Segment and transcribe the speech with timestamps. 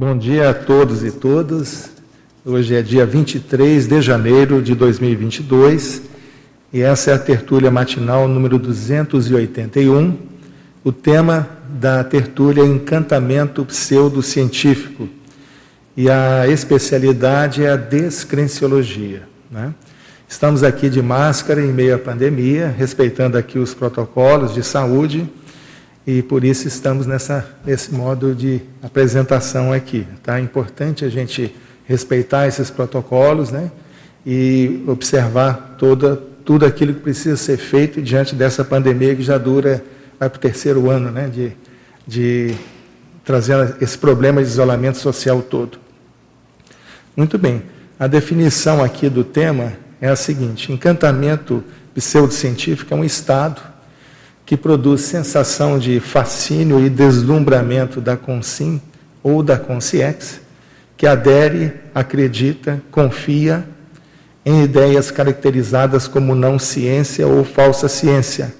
[0.00, 1.90] Bom dia a todos e todas.
[2.42, 6.00] Hoje é dia 23 de janeiro de 2022
[6.72, 10.16] e essa é a tertúlia matinal número 281.
[10.82, 15.06] O tema da tertúlia é Encantamento Pseudocientífico
[15.94, 19.24] e a especialidade é a descrenciologia.
[19.50, 19.74] Né?
[20.26, 25.28] Estamos aqui de máscara em meio à pandemia, respeitando aqui os protocolos de saúde
[26.06, 30.06] e por isso estamos nessa, nesse modo de apresentação aqui.
[30.22, 30.38] Tá?
[30.38, 31.54] É importante a gente
[31.86, 33.70] respeitar esses protocolos né?
[34.24, 39.84] e observar toda, tudo aquilo que precisa ser feito diante dessa pandemia que já dura,
[40.18, 41.28] para o terceiro ano né?
[41.28, 41.52] de,
[42.06, 42.54] de
[43.24, 45.78] trazer esse problema de isolamento social todo.
[47.16, 47.62] Muito bem,
[47.98, 51.64] a definição aqui do tema é a seguinte: encantamento
[51.94, 53.60] pseudocientífico é um estado
[54.50, 58.82] que produz sensação de fascínio e deslumbramento da consim
[59.22, 60.40] ou da consciência,
[60.96, 63.64] que adere, acredita, confia
[64.44, 68.52] em ideias caracterizadas como não ciência ou falsa ciência,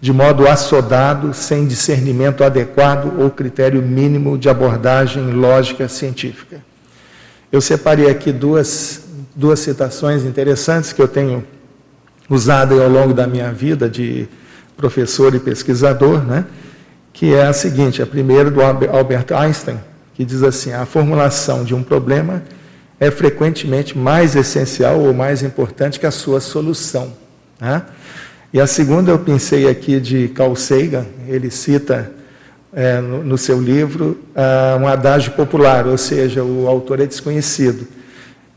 [0.00, 6.64] de modo assodado, sem discernimento adequado ou critério mínimo de abordagem lógica científica.
[7.52, 9.02] Eu separei aqui duas,
[9.34, 11.44] duas citações interessantes que eu tenho
[12.26, 14.26] usado ao longo da minha vida de
[14.76, 16.44] professor e pesquisador, né?
[17.12, 19.80] que é a seguinte: a primeira do Albert Einstein,
[20.14, 22.42] que diz assim: a formulação de um problema
[23.00, 27.12] é frequentemente mais essencial ou mais importante que a sua solução.
[27.60, 27.82] Né?
[28.52, 32.10] E a segunda eu pensei aqui de Carl Sagan, ele cita
[32.72, 37.86] é, no, no, seu livro uh, um adágio popular, ou seja, o autor é desconhecido.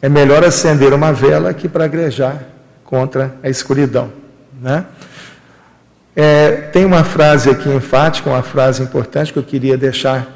[0.01, 2.43] É melhor acender uma vela que praguejar
[2.83, 4.11] contra a escuridão.
[4.61, 4.85] Né?
[6.21, 10.27] É, tem uma frase aqui enfática, uma frase importante que eu queria deixar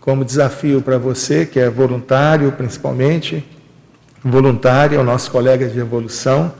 [0.00, 3.44] como desafio para você, que é voluntário principalmente,
[4.24, 6.50] voluntário, é o nosso colega de evolução,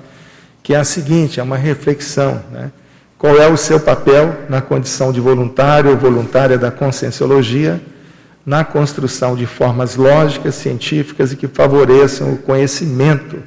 [0.63, 2.71] que é a seguinte, é uma reflexão, né?
[3.17, 7.81] Qual é o seu papel na condição de voluntário ou voluntária da conscienciologia,
[8.45, 13.39] na construção de formas lógicas, científicas e que favoreçam o conhecimento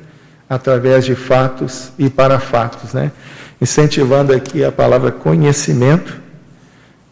[0.50, 3.12] através de fatos e para fatos, né?
[3.62, 6.18] Incentivando aqui a palavra conhecimento,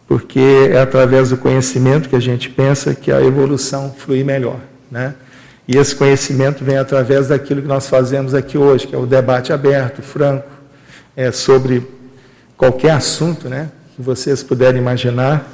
[0.06, 4.58] porque é através do conhecimento que a gente pensa que a evolução flui melhor,
[4.90, 5.14] né?
[5.66, 9.52] E esse conhecimento vem através daquilo que nós fazemos aqui hoje, que é o debate
[9.52, 10.48] aberto, franco,
[11.14, 11.86] é, sobre
[12.56, 13.68] qualquer assunto, né?
[13.94, 15.46] Que vocês puderem imaginar.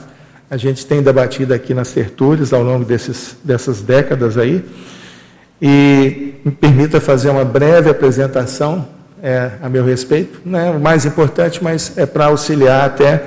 [0.48, 4.64] A gente tem debatido aqui nas tertúlias ao longo desses, dessas décadas aí.
[5.60, 8.86] E me permita fazer uma breve apresentação
[9.24, 10.42] é, a meu respeito.
[10.44, 13.22] Não é o mais importante, mas é para auxiliar até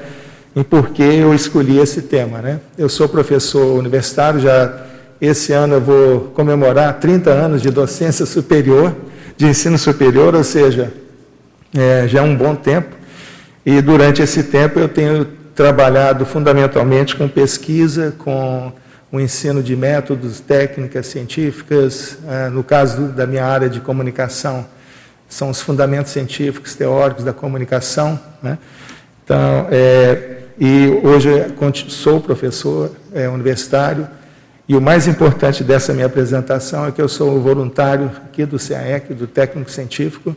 [0.55, 2.37] em por que eu escolhi esse tema.
[2.37, 2.59] Né?
[2.77, 4.85] Eu sou professor universitário, já
[5.19, 8.95] esse ano eu vou comemorar 30 anos de docência superior,
[9.35, 10.93] de ensino superior, ou seja,
[11.75, 12.95] é, já é um bom tempo.
[13.65, 15.25] E durante esse tempo eu tenho
[15.55, 18.71] trabalhado fundamentalmente com pesquisa, com
[19.11, 24.65] o ensino de métodos, técnicas científicas, é, no caso da minha área de comunicação,
[25.27, 28.19] são os fundamentos científicos, teóricos da comunicação.
[28.41, 28.57] Né?
[29.23, 31.29] Então, é, e hoje
[31.89, 34.07] sou professor é, universitário,
[34.67, 39.13] e o mais importante dessa minha apresentação é que eu sou voluntário aqui do CAEC,
[39.13, 40.35] do Técnico Científico,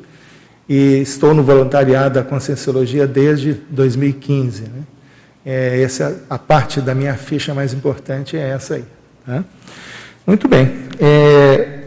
[0.69, 4.63] e estou no voluntariado da Conscienciologia desde 2015.
[4.63, 4.69] Né?
[5.45, 8.85] É, essa, a parte da minha ficha mais importante é essa aí.
[9.27, 9.43] Tá?
[10.25, 10.71] Muito bem.
[11.01, 11.80] É,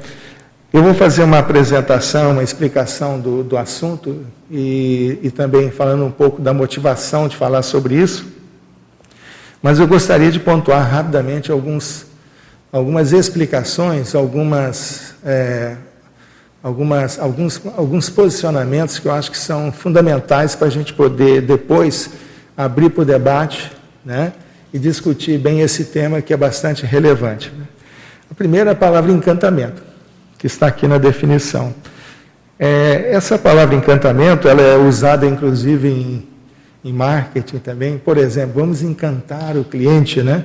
[0.73, 6.09] eu vou fazer uma apresentação, uma explicação do, do assunto e, e também falando um
[6.09, 8.25] pouco da motivação de falar sobre isso.
[9.61, 12.07] Mas eu gostaria de pontuar rapidamente alguns,
[12.71, 15.75] algumas explicações, algumas, é,
[16.63, 22.09] algumas, alguns, alguns posicionamentos que eu acho que são fundamentais para a gente poder depois
[22.57, 23.71] abrir para o debate
[24.03, 24.33] né,
[24.73, 27.53] e discutir bem esse tema que é bastante relevante.
[28.29, 29.92] A primeira é a palavra encantamento
[30.43, 31.73] que está aqui na definição.
[32.59, 36.27] É, essa palavra encantamento, ela é usada inclusive em,
[36.83, 37.97] em marketing também.
[37.97, 40.43] Por exemplo, vamos encantar o cliente, né?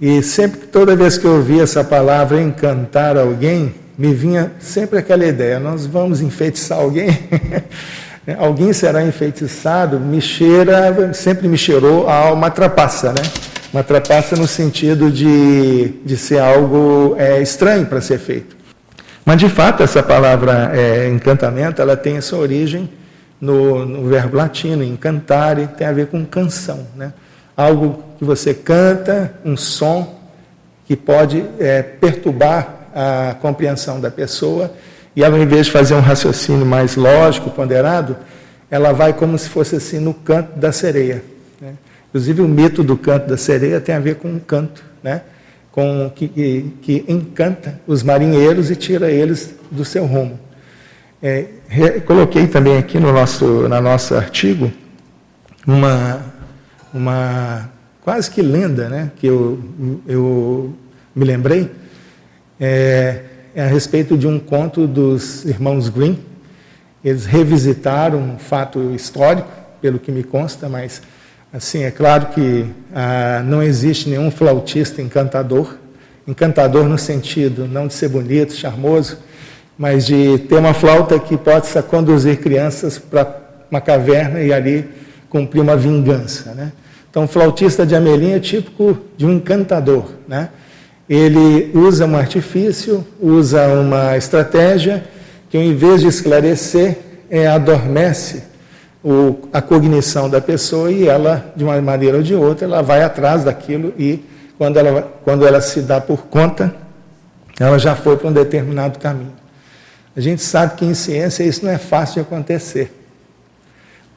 [0.00, 5.24] E sempre, toda vez que eu ouvia essa palavra encantar alguém, me vinha sempre aquela
[5.24, 7.16] ideia: nós vamos enfeitiçar alguém.
[8.38, 13.22] alguém será enfeitiçado, me cheira, sempre me cheirou a uma trapaça, né?
[13.72, 18.55] Uma trapaça no sentido de, de ser algo é, estranho para ser feito.
[19.26, 22.88] Mas, de fato, essa palavra é, encantamento, ela tem essa origem
[23.40, 26.86] no, no verbo latino, e tem a ver com canção.
[26.94, 27.12] Né?
[27.56, 30.20] Algo que você canta, um som
[30.86, 34.72] que pode é, perturbar a compreensão da pessoa
[35.16, 38.16] e em vez de fazer um raciocínio mais lógico, ponderado,
[38.70, 41.24] ela vai como se fosse assim no canto da sereia.
[41.60, 41.72] Né?
[42.10, 45.22] Inclusive, o mito do canto da sereia tem a ver com um canto, né?
[45.76, 50.40] Com, que, que, encanta os marinheiros e tira eles do seu rumo.
[51.22, 51.44] É,
[52.06, 54.72] coloquei também aqui no nosso, na nosso artigo
[55.66, 56.24] uma,
[56.94, 57.70] uma
[58.00, 59.62] quase que lenda né, que eu,
[60.08, 60.74] eu
[61.14, 61.70] me lembrei,
[62.58, 63.20] é,
[63.54, 66.16] é a respeito de um conto dos irmãos Grimm.
[67.04, 69.50] Eles revisitaram um fato histórico,
[69.82, 71.02] pelo que me consta, mas
[71.56, 75.76] assim é claro que ah, não existe nenhum flautista encantador,
[76.28, 79.16] encantador no sentido não de ser bonito, charmoso,
[79.78, 84.86] mas de ter uma flauta que possa conduzir crianças para uma caverna e ali
[85.30, 86.72] cumprir uma vingança, né?
[87.10, 90.50] Então, o flautista de Amelim é típico de um encantador, né?
[91.08, 95.04] Ele usa um artifício, usa uma estratégia
[95.48, 96.98] que, em vez de esclarecer,
[97.30, 98.42] é, adormece
[99.52, 103.44] a cognição da pessoa e ela, de uma maneira ou de outra, ela vai atrás
[103.44, 104.24] daquilo e,
[104.58, 106.74] quando ela, quando ela se dá por conta,
[107.60, 109.32] ela já foi para um determinado caminho.
[110.16, 112.92] A gente sabe que em ciência isso não é fácil de acontecer.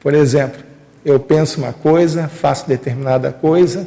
[0.00, 0.60] Por exemplo,
[1.04, 3.86] eu penso uma coisa, faço determinada coisa,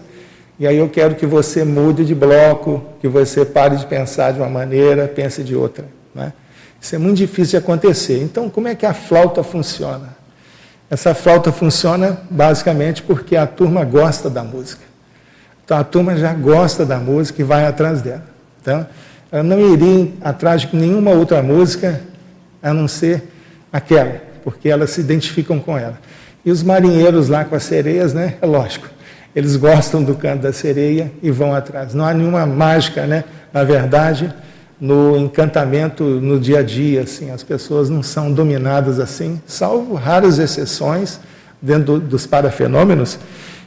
[0.58, 4.40] e aí eu quero que você mude de bloco, que você pare de pensar de
[4.40, 5.86] uma maneira, pense de outra.
[6.16, 6.32] Né?
[6.80, 8.22] Isso é muito difícil de acontecer.
[8.22, 10.23] Então, como é que a flauta funciona?
[10.94, 14.84] Essa flauta funciona basicamente porque a turma gosta da música.
[15.66, 18.24] Então, a turma já gosta da música e vai atrás dela.
[18.62, 18.86] Então,
[19.32, 22.00] ela não iria atrás de nenhuma outra música
[22.62, 23.24] a não ser
[23.72, 25.98] aquela, porque elas se identificam com ela.
[26.46, 28.36] E os marinheiros lá com as sereias, né?
[28.40, 28.88] É lógico,
[29.36, 31.96] eles gostam do canto da sereia e vão atrás.
[31.96, 33.24] Não há nenhuma mágica, né?
[33.52, 34.32] Na verdade,
[34.80, 40.40] no encantamento no dia a dia, assim, as pessoas não são dominadas assim, salvo raras
[40.40, 41.20] exceções
[41.62, 43.18] dentro dos parafenômenos,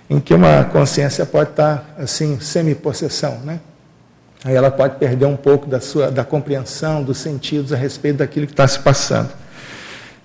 [0.08, 3.60] em que uma consciência pode estar assim, semi-possessão, né?
[4.44, 8.46] Aí ela pode perder um pouco da sua da compreensão, dos sentidos a respeito daquilo
[8.46, 9.30] que está se passando.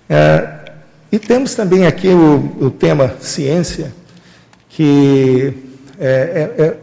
[0.08, 0.62] É,
[1.10, 3.92] e temos também aqui o, o tema ciência,
[4.68, 5.54] que
[5.98, 6.76] é, é, é,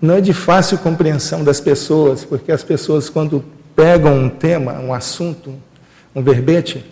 [0.00, 3.44] não é de fácil compreensão das pessoas, porque as pessoas, quando
[3.74, 5.54] pegam um tema, um assunto,
[6.14, 6.84] um verbete,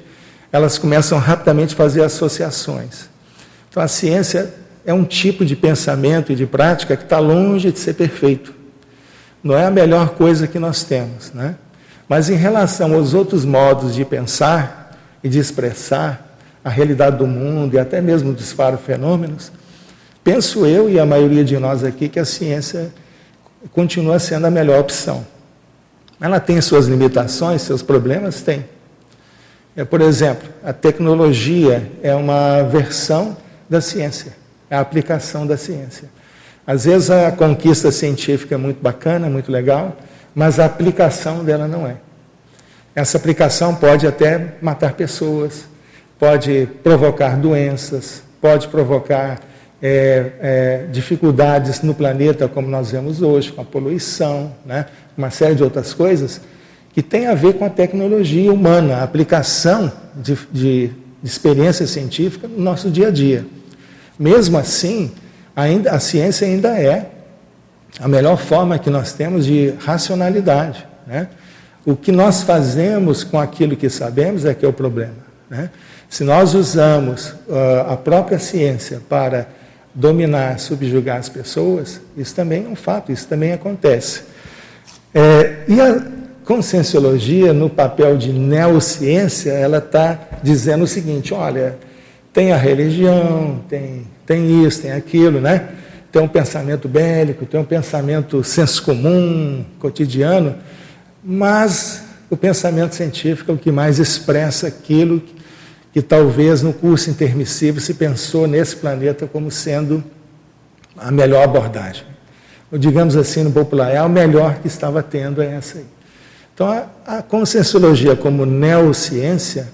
[0.52, 3.08] elas começam rapidamente a fazer associações.
[3.70, 4.54] Então, a ciência
[4.86, 8.54] é um tipo de pensamento e de prática que está longe de ser perfeito
[9.44, 11.56] não é a melhor coisa que nós temos, né?
[12.08, 17.74] Mas em relação aos outros modos de pensar e de expressar a realidade do mundo
[17.74, 18.54] e até mesmo dos
[18.86, 19.52] fenômenos,
[20.24, 22.90] penso eu e a maioria de nós aqui que a ciência
[23.72, 25.24] continua sendo a melhor opção.
[26.20, 28.40] Ela tem suas limitações, seus problemas?
[28.40, 28.64] Tem.
[29.76, 33.36] É, por exemplo, a tecnologia é uma versão
[33.68, 34.32] da ciência,
[34.70, 36.08] é a aplicação da ciência.
[36.66, 39.96] Às vezes a conquista científica é muito bacana, muito legal,
[40.34, 41.96] mas a aplicação dela não é.
[42.94, 45.64] Essa aplicação pode até matar pessoas,
[46.18, 49.40] pode provocar doenças, pode provocar
[49.86, 54.86] é, é, dificuldades no planeta, como nós vemos hoje, com a poluição, né?
[55.14, 56.40] uma série de outras coisas,
[56.94, 62.48] que tem a ver com a tecnologia humana, a aplicação de, de, de experiência científica
[62.48, 63.44] no nosso dia a dia.
[64.18, 65.12] Mesmo assim,
[65.54, 67.10] ainda, a ciência ainda é
[68.00, 70.86] a melhor forma que nós temos de racionalidade.
[71.06, 71.28] Né?
[71.84, 75.12] O que nós fazemos com aquilo que sabemos é que é o problema.
[75.50, 75.68] Né?
[76.08, 79.46] Se nós usamos uh, a própria ciência para
[79.94, 84.22] dominar, subjugar as pessoas, isso também é um fato, isso também acontece.
[85.14, 86.04] É, e a
[86.44, 91.78] conscienciologia, no papel de neociência, ela está dizendo o seguinte: olha,
[92.32, 95.68] tem a religião, tem tem isso, tem aquilo, né?
[96.10, 100.56] Tem um pensamento bélico, tem um pensamento senso comum, cotidiano,
[101.22, 105.34] mas o pensamento científico é o que mais expressa aquilo que,
[105.94, 110.02] que talvez no curso intermissivo se pensou nesse planeta como sendo
[110.98, 112.04] a melhor abordagem.
[112.72, 115.84] Ou, digamos assim, no popular, é o melhor que estava tendo é essa aí.
[116.52, 119.68] Então, a, a conscienciologia como neociência,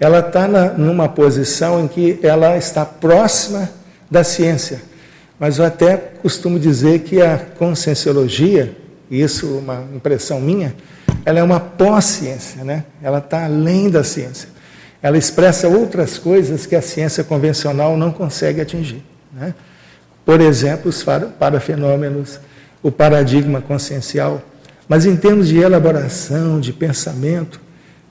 [0.00, 3.70] ela está numa posição em que ela está próxima
[4.10, 4.82] da ciência.
[5.38, 8.76] Mas eu até costumo dizer que a conscienciologia,
[9.08, 10.74] isso é uma impressão minha,
[11.24, 12.84] ela é uma pós-ciência, né?
[13.00, 14.51] ela está além da ciência.
[15.02, 19.02] Ela expressa outras coisas que a ciência convencional não consegue atingir.
[19.32, 19.54] Né?
[20.24, 21.04] Por exemplo, os
[21.38, 22.38] parafenômenos,
[22.82, 24.40] o paradigma consciencial,
[24.88, 27.60] mas em termos de elaboração, de pensamento,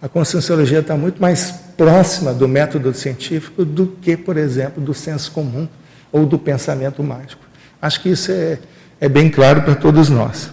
[0.01, 5.31] a conscienciologia está muito mais próxima do método científico do que, por exemplo, do senso
[5.31, 5.67] comum
[6.11, 7.41] ou do pensamento mágico.
[7.81, 8.59] Acho que isso é,
[8.99, 10.51] é bem claro para todos nós.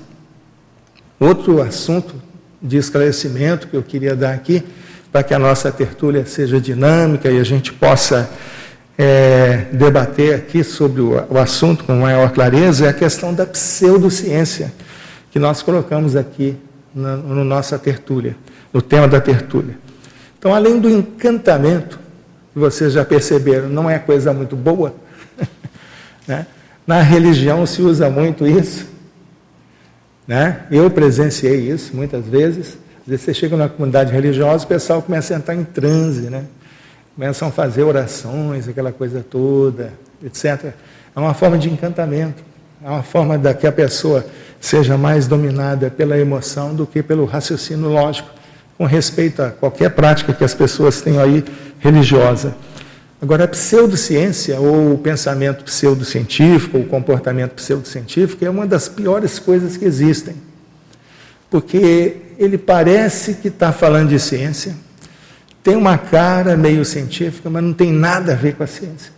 [1.19, 2.15] Outro assunto
[2.63, 4.63] de esclarecimento que eu queria dar aqui,
[5.19, 8.31] para que a nossa tertúlia seja dinâmica e a gente possa
[8.97, 14.73] é, debater aqui sobre o, o assunto com maior clareza, é a questão da pseudociência,
[15.33, 16.57] que nós colocamos aqui
[16.95, 18.37] na no nossa tertúlia,
[18.73, 19.77] no tema da tertúlia.
[20.39, 21.99] Então, além do encantamento,
[22.53, 24.95] que vocês já perceberam, não é coisa muito boa,
[26.29, 26.47] né?
[26.87, 28.87] na religião se usa muito isso,
[30.29, 30.61] né?
[30.71, 32.79] Eu presenciei isso muitas vezes.
[33.09, 36.45] Vezes você chega numa comunidade religiosa, o pessoal começa a entrar em transe, né?
[37.17, 40.75] Começam a fazer orações, aquela coisa toda, etc.
[41.17, 42.43] É uma forma de encantamento.
[42.85, 44.27] É uma forma da que a pessoa
[44.61, 48.29] seja mais dominada pela emoção do que pelo raciocínio lógico,
[48.77, 51.43] com respeito a qualquer prática que as pessoas tenham aí
[51.81, 52.55] religiosa.
[53.23, 59.39] Agora, a pseudociência, ou o pensamento pseudocientífico, ou o comportamento pseudocientífico, é uma das piores
[59.39, 60.37] coisas que existem.
[61.51, 64.75] Porque ele parece que está falando de ciência,
[65.63, 69.13] tem uma cara meio científica, mas não tem nada a ver com a ciência.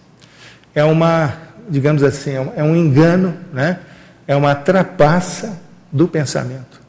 [0.75, 1.35] É uma,
[1.69, 3.81] digamos assim, é um é engano, né?
[4.27, 5.61] é uma trapaça
[5.93, 6.81] do pensamento.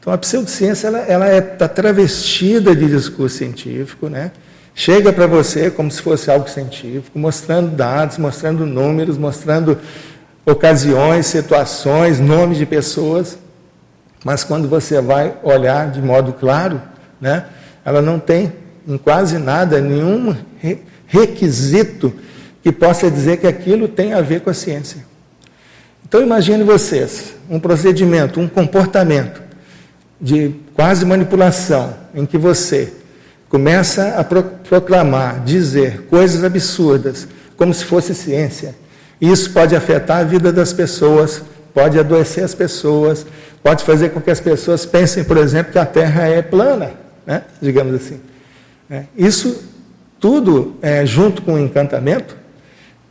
[0.00, 4.32] Então, a pseudociência ela, ela é, está travestida de discurso científico, né?
[4.74, 9.76] chega para você como se fosse algo científico, mostrando dados, mostrando números, mostrando
[10.46, 13.36] ocasiões, situações, nomes de pessoas,
[14.24, 16.80] mas quando você vai olhar de modo claro,
[17.20, 17.46] né,
[17.84, 18.52] ela não tem
[18.86, 20.34] em quase nada nenhum
[21.06, 22.12] requisito
[22.62, 25.06] que possa dizer que aquilo tem a ver com a ciência.
[26.06, 29.42] Então imagine vocês um procedimento, um comportamento
[30.20, 32.92] de quase manipulação em que você
[33.48, 38.74] começa a proclamar, dizer coisas absurdas, como se fosse ciência.
[39.20, 41.42] Isso pode afetar a vida das pessoas,
[41.78, 43.24] pode adoecer as pessoas,
[43.62, 46.90] pode fazer com que as pessoas pensem, por exemplo, que a Terra é plana,
[47.24, 47.42] né?
[47.62, 48.20] digamos assim.
[48.90, 49.62] É, isso
[50.18, 52.36] tudo é, junto com o encantamento,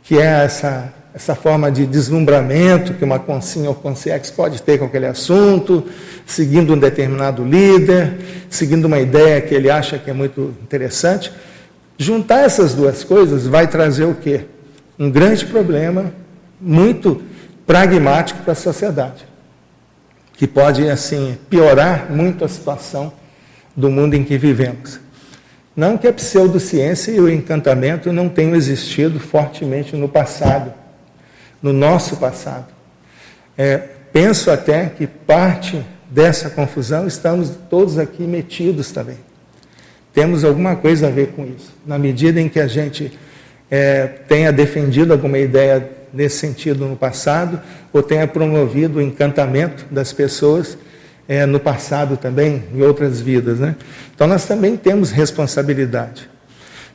[0.02, 4.84] que é essa essa forma de deslumbramento que uma consinha ou consciex pode ter com
[4.84, 5.84] aquele assunto,
[6.24, 11.32] seguindo um determinado líder, seguindo uma ideia que ele acha que é muito interessante.
[11.96, 14.42] Juntar essas duas coisas vai trazer o quê?
[14.96, 16.12] Um grande problema
[16.60, 17.20] muito
[17.68, 19.24] pragmático para a sociedade,
[20.32, 23.12] que pode assim piorar muito a situação
[23.76, 24.98] do mundo em que vivemos.
[25.76, 30.74] Não que a pseudociência e o encantamento não tenham existido fortemente no passado
[31.62, 32.66] no nosso passado.
[33.56, 33.78] É,
[34.12, 39.18] penso até que parte dessa confusão estamos todos aqui metidos também.
[40.12, 41.74] Temos alguma coisa a ver com isso.
[41.86, 43.18] Na medida em que a gente
[43.70, 47.60] é, tenha defendido alguma ideia nesse sentido no passado,
[47.92, 50.78] ou tenha promovido o encantamento das pessoas
[51.28, 53.58] é, no passado também, em outras vidas.
[53.58, 53.76] Né?
[54.14, 56.28] Então nós também temos responsabilidade.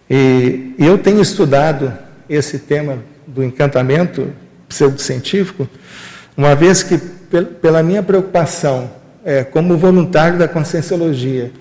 [0.09, 1.93] E eu tenho estudado
[2.29, 4.29] esse tema do encantamento
[4.67, 5.67] pseudocientífico,
[6.35, 6.97] uma vez que,
[7.61, 8.91] pela minha preocupação
[9.23, 11.51] é, como voluntário da conscienciologia,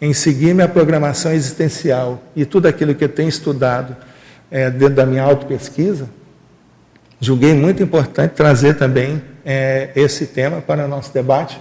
[0.00, 3.96] em seguir minha programação existencial e tudo aquilo que eu tenho estudado
[4.50, 6.08] é, dentro da minha autopesquisa,
[7.20, 11.60] julguei muito importante trazer também é, esse tema para o nosso debate,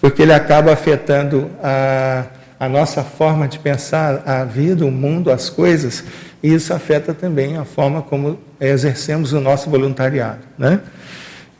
[0.00, 2.24] porque ele acaba afetando a,
[2.58, 6.02] a nossa forma de pensar a vida, o mundo, as coisas,
[6.42, 10.40] e isso afeta também a forma como exercemos o nosso voluntariado.
[10.58, 10.80] Né?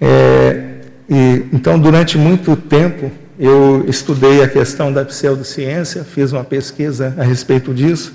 [0.01, 0.63] É,
[1.09, 7.23] e, então, durante muito tempo, eu estudei a questão da pseudociência, fiz uma pesquisa a
[7.23, 8.15] respeito disso.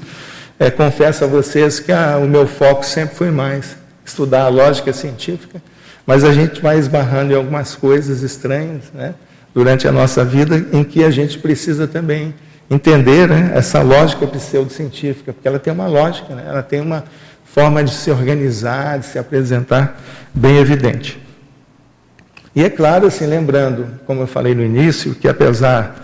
[0.60, 3.81] É, confesso a vocês que a, o meu foco sempre foi mais
[4.12, 5.62] estudar a lógica científica,
[6.06, 9.16] mas a gente vai esbarrando em algumas coisas estranhas né,
[9.54, 12.34] durante a nossa vida em que a gente precisa também
[12.70, 17.04] entender né, essa lógica pseudocientífica, porque ela tem uma lógica, né, ela tem uma
[17.46, 20.00] forma de se organizar, de se apresentar
[20.34, 21.20] bem evidente.
[22.54, 25.96] E é claro, assim, lembrando, como eu falei no início, que apesar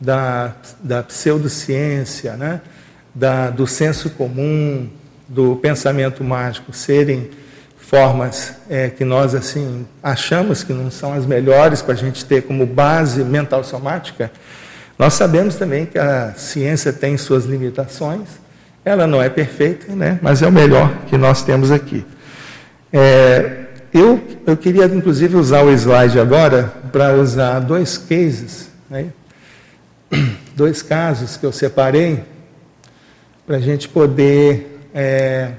[0.00, 0.52] da,
[0.82, 2.60] da pseudociência, né,
[3.14, 4.88] da, do senso comum,
[5.28, 7.30] do pensamento mágico serem
[7.78, 12.42] formas é, que nós assim achamos que não são as melhores para a gente ter
[12.42, 14.30] como base mental somática,
[14.98, 18.28] nós sabemos também que a ciência tem suas limitações,
[18.84, 20.18] ela não é perfeita, né?
[20.22, 22.04] mas é o melhor que nós temos aqui.
[22.92, 29.06] É, eu eu queria, inclusive, usar o slide agora para usar dois cases, né?
[30.54, 32.22] dois casos que eu separei,
[33.44, 34.75] para a gente poder.
[34.98, 35.52] É...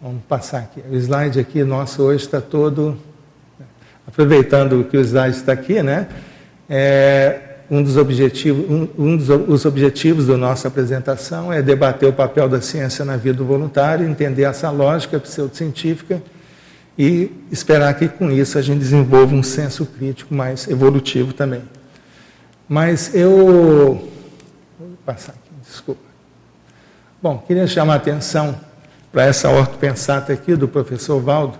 [0.00, 0.80] Vamos passar aqui.
[0.88, 2.96] O slide aqui nosso hoje está todo.
[4.06, 6.06] Aproveitando que o slide está aqui, né?
[6.70, 12.12] É, um dos objetivos, um, um dos os objetivos da nossa apresentação é debater o
[12.12, 16.22] papel da ciência na vida do voluntário, entender essa lógica pseudocientífica
[16.96, 21.62] e esperar que com isso a gente desenvolva um senso crítico mais evolutivo também.
[22.68, 23.36] Mas eu
[24.78, 26.05] vou passar aqui, desculpa.
[27.22, 28.54] Bom, queria chamar a atenção
[29.10, 31.58] para essa ortopensata aqui do professor Valdo,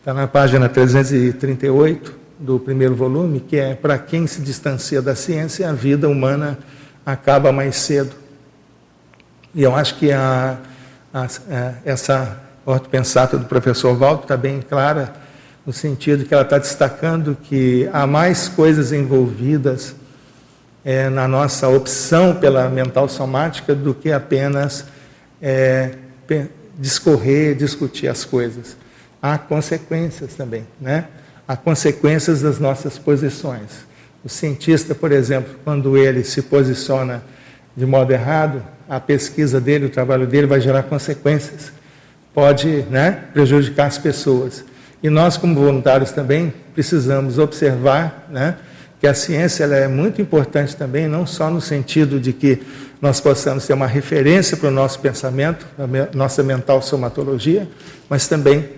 [0.00, 5.70] está na página 338 do primeiro volume, que é para quem se distancia da ciência,
[5.70, 6.58] a vida humana
[7.06, 8.16] acaba mais cedo.
[9.54, 10.58] E eu acho que a,
[11.14, 15.12] a, a, essa ortopensata do professor Valdo está bem clara,
[15.64, 19.94] no sentido que ela está destacando que há mais coisas envolvidas
[20.84, 24.86] é, na nossa opção pela mental somática do que apenas
[25.40, 25.92] é,
[26.78, 28.76] discorrer, discutir as coisas.
[29.22, 31.06] Há consequências também, né?
[31.46, 33.84] a consequências das nossas posições.
[34.24, 37.22] O cientista, por exemplo, quando ele se posiciona
[37.76, 41.72] de modo errado, a pesquisa dele, o trabalho dele vai gerar consequências.
[42.32, 44.64] Pode né, prejudicar as pessoas.
[45.02, 48.56] E nós, como voluntários, também precisamos observar né,
[49.00, 52.62] que a ciência é muito importante também, não só no sentido de que
[53.00, 57.66] nós possamos ter uma referência para o nosso pensamento, a nossa mental somatologia,
[58.10, 58.68] mas também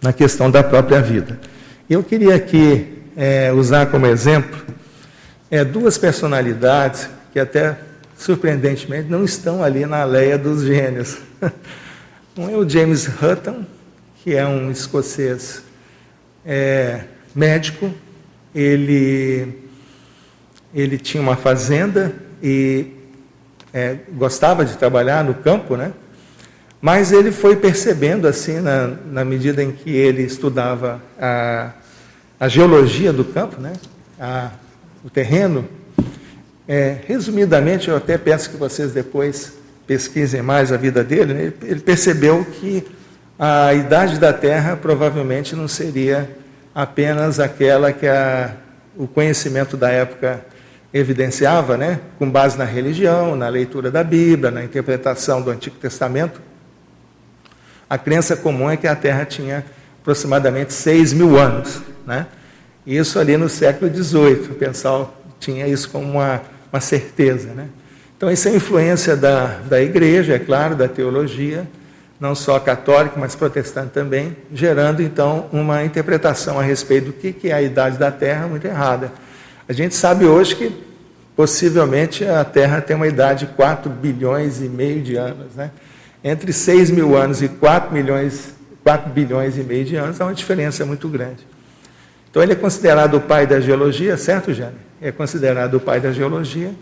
[0.00, 1.40] na questão da própria vida.
[1.90, 4.64] Eu queria aqui é, usar como exemplo
[5.50, 7.76] é, duas personalidades que até
[8.16, 11.18] surpreendentemente não estão ali na leia dos gênios.
[12.36, 13.64] Um é o James Hutton,
[14.24, 15.62] que é um escocês
[16.44, 17.94] é, médico.
[18.54, 19.48] Ele,
[20.74, 22.86] ele tinha uma fazenda e
[23.72, 25.92] é, gostava de trabalhar no campo, né?
[26.80, 31.72] Mas ele foi percebendo, assim, na, na medida em que ele estudava a,
[32.38, 33.72] a geologia do campo, né?
[34.20, 34.50] A,
[35.02, 35.66] o terreno,
[36.68, 39.54] é, resumidamente, eu até peço que vocês depois
[39.86, 41.42] pesquisem mais a vida dele, né?
[41.42, 42.86] ele, ele percebeu que
[43.38, 46.28] a idade da Terra provavelmente não seria
[46.74, 48.54] apenas aquela que a,
[48.96, 50.44] o conhecimento da época
[50.92, 52.00] evidenciava, né?
[52.18, 56.40] com base na religião, na leitura da Bíblia, na interpretação do Antigo Testamento,
[57.88, 59.64] a crença comum é que a Terra tinha
[60.00, 61.82] aproximadamente 6 mil anos.
[62.06, 62.26] Né?
[62.86, 67.48] Isso ali no século XVIII, o pessoal tinha isso como uma, uma certeza.
[67.54, 67.68] Né?
[68.16, 71.66] Então, isso é influência da, da igreja, é claro, da teologia,
[72.20, 77.50] não só católica, mas protestante também, gerando então uma interpretação a respeito do que, que
[77.50, 79.12] é a idade da Terra muito errada.
[79.68, 80.84] A gente sabe hoje que
[81.36, 85.54] possivelmente a Terra tem uma idade de 4 bilhões e meio de anos.
[85.54, 85.70] Né?
[86.24, 90.32] entre 6 mil anos e 4, milhões, 4 bilhões e meio de anos, há uma
[90.32, 91.46] diferença muito grande.
[92.30, 94.74] Então, ele é considerado o pai da geologia, certo, Jane?
[95.00, 96.72] É considerado o pai da geologia.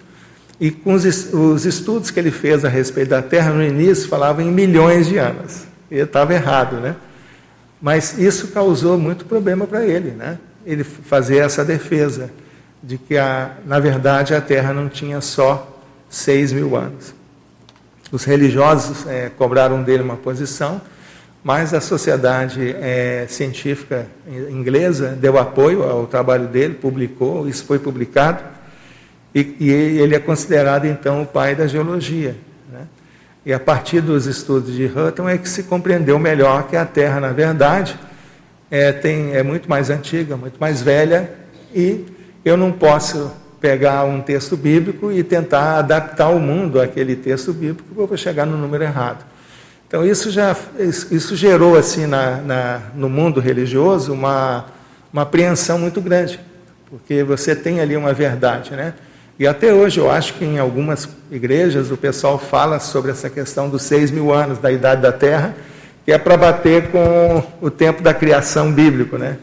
[0.63, 4.45] E com os, os estudos que ele fez a respeito da Terra no início, falavam
[4.45, 5.65] em milhões de anos.
[5.91, 6.95] Ele estava errado, né?
[7.81, 10.39] Mas isso causou muito problema para ele, né?
[10.65, 12.31] Ele fazer essa defesa
[12.81, 17.13] de que, a, na verdade, a Terra não tinha só 6 mil anos.
[18.13, 20.81] Os religiosos é, cobraram dele uma posição,
[21.43, 24.07] mas a sociedade é, científica
[24.49, 28.45] inglesa deu apoio ao trabalho dele, publicou, isso foi publicado,
[29.35, 32.37] e, e ele é considerado então o pai da geologia.
[32.71, 32.87] Né?
[33.47, 37.21] E a partir dos estudos de Hutton é que se compreendeu melhor que a Terra,
[37.21, 37.99] na verdade,
[38.71, 41.31] é, tem, é muito mais antiga, muito mais velha,
[41.75, 42.07] e
[42.45, 48.07] eu não posso pegar um texto bíblico e tentar adaptar o mundo àquele texto bíblico
[48.07, 49.25] para chegar no número errado.
[49.87, 54.65] Então isso já isso gerou assim na, na, no mundo religioso uma,
[55.13, 56.41] uma apreensão muito grande,
[56.89, 58.95] porque você tem ali uma verdade, né?
[59.39, 63.69] E até hoje eu acho que em algumas igrejas o pessoal fala sobre essa questão
[63.69, 65.55] dos seis mil anos da idade da Terra,
[66.05, 69.39] que é para bater com o tempo da criação bíblico, né?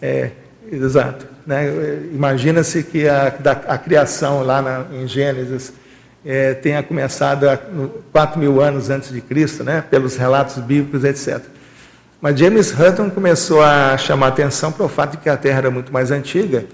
[0.00, 0.30] É,
[0.70, 1.26] exato.
[1.46, 1.68] Né?
[2.12, 5.72] Imagina-se que a, da, a, criação lá na, em Gênesis
[6.24, 7.58] é, tenha começado há
[8.12, 9.82] 4 mil anos antes de Cristo, né?
[9.90, 11.42] pelos relatos bíblicos, etc.
[12.20, 15.70] Mas James Hutton começou a chamar atenção para o fato de que a Terra era
[15.70, 16.64] muito mais antiga.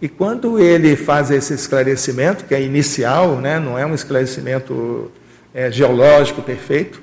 [0.00, 3.58] E quando ele faz esse esclarecimento, que é inicial, né?
[3.58, 5.10] não é um esclarecimento
[5.54, 7.02] é, geológico perfeito,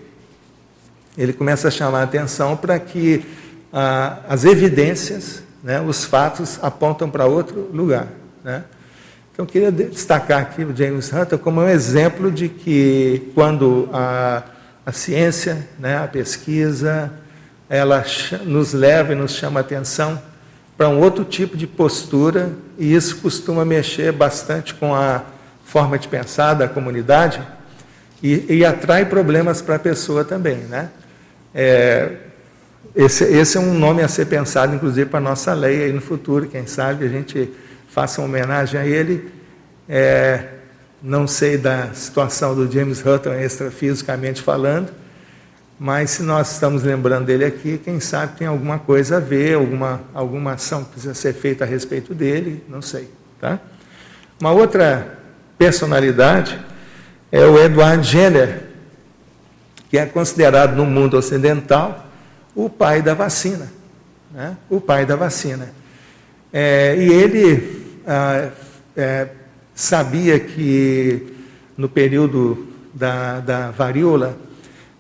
[1.18, 3.26] ele começa a chamar a atenção para que
[3.72, 8.08] ah, as evidências, né, os fatos apontam para outro lugar.
[8.44, 8.64] Né?
[9.32, 14.44] Então, eu queria destacar aqui o James Hunter como um exemplo de que quando a,
[14.86, 17.12] a ciência, né, a pesquisa,
[17.68, 18.06] ela
[18.46, 20.22] nos leva e nos chama a atenção
[20.78, 25.24] para um outro tipo de postura, e isso costuma mexer bastante com a
[25.64, 27.42] forma de pensar da comunidade
[28.22, 30.58] e, e atrai problemas para a pessoa também.
[30.58, 30.90] Né?
[31.54, 32.12] É,
[32.96, 36.02] esse, esse, é um nome a ser pensado, inclusive, para a nossa lei aí no
[36.02, 37.52] futuro, quem sabe a gente
[37.88, 39.32] faça uma homenagem a ele.
[39.88, 40.46] É,
[41.02, 44.90] não sei da situação do James Hutton extrafisicamente falando,
[45.84, 50.00] mas se nós estamos lembrando dele aqui, quem sabe tem alguma coisa a ver, alguma,
[50.14, 53.10] alguma ação que precisa ser feita a respeito dele, não sei.
[53.38, 53.60] Tá?
[54.40, 55.20] Uma outra
[55.58, 56.58] personalidade
[57.30, 58.62] é o Edward Jenner,
[59.90, 62.08] que é considerado no mundo ocidental
[62.56, 63.70] o pai da vacina.
[64.32, 64.56] Né?
[64.70, 65.70] O pai da vacina.
[66.54, 68.52] É, e ele ah,
[68.96, 69.28] é,
[69.76, 71.36] sabia que
[71.76, 74.38] no período da, da varíola,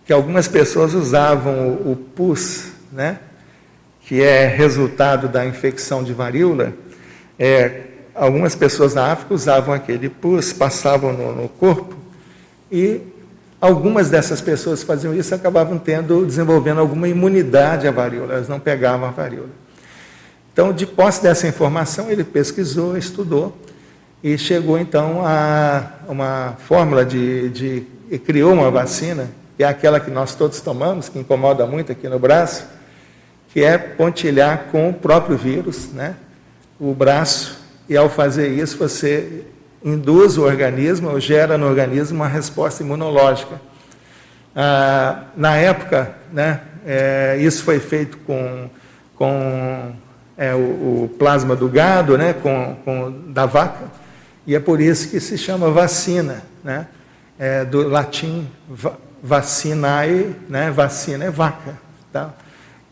[0.05, 3.19] que algumas pessoas usavam o, o pus, né,
[4.01, 6.73] que é resultado da infecção de varíola,
[7.39, 7.81] é,
[8.13, 11.95] algumas pessoas na África usavam aquele pus, passavam no, no, corpo,
[12.71, 13.01] e
[13.61, 18.59] algumas dessas pessoas que faziam isso acabavam tendo, desenvolvendo alguma imunidade à varíola, elas não
[18.59, 19.49] pegavam a varíola.
[20.51, 23.57] Então, de posse dessa informação, ele pesquisou, estudou,
[24.23, 27.83] e chegou então a uma fórmula de, de
[28.19, 32.17] criou uma vacina que é aquela que nós todos tomamos, que incomoda muito aqui no
[32.17, 32.65] braço,
[33.49, 36.15] que é pontilhar com o próprio vírus, né,
[36.79, 39.43] o braço, e ao fazer isso você
[39.83, 43.61] induz o organismo, ou gera no organismo uma resposta imunológica.
[44.55, 48.69] Ah, na época, né, é, isso foi feito com,
[49.15, 49.93] com
[50.37, 53.85] é, o, o, plasma do gado, né, com, com, da vaca,
[54.45, 56.87] e é por isso que se chama vacina, né,
[57.37, 58.47] é, do latim
[59.23, 60.69] vacinae, né?
[60.69, 61.79] Vacina é vaca,
[62.11, 62.33] tá?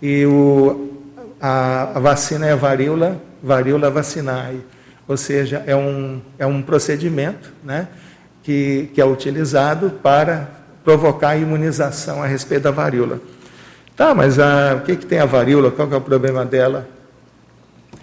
[0.02, 0.94] E o,
[1.42, 4.62] a, a vacina é varíola, varíola vacinae,
[5.06, 7.90] ou seja, é um, é um procedimento, né?
[8.42, 10.50] Que, que é utilizado para
[10.84, 13.20] provocar a imunização a respeito da varíola.
[13.96, 15.70] Tá, mas a, o que, que tem a varíola?
[15.70, 16.88] Qual é o problema dela?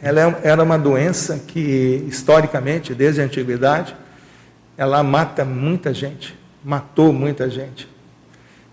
[0.02, 3.96] Ela é, era uma doença que, historicamente, desde a antiguidade,
[4.76, 7.88] ela mata muita gente, matou muita gente.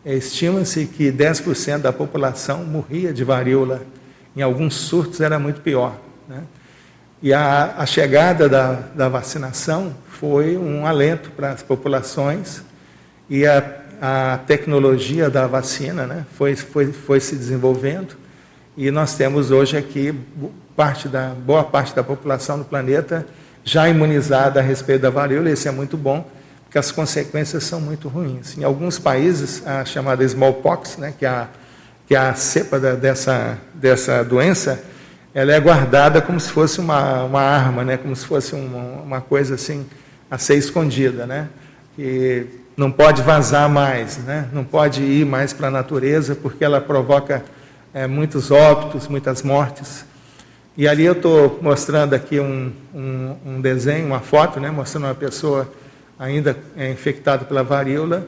[0.06, 3.82] Estima-se que 10% da população morria de varíola.
[4.36, 5.96] Em alguns surtos era muito pior.
[6.28, 6.44] Né?
[7.24, 12.62] E a, a chegada da, da, vacinação foi um alento para as populações
[13.30, 13.64] e a,
[14.02, 18.16] a tecnologia da vacina né, foi, foi, foi se desenvolvendo
[18.78, 20.14] e nós temos hoje aqui
[20.76, 23.26] parte da, boa parte da população do planeta
[23.64, 26.30] já imunizada a respeito da varíola, isso é muito bom,
[26.76, 28.58] que as consequências são muito ruins.
[28.58, 31.48] Em alguns países, a chamada smallpox, né, que, é a,
[32.06, 34.84] que é a cepa da, dessa, dessa doença,
[35.34, 39.22] ela é guardada como se fosse uma, uma arma, né, como se fosse uma, uma
[39.22, 39.86] coisa assim
[40.30, 41.48] a ser escondida, né,
[41.96, 46.82] que não pode vazar mais, né, não pode ir mais para a natureza porque ela
[46.82, 47.42] provoca
[47.94, 50.04] é, muitos óbitos, muitas mortes.
[50.76, 55.16] E ali eu estou mostrando aqui um, um, um, desenho, uma foto, né, mostrando uma
[55.16, 55.72] pessoa
[56.18, 58.28] ainda é infectado pela varíola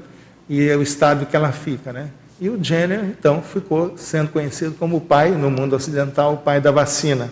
[0.50, 2.10] e é o estado que ela fica, né?
[2.39, 6.62] E o Jenner, então, ficou sendo conhecido como o pai, no mundo ocidental, o pai
[6.62, 7.32] da vacina.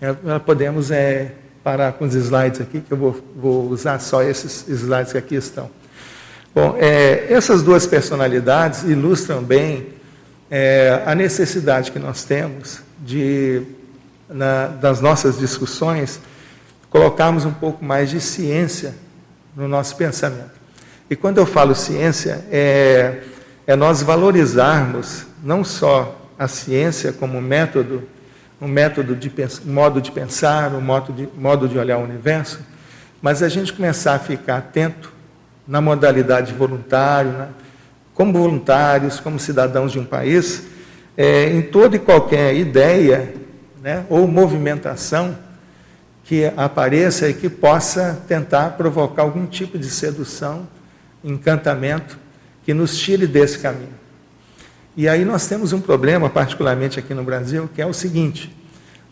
[0.00, 1.32] É, podemos é,
[1.62, 5.34] parar com os slides aqui, que eu vou, vou usar só esses slides que aqui
[5.34, 5.68] estão.
[6.54, 9.88] Bom, é, essas duas personalidades ilustram bem
[10.50, 13.62] é, a necessidade que nós temos de,
[14.28, 16.20] na, das nossas discussões,
[16.90, 18.94] colocarmos um pouco mais de ciência
[19.56, 20.60] no nosso pensamento.
[21.08, 23.22] E quando eu falo ciência, é,
[23.66, 28.02] é nós valorizarmos não só a ciência como método,
[28.60, 29.32] um método de
[29.66, 32.60] um modo de pensar, um modo de, modo de olhar o universo,
[33.22, 35.12] mas a gente começar a ficar atento
[35.66, 37.48] na modalidade voluntário, né?
[38.14, 40.64] como voluntários, como cidadãos de um país,
[41.16, 43.32] é, em toda e qualquer ideia
[43.82, 45.36] né, ou movimentação
[46.30, 50.68] que apareça e que possa tentar provocar algum tipo de sedução,
[51.24, 52.16] encantamento,
[52.64, 53.98] que nos tire desse caminho.
[54.96, 58.56] E aí nós temos um problema, particularmente aqui no Brasil, que é o seguinte: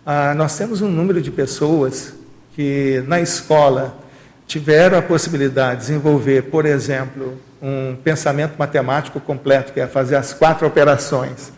[0.07, 2.14] ah, nós temos um número de pessoas
[2.54, 3.98] que na escola
[4.46, 10.33] tiveram a possibilidade de desenvolver, por exemplo, um pensamento matemático completo, que é fazer as
[10.33, 11.52] quatro operações.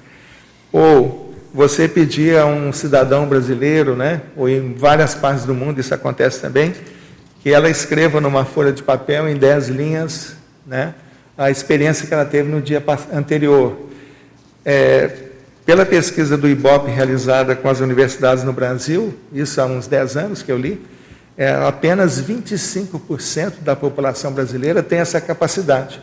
[0.73, 5.93] Ou você pedir a um cidadão brasileiro, né, ou em várias partes do mundo, isso
[5.93, 6.75] acontece também,
[7.43, 10.37] que ela escreva numa folha de papel em dez linhas
[10.67, 10.95] né,
[11.37, 12.83] a experiência que ela teve no dia
[13.13, 13.89] anterior.
[14.65, 15.11] É,
[15.65, 20.43] pela pesquisa do IBOP realizada com as universidades no Brasil, isso há uns 10 anos
[20.43, 20.81] que eu li,
[21.37, 26.01] é, apenas 25% da população brasileira tem essa capacidade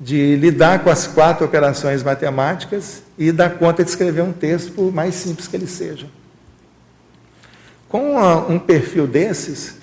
[0.00, 4.90] de lidar com as quatro operações matemáticas e dar conta de escrever um texto, por
[4.90, 6.06] mais simples que ele seja.
[7.86, 8.16] Com
[8.48, 9.74] um perfil desses,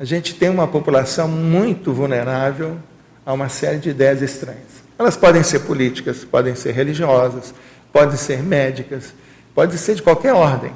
[0.00, 2.78] a gente tem uma população muito vulnerável
[3.24, 4.86] a uma série de ideias estranhas.
[4.98, 7.52] Elas podem ser políticas, podem ser religiosas,
[7.92, 9.12] podem ser médicas,
[9.54, 10.72] pode ser de qualquer ordem.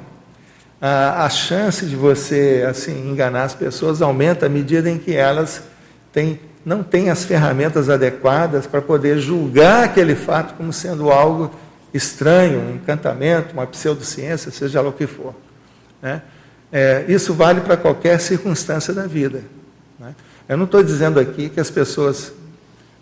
[0.80, 5.62] A chance de você assim enganar as pessoas aumenta à medida em que elas
[6.12, 11.50] têm, não têm as ferramentas adequadas para poder julgar aquele fato como sendo algo
[11.92, 15.34] estranho, um encantamento, uma pseudociência, seja lá o que for.
[16.00, 16.22] Né?
[16.70, 19.42] É, isso vale para qualquer circunstância da vida.
[19.98, 20.14] Né?
[20.48, 22.32] Eu não estou dizendo aqui que as pessoas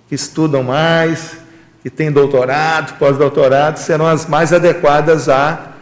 [0.09, 1.37] que estudam mais,
[1.83, 5.73] que têm doutorado, pós-doutorado, serão as mais adequadas a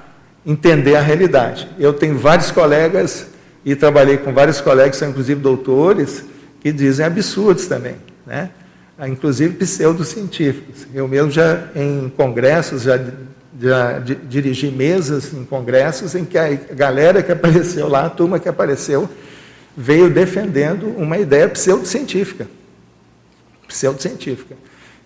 [0.45, 1.69] entender a realidade.
[1.79, 3.27] Eu tenho vários colegas,
[3.67, 6.25] e trabalhei com vários colegas, são inclusive doutores,
[6.61, 8.51] que dizem absurdos também, né?
[9.07, 10.87] inclusive pseudocientíficos.
[10.95, 12.99] Eu mesmo já, em congressos, já,
[13.61, 18.49] já dirigi mesas em congressos em que a galera que apareceu lá, a turma que
[18.49, 19.09] apareceu,
[19.77, 22.47] veio defendendo uma ideia pseudocientífica
[23.67, 24.57] pseudocientífica.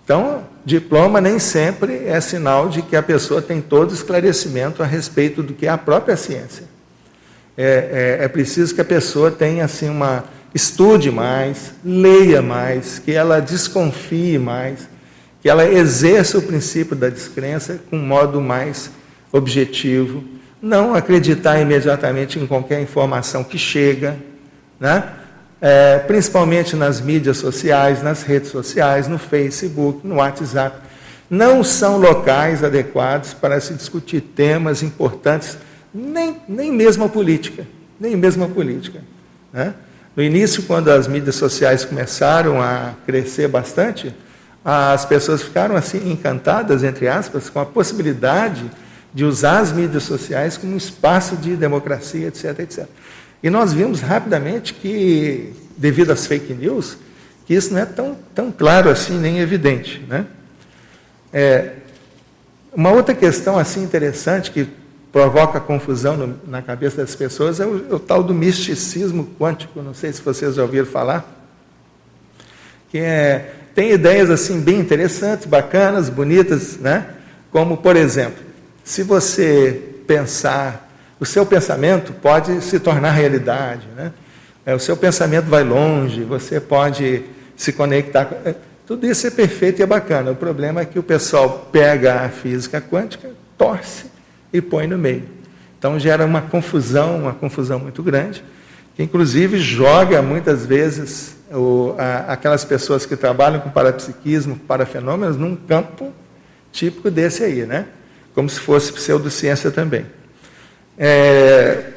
[0.05, 5.43] Então, diploma nem sempre é sinal de que a pessoa tem todo esclarecimento a respeito
[5.43, 6.65] do que é a própria ciência.
[7.57, 13.13] É, é, é preciso que a pessoa tenha assim uma estude mais, leia mais, que
[13.13, 14.89] ela desconfie mais,
[15.41, 18.91] que ela exerça o princípio da descrença com um modo mais
[19.33, 20.25] objetivo,
[20.61, 24.17] não acreditar imediatamente em qualquer informação que chega,
[24.79, 25.13] né?
[25.61, 30.79] é, principalmente nas mídias sociais, nas redes sociais, no Facebook, no WhatsApp,
[31.29, 35.59] não são locais adequados para se discutir temas importantes,
[35.95, 37.67] nem, nem mesmo a política,
[38.01, 39.01] nem mesmo a política.
[39.53, 39.75] Né?
[40.17, 44.15] No início, quando as mídias sociais começaram a crescer bastante,
[44.65, 48.71] as pessoas ficaram assim encantadas, entre aspas, com a possibilidade
[49.15, 52.87] de usar as mídias sociais como um espaço de democracia, etc, etc.
[53.43, 56.97] E nós vimos rapidamente que, devido às fake news,
[57.47, 60.05] que isso não é tão, tão claro assim, nem evidente.
[60.09, 60.27] Né?
[61.33, 61.73] É,
[62.73, 64.69] uma outra questão assim interessante que
[65.13, 69.83] provoca confusão no, na cabeça das pessoas é o, o, tal do misticismo quântico.
[69.83, 71.29] Não sei se vocês já ouviram falar.
[72.91, 77.15] Que é, tem ideias assim bem interessantes, bacanas, bonitas, né?
[77.51, 78.43] Como, por exemplo,
[78.85, 80.89] se você pensar
[81.21, 83.87] o seu pensamento pode se tornar realidade.
[83.95, 84.11] Né?
[84.65, 87.23] É, o seu pensamento vai longe, você pode
[87.55, 88.27] se conectar.
[88.45, 88.55] É,
[88.87, 90.31] tudo isso é perfeito e é bacana.
[90.31, 94.07] O problema é que o pessoal pega a física quântica, torce
[94.53, 95.25] e põe no meio.
[95.79, 98.45] Então gera uma confusão, uma confusão muito grande,
[98.95, 105.57] que inclusive joga muitas vezes o, a, aquelas pessoas que trabalham com parapsiquismo, parafenômenos, num
[105.57, 106.13] campo
[106.73, 107.87] típico desse aí, né?
[108.35, 110.07] Como se fosse pseudociência também.
[110.97, 111.93] É,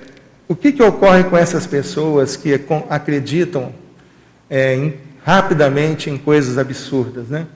[0.48, 3.74] o que, que ocorre com essas pessoas que acreditam
[4.50, 7.28] é, em, rapidamente em coisas absurdas?
[7.28, 7.48] Né?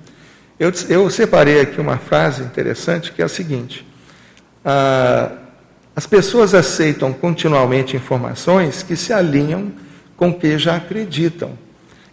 [0.60, 3.86] Eu, eu, separei aqui uma frase interessante que é a seguinte:
[4.67, 5.32] ah,
[5.95, 9.71] as pessoas aceitam continuamente informações que se alinham
[10.17, 11.58] com o que já acreditam,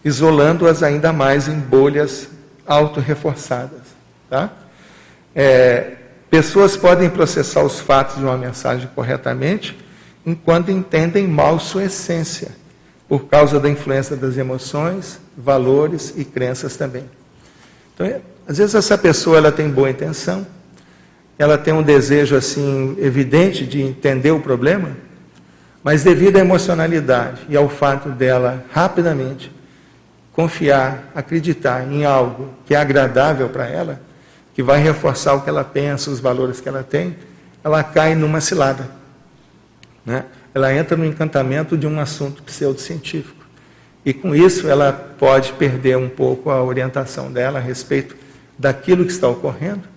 [0.04, 2.28] isolando-as ainda mais em bolhas
[2.64, 3.82] autorreforçadas.
[4.30, 4.50] Tá?
[5.34, 5.96] É,
[6.34, 9.78] Pessoas podem processar os fatos de uma mensagem corretamente
[10.26, 12.48] enquanto entendem mal sua essência,
[13.08, 17.04] por causa da influência das emoções, valores e crenças também.
[17.94, 20.44] Então, é, às vezes essa pessoa ela tem boa intenção,
[21.38, 24.90] ela tem um desejo assim evidente de entender o problema,
[25.82, 29.52] mas devido à emocionalidade e ao fato dela rapidamente
[30.32, 34.00] confiar, acreditar em algo que é agradável para ela,
[34.52, 37.16] que vai reforçar o que ela pensa, os valores que ela tem,
[37.62, 38.88] ela cai numa cilada.
[40.04, 40.24] Né?
[40.54, 43.44] Ela entra no encantamento de um assunto pseudocientífico.
[44.04, 48.16] E com isso ela pode perder um pouco a orientação dela a respeito
[48.58, 49.93] daquilo que está ocorrendo.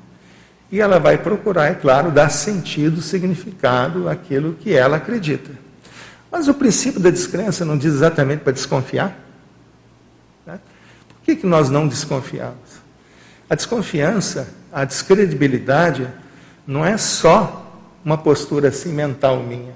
[0.71, 5.51] E ela vai procurar, é claro, dar sentido, significado àquilo que ela acredita.
[6.32, 9.17] Mas o princípio da descrença não diz exatamente para desconfiar?
[10.45, 10.60] Né?
[11.27, 12.80] que, que nós não desconfiamos?
[13.49, 16.08] A desconfiança, a descredibilidade,
[16.65, 17.69] não é só
[18.03, 19.73] uma postura assim mental minha.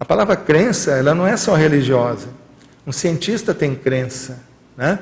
[0.00, 2.26] A palavra crença, ela não é só religiosa.
[2.84, 4.40] Um cientista tem crença,
[4.76, 4.98] né?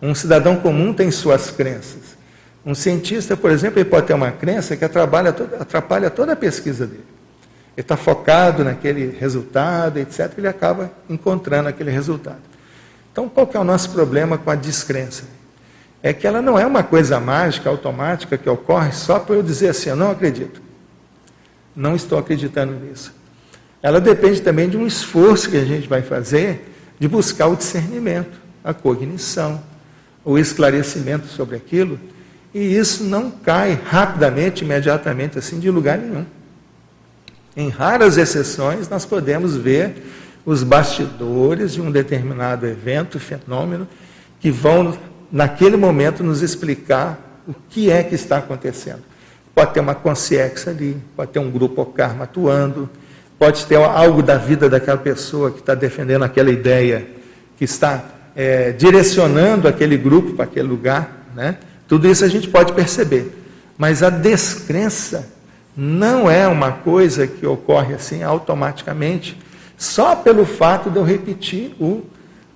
[0.00, 2.07] Um cidadão comum tem suas crenças.
[2.68, 6.36] Um cientista, por exemplo, ele pode ter uma crença que atrapalha toda, atrapalha toda a
[6.36, 7.06] pesquisa dele.
[7.74, 12.42] Ele está focado naquele resultado, etc., ele acaba encontrando aquele resultado.
[13.10, 15.24] Então, qual que é o nosso problema com a descrença?
[16.02, 19.68] É que ela não é uma coisa mágica, automática, que ocorre só para eu dizer
[19.68, 20.60] assim, eu não acredito.
[21.74, 23.14] Não estou acreditando nisso.
[23.82, 28.38] Ela depende também de um esforço que a gente vai fazer de buscar o discernimento,
[28.62, 29.58] a cognição,
[30.22, 31.98] o esclarecimento sobre aquilo,
[32.58, 36.26] e isso não cai rapidamente, imediatamente, assim, de lugar nenhum.
[37.56, 40.02] Em raras exceções, nós podemos ver
[40.44, 43.86] os bastidores de um determinado evento, fenômeno,
[44.40, 44.98] que vão,
[45.30, 49.04] naquele momento, nos explicar o que é que está acontecendo.
[49.54, 52.90] Pode ter uma consciência ali, pode ter um grupo karma atuando,
[53.38, 57.06] pode ter algo da vida daquela pessoa que está defendendo aquela ideia,
[57.56, 61.24] que está é, direcionando aquele grupo para aquele lugar.
[61.36, 61.56] Né?
[61.88, 63.34] Tudo isso a gente pode perceber.
[63.76, 65.26] Mas a descrença
[65.76, 69.38] não é uma coisa que ocorre assim automaticamente,
[69.76, 72.04] só pelo fato de eu repetir o,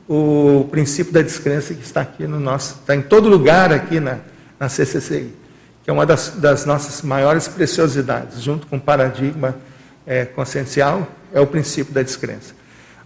[0.09, 4.18] o princípio da descrença que está aqui no nosso, está em todo lugar aqui na,
[4.59, 5.33] na CCCI,
[5.85, 9.55] que é uma das, das nossas maiores preciosidades, junto com o paradigma
[10.05, 12.55] é, consciencial, é o princípio da descrença.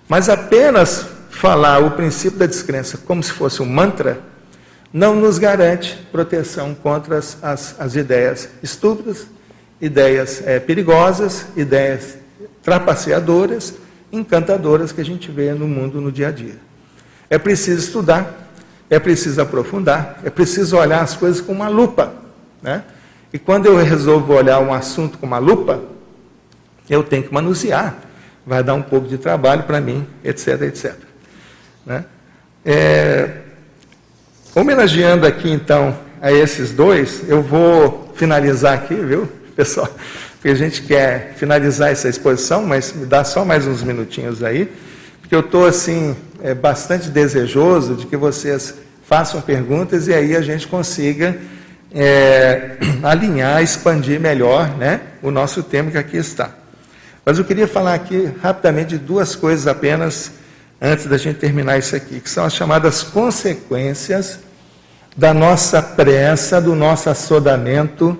[0.09, 4.19] Mas apenas falar o princípio da descrença como se fosse um mantra,
[4.92, 9.27] não nos garante proteção contra as, as, as ideias estúpidas
[9.81, 12.16] ideias é, perigosas, ideias
[12.62, 13.75] trapaceadoras,
[14.11, 16.57] encantadoras que a gente vê no mundo no dia a dia.
[17.29, 18.51] É preciso estudar,
[18.88, 22.14] é preciso aprofundar, é preciso olhar as coisas com uma lupa.
[22.62, 22.83] Né?
[23.33, 25.83] E quando eu resolvo olhar um assunto com uma lupa,
[26.88, 27.96] eu tenho que manusear.
[28.46, 30.94] Vai dar um pouco de trabalho para mim, etc, etc.
[31.85, 32.05] Né?
[32.64, 33.42] É,
[34.57, 39.29] homenageando aqui então a esses dois, eu vou finalizar aqui, viu?
[39.55, 39.88] pessoal,
[40.33, 44.73] porque a gente quer finalizar essa exposição, mas me dá só mais uns minutinhos aí,
[45.21, 48.75] porque eu estou assim é, bastante desejoso de que vocês
[49.07, 51.37] façam perguntas e aí a gente consiga
[51.95, 56.51] é, alinhar, expandir melhor né, o nosso tema que aqui está.
[57.27, 60.33] Mas eu queria falar aqui rapidamente de duas coisas apenas
[60.81, 64.45] antes da gente terminar isso aqui, que são as chamadas consequências
[65.16, 68.18] da nossa pressa, do nosso assodamento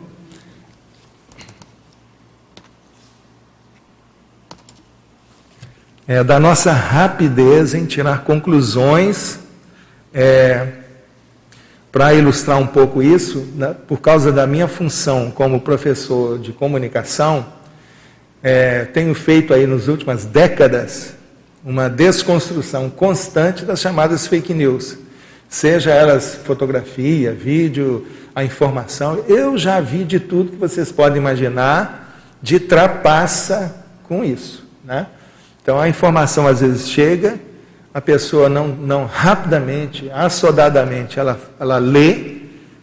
[6.09, 9.40] é, da nossa rapidez em tirar conclusões.
[10.14, 10.68] É,
[11.92, 17.46] Para ilustrar um pouco isso, né, por causa da minha função como professor de comunicação,
[18.42, 21.14] é, tenho feito aí nas últimas décadas
[21.64, 24.98] uma desconstrução constante das chamadas fake news,
[25.48, 29.24] seja elas fotografia, vídeo, a informação.
[29.28, 35.06] Eu já vi de tudo que vocês podem imaginar de trapaça com isso, né?
[35.62, 37.40] Então a informação às vezes chega,
[37.92, 42.37] a pessoa não, não rapidamente, assodadamente, ela, ela lê,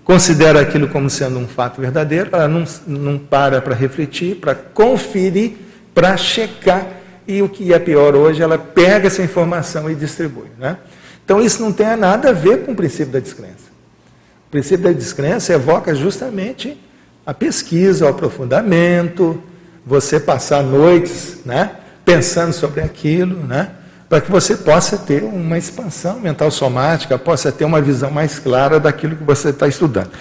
[0.03, 5.53] considera aquilo como sendo um fato verdadeiro, ela não, não para para refletir, para conferir,
[5.93, 6.87] para checar,
[7.27, 10.49] e o que é pior hoje, ela pega essa informação e distribui.
[10.57, 10.77] Né?
[11.23, 13.71] Então isso não tem nada a ver com o princípio da descrença.
[14.47, 16.77] O princípio da descrença evoca justamente
[17.25, 19.41] a pesquisa, o aprofundamento,
[19.85, 21.71] você passar noites, né?
[22.05, 23.71] pensando sobre aquilo, né?
[24.13, 28.79] para que você possa ter uma expansão mental somática, possa ter uma visão mais clara
[28.79, 30.11] daquilo que você está estudando.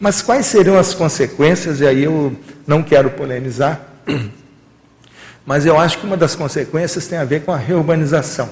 [0.00, 1.80] Mas quais seriam as consequências?
[1.80, 2.34] E aí eu
[2.66, 3.78] não quero polemizar,
[5.44, 8.48] mas eu acho que uma das consequências tem a ver com a reurbanização,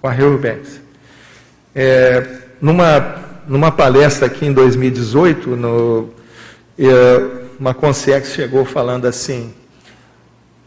[0.00, 0.81] com a reurbanização.
[1.74, 2.26] É,
[2.60, 3.16] numa,
[3.48, 6.10] numa palestra aqui em 2018, no,
[6.78, 9.54] é, uma consciência chegou falando assim,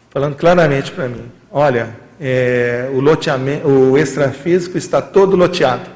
[0.10, 5.96] falando claramente para mim: olha, é, o, loteamento, o extrafísico está todo loteado.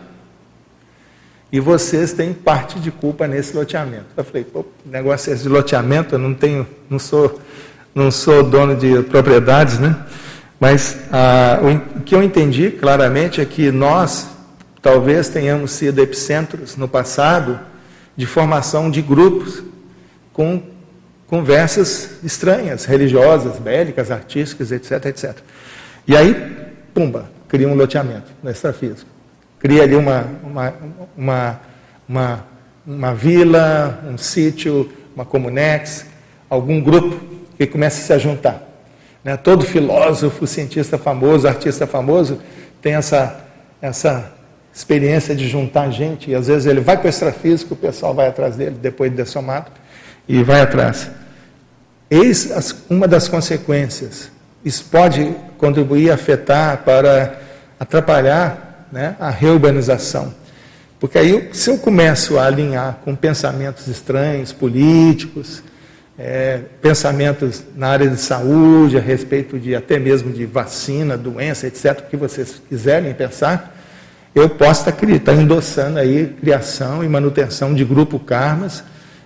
[1.52, 4.06] E vocês têm parte de culpa nesse loteamento.
[4.16, 7.42] Eu falei, pô, negócio é esse de loteamento, eu não tenho, não sou,
[7.96, 9.96] não sou dono de propriedades, né?
[10.60, 11.60] Mas ah,
[11.98, 14.28] o que eu entendi claramente é que nós
[14.82, 17.60] talvez tenhamos sido epicentros no passado
[18.16, 19.64] de formação de grupos
[20.34, 20.62] com
[21.28, 25.38] conversas estranhas, religiosas, bélicas, artísticas, etc, etc.
[26.08, 26.34] E aí,
[26.94, 29.10] pumba, cria um loteamento no extrafísico.
[29.60, 30.74] cria ali uma, uma,
[31.16, 31.60] uma,
[32.08, 32.46] uma,
[32.86, 36.06] uma vila, um sítio, uma comunex,
[36.50, 37.20] algum grupo
[37.58, 38.64] que começa a se juntar.
[39.24, 39.38] Né?
[39.38, 42.40] Todo filósofo, cientista famoso, artista famoso
[42.82, 43.46] tem essa,
[43.82, 44.39] essa
[44.80, 48.30] experiência de juntar gente, e às vezes ele vai para o extrafísico, o pessoal vai
[48.30, 49.70] atrás dele, depois de dessomado,
[50.26, 51.12] e vai atrás.
[52.10, 54.32] Eis as, uma das consequências.
[54.64, 57.42] Isso pode contribuir, afetar, para
[57.78, 60.34] atrapalhar né, a reurbanização.
[60.98, 65.62] Porque aí, se eu começo a alinhar com pensamentos estranhos, políticos,
[66.18, 72.00] é, pensamentos na área de saúde, a respeito de até mesmo de vacina, doença, etc.,
[72.00, 73.76] o que vocês quiserem pensar,
[74.42, 78.84] eu posso estar endossando aí criação e manutenção de grupo karmas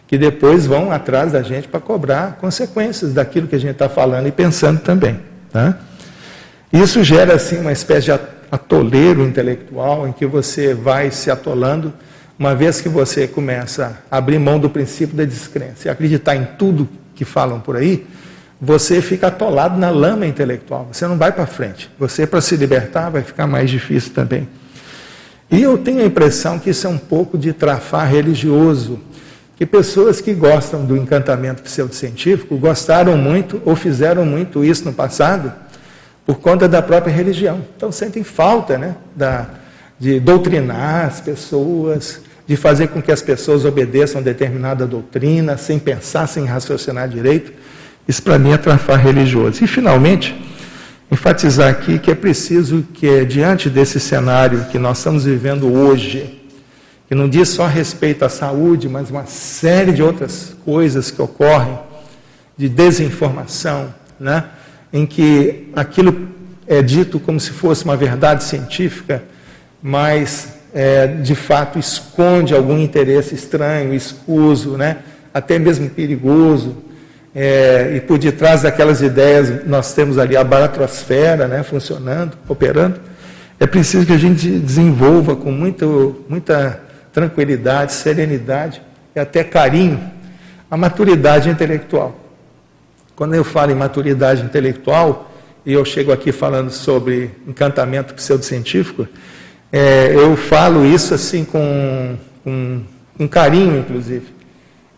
[0.07, 4.28] que depois vão atrás da gente para cobrar consequências daquilo que a gente está falando
[4.28, 5.20] e pensando também.
[5.51, 5.78] Tá?
[6.72, 8.11] Isso gera assim uma espécie de
[8.51, 11.93] atoleiro intelectual em que você vai se atolando,
[12.38, 16.45] uma vez que você começa a abrir mão do princípio da descrença e acreditar em
[16.57, 18.05] tudo que falam por aí,
[18.61, 21.89] você fica atolado na lama intelectual, você não vai para frente.
[21.99, 24.47] Você, para se libertar, vai ficar mais difícil também.
[25.53, 28.99] E eu tenho a impressão que isso é um pouco de trafar religioso,
[29.55, 35.53] que pessoas que gostam do encantamento pseudocientífico gostaram muito ou fizeram muito isso no passado
[36.25, 37.61] por conta da própria religião.
[37.77, 39.45] Então sentem falta né, da,
[39.99, 46.25] de doutrinar as pessoas, de fazer com que as pessoas obedeçam determinada doutrina, sem pensar,
[46.25, 47.53] sem raciocinar direito.
[48.07, 49.63] Isso para mim é trafar religioso.
[49.63, 50.35] E finalmente,
[51.14, 56.41] enfatizar aqui que é preciso que, diante desse cenário que nós estamos vivendo hoje,
[57.07, 61.78] que não diz só respeito à saúde, mas uma série de outras coisas que ocorrem,
[62.57, 64.45] de desinformação, né?
[64.91, 66.30] em que aquilo
[66.68, 69.24] é dito como se fosse uma verdade científica,
[69.82, 74.97] mas é, de fato esconde algum interesse estranho, escuso, né?
[75.32, 76.76] até mesmo perigoso.
[77.36, 82.99] É, e por detrás daquelas ideias nós temos ali a baratrosfera né, funcionando, operando.
[83.59, 86.79] É preciso que a gente desenvolva com muito, muita
[87.11, 88.81] tranquilidade, serenidade
[89.15, 89.99] e até carinho
[90.69, 92.19] a maturidade intelectual.
[93.15, 95.31] Quando eu falo em maturidade intelectual,
[95.65, 99.07] e eu chego aqui falando sobre encantamento pseudocientífico,
[99.71, 102.81] é, eu falo isso assim com, com,
[103.17, 104.27] com carinho, inclusive.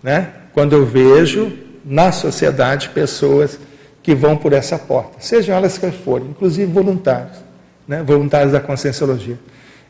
[0.02, 0.30] Né?
[0.54, 1.52] Quando eu vejo
[1.86, 3.60] na sociedade pessoas
[4.02, 7.38] que vão por essa porta, sejam elas que forem, inclusive voluntários,
[7.88, 8.04] né?
[8.04, 9.38] voluntários da conscienciologia.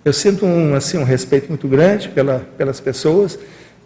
[0.04, 3.40] Eu sinto um, assim, um respeito muito grande pela, pelas pessoas,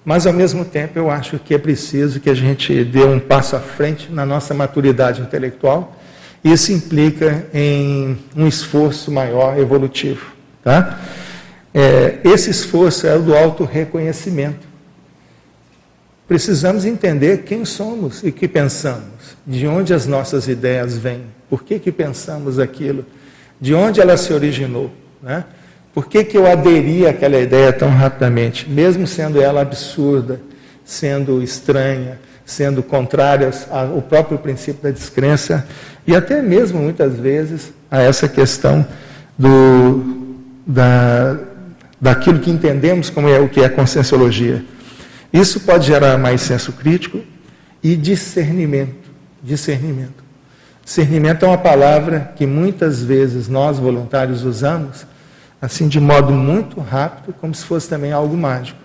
[0.03, 3.55] mas ao mesmo tempo eu acho que é preciso que a gente dê um passo
[3.55, 5.95] à frente na nossa maturidade intelectual.
[6.43, 10.32] Isso implica em um esforço maior evolutivo.
[10.64, 10.99] Tá?
[11.74, 14.68] É, esse esforço é o do auto-reconhecimento.
[16.30, 21.80] Precisamos entender quem somos e que pensamos, de onde as nossas ideias vêm, por que,
[21.80, 23.03] que pensamos aquilo,
[23.59, 24.91] de onde ela se originou.
[25.23, 25.43] Né?
[25.91, 30.39] Por que, que eu aderi àquela ideia tão rapidamente, mesmo sendo ela absurda,
[30.86, 35.67] sendo estranha, sendo contrária ao próprio princípio da descrença
[36.05, 38.86] e até mesmo muitas vezes a essa questão
[39.36, 41.39] do, da,
[41.99, 44.63] daquilo que entendemos como é o que é conscienciologia.
[45.32, 47.21] Isso pode gerar mais senso crítico
[47.84, 49.09] e discernimento.
[49.41, 50.23] Discernimento.
[50.84, 55.05] Discernimento é uma palavra que muitas vezes nós voluntários usamos
[55.61, 58.80] assim de modo muito rápido, como se fosse também algo mágico.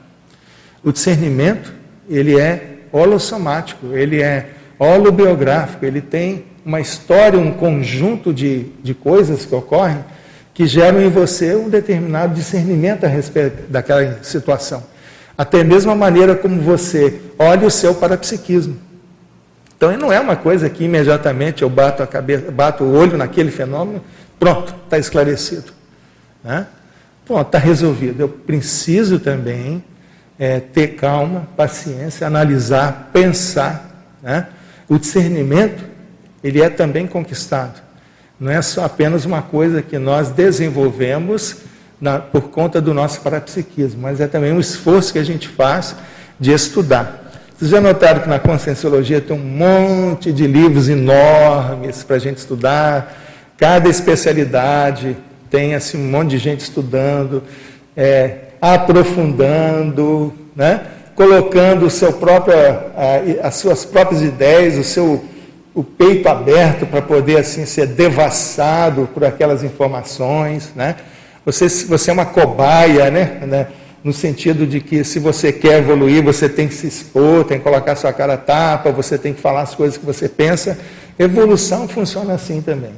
[0.82, 1.72] O discernimento,
[2.08, 9.44] ele é holossomático, ele é holobiográfico, ele tem uma história, um conjunto de, de coisas
[9.44, 10.04] que ocorrem
[10.54, 14.84] que geram em você um determinado discernimento a respeito daquela situação.
[15.36, 18.78] Até mesmo a maneira como você olha o seu parapsiquismo.
[19.76, 23.50] Então, não é uma coisa que imediatamente eu bato, a cabeça, bato o olho naquele
[23.50, 24.02] fenômeno,
[24.38, 25.72] pronto, está esclarecido.
[26.42, 26.66] Né?
[27.26, 28.20] Pronto, está resolvido.
[28.20, 29.82] Eu preciso também
[30.38, 33.90] é, ter calma, paciência, analisar, pensar.
[34.22, 34.46] Né?
[34.88, 35.84] O discernimento,
[36.42, 37.82] ele é também conquistado.
[38.38, 41.56] Não é só apenas uma coisa que nós desenvolvemos
[42.04, 45.96] na, por conta do nosso parapsiquismo, mas é também um esforço que a gente faz
[46.38, 47.32] de estudar.
[47.56, 52.36] Vocês já notaram que na Conscienciologia tem um monte de livros enormes para a gente
[52.36, 53.16] estudar,
[53.56, 55.16] cada especialidade
[55.48, 57.42] tem assim, um monte de gente estudando,
[57.96, 60.82] é, aprofundando, né?
[61.14, 65.24] colocando o seu próprio, a, as suas próprias ideias, o seu
[65.74, 70.94] o peito aberto para poder assim ser devassado por aquelas informações, né?
[71.44, 73.40] Você, você é uma cobaia, né?
[73.46, 73.66] né?
[74.04, 77.64] no sentido de que se você quer evoluir, você tem que se expor, tem que
[77.64, 80.78] colocar sua cara tapa, você tem que falar as coisas que você pensa.
[81.18, 82.92] Evolução funciona assim também.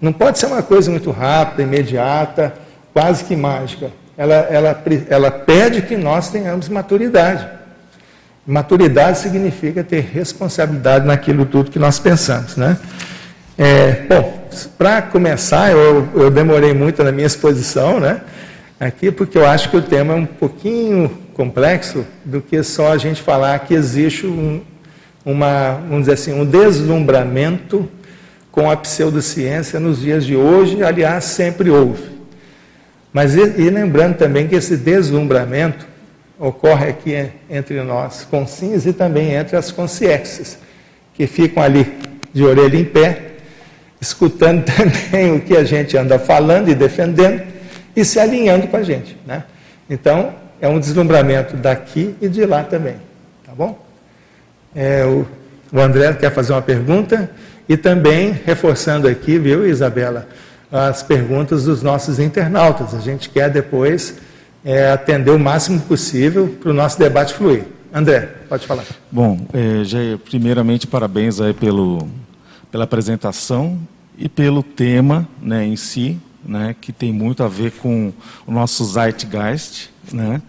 [0.00, 2.54] Não pode ser uma coisa muito rápida, imediata,
[2.92, 3.90] quase que mágica.
[4.16, 7.48] Ela, ela, ela pede que nós tenhamos maturidade.
[8.46, 12.76] Maturidade significa ter responsabilidade naquilo tudo que nós pensamos, né?
[13.58, 14.41] É, bom,
[14.78, 18.20] para começar, eu, eu demorei muito na minha exposição, né?
[18.84, 22.98] aqui, porque eu acho que o tema é um pouquinho complexo do que só a
[22.98, 24.60] gente falar que existe um,
[25.24, 27.88] uma, vamos dizer assim, um deslumbramento
[28.50, 32.10] com a pseudociência nos dias de hoje, aliás, sempre houve.
[33.12, 35.86] Mas e, e lembrando também que esse deslumbramento
[36.36, 40.58] ocorre aqui entre nós consciências e também entre as consciências,
[41.14, 41.86] que ficam ali
[42.32, 43.31] de orelha em pé,
[44.02, 47.40] escutando também o que a gente anda falando e defendendo,
[47.94, 49.16] e se alinhando com a gente.
[49.24, 49.44] Né?
[49.88, 52.96] Então, é um deslumbramento daqui e de lá também.
[53.46, 53.78] Tá bom?
[54.74, 55.26] É, o,
[55.72, 57.30] o André quer fazer uma pergunta
[57.68, 60.26] e também reforçando aqui, viu, Isabela,
[60.70, 62.94] as perguntas dos nossos internautas.
[62.94, 64.16] A gente quer depois
[64.64, 67.64] é, atender o máximo possível para o nosso debate fluir.
[67.94, 68.84] André, pode falar.
[69.10, 72.08] Bom, é, primeiramente parabéns aí pelo,
[72.72, 73.78] pela apresentação
[74.18, 78.12] e pelo tema né, em si, né, que tem muito a ver com
[78.46, 80.40] o nosso Zeitgeist, né,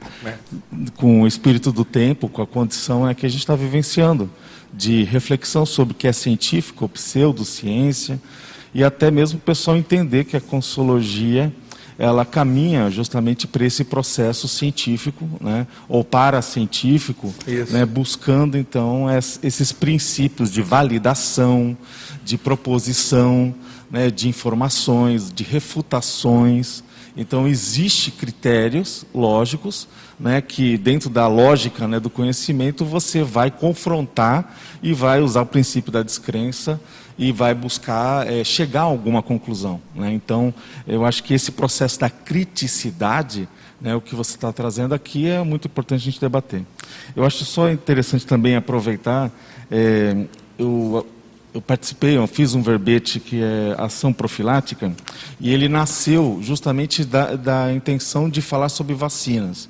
[0.95, 4.31] com o espírito do tempo, com a condição é que a gente está vivenciando,
[4.73, 8.19] de reflexão sobre o que é científico, pseudociência,
[8.73, 11.53] e até mesmo o pessoal entender que a consologia
[12.03, 17.33] ela caminha justamente para esse processo científico, né, ou paracientífico,
[17.71, 19.05] né, buscando então
[19.41, 21.77] esses princípios de validação,
[22.25, 23.55] de proposição,
[23.89, 26.83] né, de informações, de refutações.
[27.15, 29.87] Então, existe critérios lógicos
[30.19, 35.45] né, que, dentro da lógica né, do conhecimento, você vai confrontar e vai usar o
[35.45, 36.81] princípio da descrença
[37.17, 39.79] e vai buscar é, chegar a alguma conclusão.
[39.95, 40.11] Né?
[40.13, 40.53] Então,
[40.87, 43.47] eu acho que esse processo da criticidade,
[43.79, 46.63] né, o que você está trazendo aqui, é muito importante a gente debater.
[47.15, 49.31] Eu acho só interessante também aproveitar.
[49.69, 50.25] É,
[50.57, 51.05] eu,
[51.53, 54.91] eu participei, eu fiz um verbete que é ação profilática,
[55.39, 59.69] e ele nasceu justamente da, da intenção de falar sobre vacinas.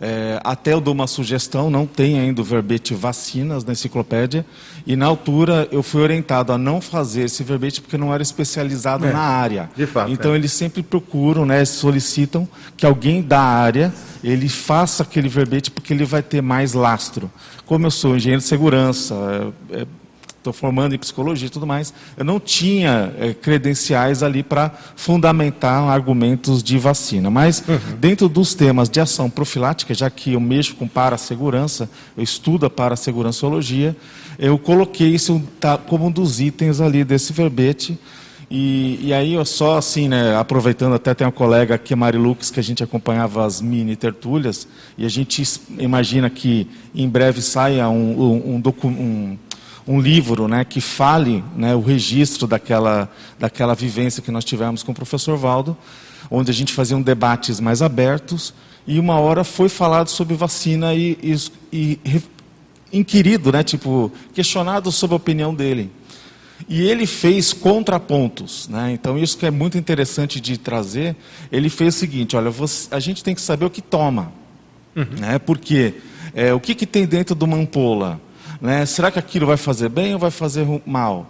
[0.00, 4.44] É, até eu dou uma sugestão, não tem ainda o verbete vacinas na enciclopédia,
[4.86, 9.06] e na altura eu fui orientado a não fazer esse verbete porque não era especializado
[9.06, 9.70] é, na área.
[9.74, 10.10] De fato.
[10.10, 10.36] Então é.
[10.36, 13.92] eles sempre procuram, né, solicitam que alguém da área
[14.22, 17.30] ele faça aquele verbete porque ele vai ter mais lastro.
[17.64, 19.14] Como eu sou engenheiro de segurança,
[19.70, 19.86] é, é
[20.46, 25.82] estou formando em psicologia e tudo mais, eu não tinha é, credenciais ali para fundamentar
[25.88, 27.30] argumentos de vacina.
[27.30, 27.96] Mas, uhum.
[27.98, 32.70] dentro dos temas de ação profilática, já que eu mexo com para-segurança, eu estudo a
[32.70, 33.96] para-seguranciologia,
[34.38, 35.42] eu coloquei isso
[35.86, 37.98] como um dos itens ali desse verbete.
[38.48, 42.48] E, e, aí, eu só assim, né, aproveitando, até tem uma colega aqui, Mari Lucas,
[42.48, 45.42] que a gente acompanhava as mini tertúlias, e a gente
[45.78, 49.36] imagina que em breve saia um, um, um,
[49.86, 54.92] um livro né, que fale né, o registro daquela, daquela vivência que nós tivemos com
[54.92, 55.76] o professor Valdo,
[56.30, 58.52] onde a gente fazia um debates mais abertos,
[58.86, 61.18] e uma hora foi falado sobre vacina e,
[61.72, 62.22] e, e
[62.92, 65.90] inquirido, né, tipo, questionado sobre a opinião dele.
[66.68, 68.90] E ele fez contrapontos, né?
[68.90, 71.14] então isso que é muito interessante de trazer.
[71.52, 74.32] Ele fez o seguinte: olha, você, a gente tem que saber o que toma,
[74.96, 75.04] uhum.
[75.18, 75.38] né?
[75.38, 75.94] porque
[76.34, 78.18] é, o que, que tem dentro de uma ampola?
[78.60, 78.86] Né?
[78.86, 81.26] Será que aquilo vai fazer bem ou vai fazer mal?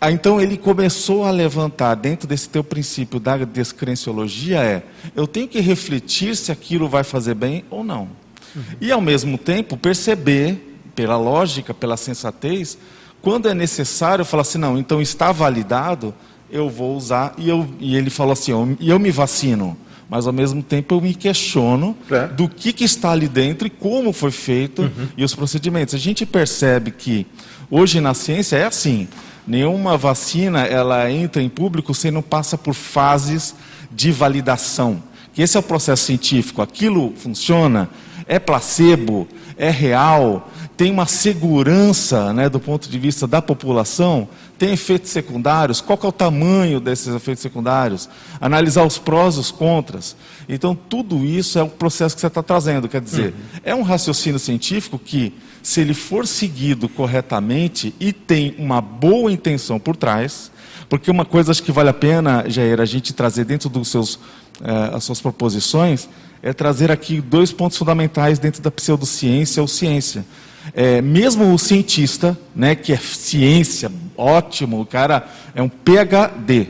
[0.00, 4.82] Ah, então ele começou a levantar dentro desse teu princípio da descrenciologia é,
[5.14, 8.08] eu tenho que refletir se aquilo vai fazer bem ou não.
[8.54, 8.62] Uhum.
[8.80, 12.76] E ao mesmo tempo perceber, pela lógica, pela sensatez,
[13.22, 16.14] quando é necessário, falar assim, não, então está validado,
[16.50, 19.76] eu vou usar, e, eu, e ele falou assim, eu, eu me vacino
[20.08, 22.28] mas ao mesmo tempo eu me questiono é.
[22.28, 25.08] do que, que, está ali dentro e como foi feito uhum.
[25.16, 25.94] e os procedimentos.
[25.94, 27.26] A gente percebe que
[27.70, 29.08] hoje na ciência é assim,
[29.46, 33.54] nenhuma vacina ela entra em público sem não passa por fases
[33.90, 35.02] de validação.
[35.32, 37.90] Que esse é o processo científico, aquilo funciona,
[38.26, 39.28] é placebo,
[39.58, 44.28] é real, tem uma segurança né, do ponto de vista da população,
[44.58, 48.08] tem efeitos secundários, qual é o tamanho desses efeitos secundários,
[48.40, 50.16] analisar os prós e os contras.
[50.48, 52.88] Então, tudo isso é o processo que você está trazendo.
[52.88, 53.60] Quer dizer, uhum.
[53.64, 59.78] é um raciocínio científico que, se ele for seguido corretamente e tem uma boa intenção
[59.78, 60.50] por trás,
[60.88, 64.18] porque uma coisa acho que vale a pena, Jair, a gente trazer dentro dos seus
[64.62, 66.08] é, as suas proposições,
[66.42, 70.24] é trazer aqui dois pontos fundamentais dentro da pseudociência ou ciência.
[70.72, 76.68] É, mesmo o cientista, né, que é ciência, ótimo, o cara é um PhD.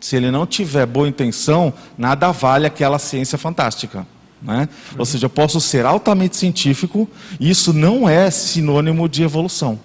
[0.00, 4.06] Se ele não tiver boa intenção, nada vale aquela ciência fantástica.
[4.40, 4.68] Né?
[4.96, 7.08] Ou seja, eu posso ser altamente científico,
[7.38, 9.78] e isso não é sinônimo de evolução.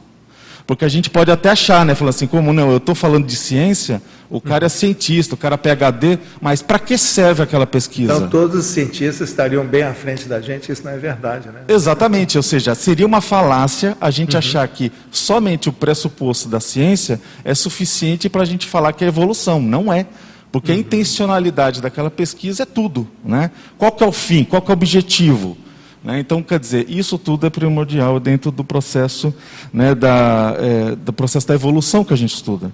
[0.68, 1.94] Porque a gente pode até achar, né?
[1.94, 5.54] Falando assim, como não, eu estou falando de ciência, o cara é cientista, o cara
[5.54, 8.16] é PHD, mas para que serve aquela pesquisa?
[8.16, 11.62] Então todos os cientistas estariam bem à frente da gente, isso não é verdade, né?
[11.68, 14.40] Exatamente, ou seja, seria uma falácia a gente uhum.
[14.40, 19.08] achar que somente o pressuposto da ciência é suficiente para a gente falar que é
[19.08, 19.62] evolução.
[19.62, 20.08] Não é.
[20.52, 20.78] Porque uhum.
[20.78, 23.08] a intencionalidade daquela pesquisa é tudo.
[23.24, 23.52] Né?
[23.78, 24.44] Qual que é o fim?
[24.44, 25.58] Qual que é o objetivo?
[26.06, 26.20] Né?
[26.20, 29.34] Então, quer dizer, isso tudo é primordial dentro do processo,
[29.74, 32.72] né, da, é, do processo da evolução que a gente estuda.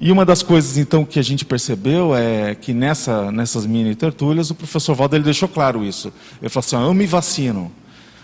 [0.00, 4.50] E uma das coisas, então, que a gente percebeu é que nessa, nessas mini tertúlias,
[4.50, 6.12] o professor Valdo ele deixou claro isso.
[6.42, 7.70] Ele falou assim: eu me vacino,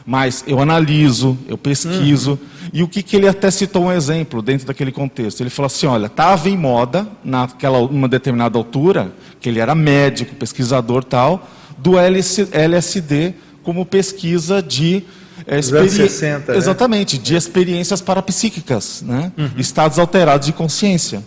[0.05, 2.33] mas eu analiso, eu pesquiso.
[2.33, 2.39] Uhum.
[2.73, 5.43] E o que, que ele até citou um exemplo dentro daquele contexto?
[5.43, 10.35] Ele falou assim: olha, estava em moda, naquela uma determinada altura, que ele era médico,
[10.35, 11.49] pesquisador tal,
[11.79, 15.03] do LSD como pesquisa de
[15.47, 15.91] é, experi...
[15.91, 16.59] 60, né?
[16.59, 19.33] exatamente de experiências parapsíquicas, né?
[19.37, 19.51] Uhum.
[19.57, 21.23] estados alterados de consciência.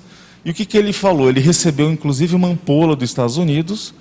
[0.45, 1.29] E o que, que ele falou?
[1.29, 3.93] Ele recebeu inclusive uma ampola dos Estados Unidos,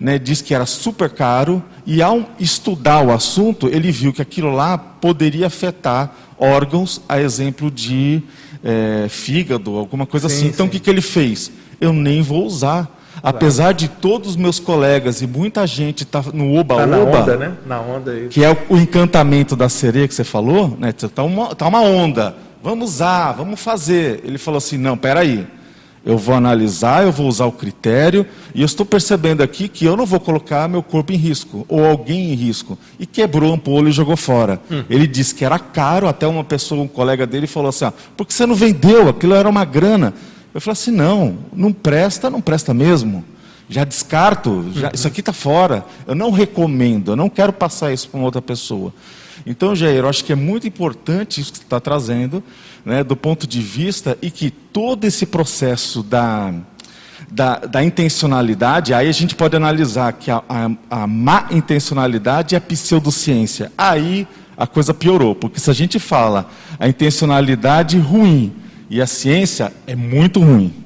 [0.00, 4.50] né, diz que era super caro, e ao estudar o assunto, ele viu que aquilo
[4.50, 8.20] lá poderia afetar órgãos, a exemplo de
[8.62, 10.46] é, fígado, alguma coisa sim, assim.
[10.48, 11.50] Então o que, que ele fez?
[11.80, 12.90] Eu nem vou usar
[13.22, 16.98] Apesar de todos os meus colegas e muita gente estar tá no oba-oba, tá na
[16.98, 17.52] onda, né?
[17.66, 18.28] Na onda aí.
[18.28, 20.90] que é o, encantamento da sereia que você falou, né?
[20.90, 22.34] Está uma, tá uma onda.
[22.62, 24.20] Vamos usar, vamos fazer.
[24.24, 25.46] Ele falou assim: não, peraí.
[26.06, 29.96] Eu vou analisar, eu vou usar o critério, e eu estou percebendo aqui que eu
[29.96, 32.78] não vou colocar meu corpo em risco, ou alguém em risco.
[33.00, 34.60] E quebrou a ampulha e jogou fora.
[34.70, 34.84] Hum.
[34.90, 38.26] Ele disse que era caro, até uma pessoa, um colega dele, falou assim: ah, por
[38.26, 39.08] que você não vendeu?
[39.08, 40.12] Aquilo era uma grana.
[40.54, 43.24] Eu falei assim: não, não presta, não presta mesmo.
[43.68, 45.84] Já descarto, já, isso aqui está fora.
[46.06, 48.92] Eu não recomendo, eu não quero passar isso para uma outra pessoa.
[49.44, 52.42] Então, Jair, eu acho que é muito importante isso que você está trazendo,
[52.84, 56.54] né, do ponto de vista e que todo esse processo da,
[57.30, 62.58] da, da, intencionalidade, aí a gente pode analisar que a, a, a má intencionalidade é
[62.58, 63.72] a pseudociência.
[63.76, 66.48] Aí a coisa piorou, porque se a gente fala
[66.78, 68.52] a intencionalidade ruim
[68.88, 70.84] e a ciência é muito ruim.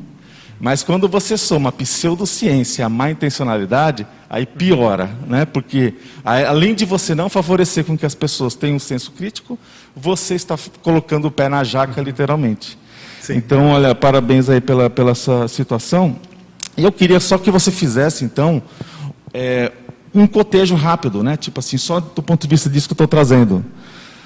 [0.60, 5.44] Mas quando você soma pseudociência, a má intencionalidade, aí piora, né?
[5.44, 5.94] Porque
[6.24, 9.56] além de você não favorecer com que as pessoas tenham um senso crítico,
[9.94, 12.76] você está colocando o pé na jaca, literalmente.
[13.20, 13.36] Sim.
[13.36, 16.16] Então, olha, parabéns aí pela, pela sua situação.
[16.76, 18.60] E eu queria só que você fizesse, então,
[19.32, 19.70] é,
[20.12, 21.36] um cotejo rápido, né?
[21.36, 23.64] Tipo assim, só do ponto de vista disso que eu estou trazendo.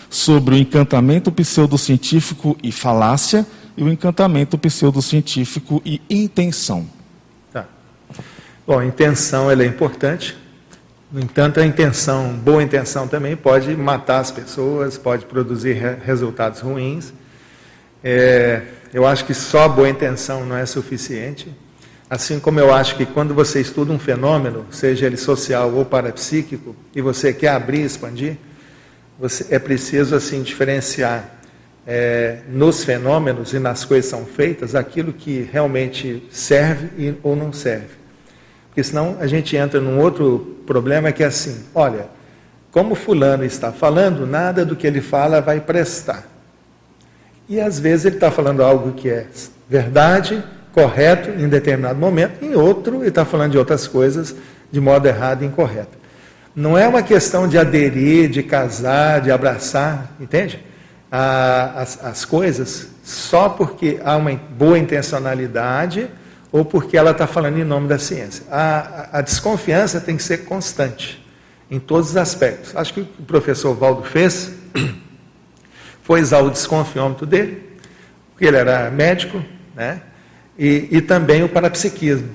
[0.08, 3.46] Sobre o encantamento pseudocientífico e falácia
[3.76, 6.86] e o encantamento pseudocientífico e intenção.
[7.52, 7.66] Tá.
[8.66, 10.36] Bom, a intenção ela é importante.
[11.10, 16.60] No entanto, a intenção, boa intenção também pode matar as pessoas, pode produzir re resultados
[16.60, 17.12] ruins.
[18.02, 18.62] É,
[18.92, 21.54] eu acho que só boa intenção não é suficiente.
[22.08, 26.76] Assim como eu acho que quando você estuda um fenômeno, seja ele social ou parapsíquico,
[26.94, 28.36] e você quer abrir, expandir,
[29.18, 31.41] você, é preciso assim diferenciar
[31.86, 37.34] é, nos fenômenos e nas coisas que são feitas aquilo que realmente serve e, ou
[37.34, 38.02] não serve.
[38.68, 42.06] Porque senão a gente entra num outro problema que é assim: olha,
[42.70, 46.26] como Fulano está falando, nada do que ele fala vai prestar.
[47.48, 49.26] E às vezes ele está falando algo que é
[49.68, 54.34] verdade, correto em determinado momento, em outro ele está falando de outras coisas
[54.70, 55.98] de modo errado e incorreto.
[56.54, 60.62] Não é uma questão de aderir, de casar, de abraçar, entende?
[61.14, 66.08] As, as coisas só porque há uma boa intencionalidade
[66.50, 68.44] ou porque ela está falando em nome da ciência.
[68.50, 71.22] A, a, desconfiança tem que ser constante,
[71.70, 72.74] em todos os aspectos.
[72.74, 74.52] Acho que o que o professor Valdo fez
[76.02, 77.78] foi usar o desconfiômetro dele,
[78.30, 79.42] porque ele era médico,
[79.74, 80.00] né?
[80.58, 82.30] e, e também o parapsiquismo.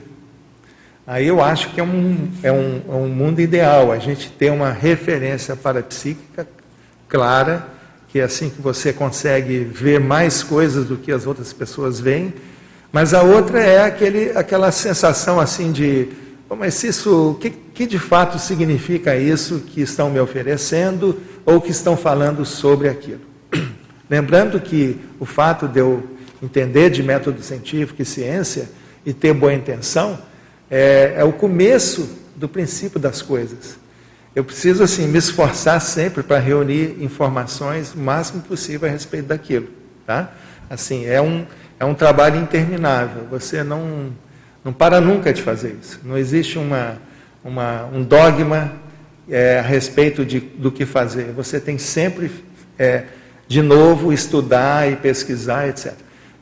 [1.05, 4.51] Aí eu acho que é um, é, um, é um mundo ideal, a gente ter
[4.51, 6.47] uma referência parapsíquica
[7.07, 7.76] clara
[8.08, 12.34] que é assim que você consegue ver mais coisas do que as outras pessoas veem.
[12.91, 16.08] Mas a outra é aquele, aquela sensação assim de,
[16.55, 21.72] mas isso, o que, que de fato significa isso que estão me oferecendo ou que
[21.72, 23.20] estão falando sobre aquilo?
[24.10, 26.01] Lembrando que o fato de eu
[26.41, 28.70] entender de método científico e ciência
[29.05, 30.20] e ter boa intenção
[30.72, 33.78] é, é o começo do princípio das coisas.
[34.38, 39.67] Eu preciso assim me esforçar sempre para reunir informações o máximo possível a respeito daquilo,
[40.05, 40.31] tá?
[40.69, 41.43] Assim, é um
[41.79, 43.23] é um trabalho interminável.
[43.31, 44.13] Você não
[44.63, 45.99] não para nunca de fazer isso.
[46.03, 47.01] Não existe uma,
[47.43, 48.73] uma um dogma
[49.27, 51.31] é, a respeito de, do que fazer.
[51.31, 52.29] Você tem sempre
[52.77, 53.05] é,
[53.47, 55.95] de novo estudar e pesquisar, etc.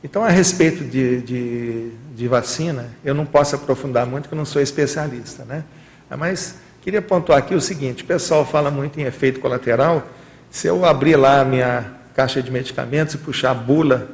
[0.04, 4.44] Então, a respeito de, de, de, vacina, eu não posso aprofundar muito, porque eu não
[4.44, 5.64] sou especialista, né?
[6.10, 10.06] Mas queria pontuar aqui o seguinte: o pessoal fala muito em efeito colateral.
[10.48, 11.84] Se eu abrir lá a minha
[12.14, 14.08] caixa de medicamentos e puxar a bula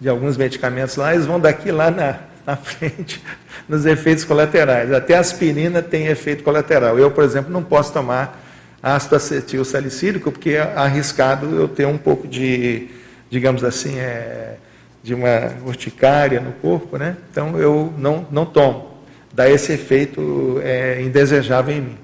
[0.00, 3.22] de alguns medicamentos lá, eles vão daqui lá na, na frente
[3.68, 4.90] nos efeitos colaterais.
[4.90, 6.98] Até a aspirina tem efeito colateral.
[6.98, 8.42] Eu, por exemplo, não posso tomar
[8.82, 12.88] ácido acetil salicílico, porque é arriscado eu ter um pouco de,
[13.28, 14.54] digamos assim, é,
[15.02, 17.18] de uma urticária no corpo, né?
[17.30, 18.94] Então eu não, não tomo.
[19.30, 22.03] Dá esse efeito é, indesejável em mim.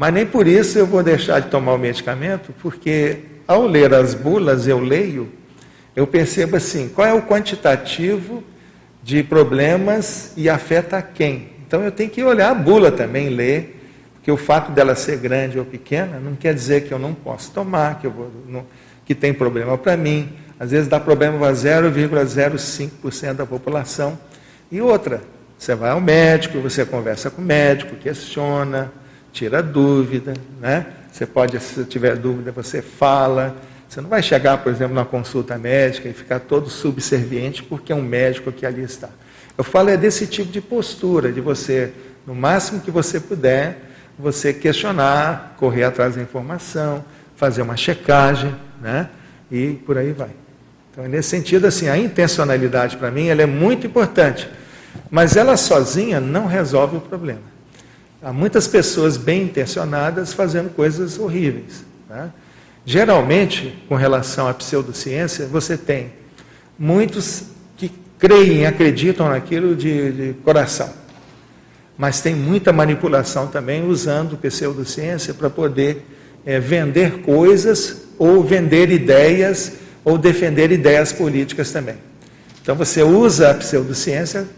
[0.00, 4.14] Mas nem por isso eu vou deixar de tomar o medicamento, porque ao ler as
[4.14, 5.30] bulas, eu leio,
[5.94, 8.42] eu percebo assim, qual é o quantitativo
[9.02, 11.50] de problemas e afeta quem.
[11.66, 13.78] Então eu tenho que olhar a bula também, ler
[14.22, 17.50] que o fato dela ser grande ou pequena não quer dizer que eu não posso
[17.50, 18.64] tomar, que, eu vou, não,
[19.04, 20.30] que tem problema para mim.
[20.58, 24.18] Às vezes dá problema para 0,05% da população.
[24.72, 25.20] E outra,
[25.58, 28.90] você vai ao médico, você conversa com o médico, questiona,
[29.32, 30.86] tira dúvida, né?
[31.10, 33.56] Você pode, se tiver dúvida, você fala.
[33.88, 37.94] Você não vai chegar, por exemplo, na consulta médica e ficar todo subserviente porque é
[37.94, 39.08] um médico que ali está.
[39.58, 41.92] Eu falo é desse tipo de postura, de você,
[42.26, 43.78] no máximo que você puder,
[44.18, 47.04] você questionar, correr atrás da informação,
[47.36, 49.08] fazer uma checagem, né?
[49.50, 50.30] E por aí vai.
[50.92, 54.48] Então, nesse sentido, assim, a intencionalidade para mim ela é muito importante,
[55.10, 57.49] mas ela sozinha não resolve o problema.
[58.22, 61.84] Há muitas pessoas bem intencionadas fazendo coisas horríveis.
[62.08, 62.30] Né?
[62.84, 66.12] Geralmente, com relação à pseudociência, você tem
[66.78, 67.44] muitos
[67.76, 71.00] que creem, acreditam naquilo de, de coração
[72.00, 76.02] mas tem muita manipulação também usando pseudociência para poder
[76.46, 81.96] é, vender coisas ou vender ideias ou defender ideias políticas também.
[82.62, 84.48] Então você usa a pseudociência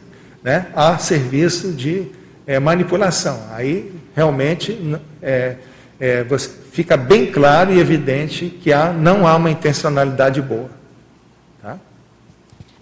[0.41, 2.07] né, a serviço de
[2.47, 3.41] é, manipulação.
[3.53, 4.79] Aí realmente
[5.23, 5.57] é,
[6.01, 6.27] é,
[6.73, 10.83] fica bem claro e evidente que há, não há uma intencionalidade boa.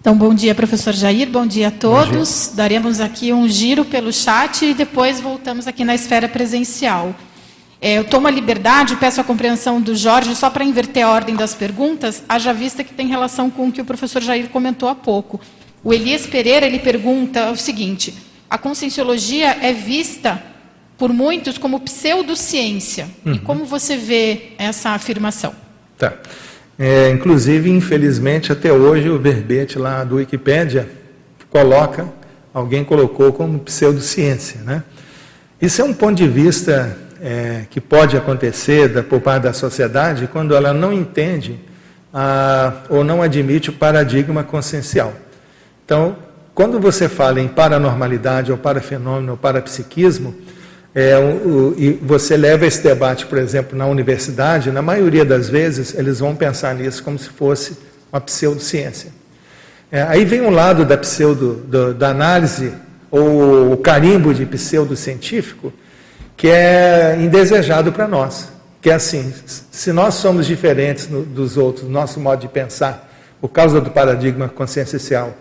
[0.01, 2.47] Então, bom dia, professor Jair, bom dia a todos.
[2.47, 2.57] Dia.
[2.57, 7.15] Daremos aqui um giro pelo chat e depois voltamos aqui na esfera presencial.
[7.83, 11.37] É, eu tomo a liberdade, peço a compreensão do Jorge, só para inverter a ordem
[11.37, 14.95] das perguntas, haja vista que tem relação com o que o professor Jair comentou há
[14.95, 15.39] pouco.
[15.85, 18.15] O Elias Pereira, ele pergunta o seguinte,
[18.51, 20.43] a conscienciologia é vista
[20.99, 23.09] por muitos como pseudociência.
[23.25, 23.35] Uhum.
[23.35, 25.55] E como você vê essa afirmação?
[25.97, 26.15] Tá.
[26.79, 30.89] É, inclusive, infelizmente, até hoje o verbete lá do Wikipédia
[31.49, 32.09] coloca,
[32.53, 34.61] alguém colocou como pseudociência.
[34.63, 34.83] Né?
[35.63, 40.27] Isso é um ponto de vista é, que pode acontecer da, por parte da sociedade
[40.27, 41.61] quando ela não entende
[42.13, 45.13] a, ou não admite o paradigma consciencial.
[45.85, 46.17] Então,
[46.55, 50.35] quando você fala em paranormalidade ou parafenômeno ou parapsiquismo,
[50.95, 55.95] é, o, e você leva esse debate, por exemplo, na universidade, na maioria das vezes
[55.95, 57.77] eles vão pensar nisso como se fosse
[58.13, 59.13] uma pseudociência.
[59.93, 62.73] É, aí vem um lado da pseudo, do, da análise,
[63.11, 65.73] ou o carimbo de pseudocientífico,
[66.37, 68.49] que é indesejado para nós.
[68.81, 69.33] Que é assim,
[69.71, 73.09] se nós somos diferentes no, dos outros, no nosso modo de pensar,
[73.41, 75.37] por causa do paradigma consciencial,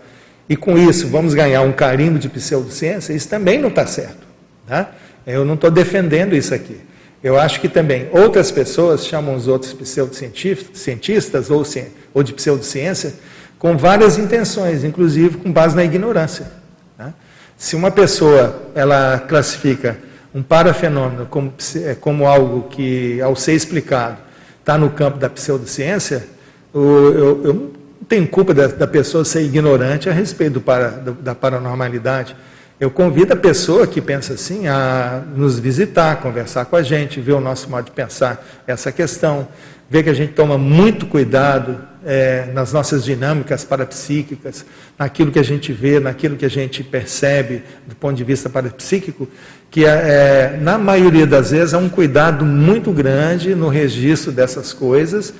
[0.50, 4.26] e com isso vamos ganhar um carimbo de pseudociência, isso também não está certo.
[4.66, 4.90] Tá?
[5.24, 6.76] Eu não estou defendendo isso aqui.
[7.22, 11.64] Eu acho que também outras pessoas chamam os outros pseudocientistas ou,
[12.12, 13.14] ou de pseudociência
[13.60, 16.50] com várias intenções, inclusive com base na ignorância.
[16.98, 17.14] Né?
[17.56, 19.98] Se uma pessoa ela classifica
[20.34, 24.16] um parafenômeno como, é, como algo que, ao ser explicado,
[24.58, 26.26] está no campo da pseudociência,
[26.74, 27.72] eu, eu, eu
[28.10, 32.34] tenho culpa da, da, pessoa ser ignorante a respeito do para, do, da paranormalidade.
[32.80, 37.34] Eu convido a pessoa que pensa assim a nos visitar, conversar com a gente, ver
[37.34, 39.46] o nosso modo de pensar essa questão,
[39.88, 44.64] ver que a gente toma muito cuidado é, nas nossas dinâmicas parapsíquicas,
[44.98, 49.28] naquilo que a gente vê, naquilo que a gente percebe do ponto de vista parapsíquico,
[49.70, 54.72] que é, é na maioria das vezes é um cuidado muito grande no registro dessas
[54.72, 55.32] coisas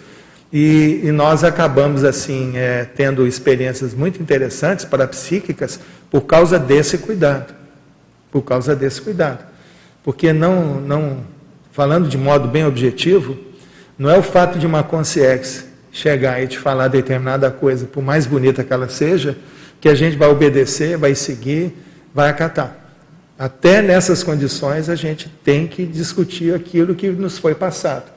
[0.53, 5.79] e, e nós acabamos assim é, tendo experiências muito interessantes parapsíquicas
[6.11, 7.55] por causa desse cuidado.
[8.33, 9.45] Por causa desse cuidado.
[10.03, 11.19] Porque não, não,
[11.71, 13.39] falando de modo bem objetivo,
[13.99, 18.27] não é o fato de uma consciência chegar e te falar determinada coisa, por mais
[18.27, 19.37] bonita que ela seja,
[19.81, 21.77] que a gente vai obedecer, vai seguir,
[22.15, 22.77] vai acatar.
[23.39, 28.11] Até nessas condições a gente tem que discutir aquilo que nos foi passado,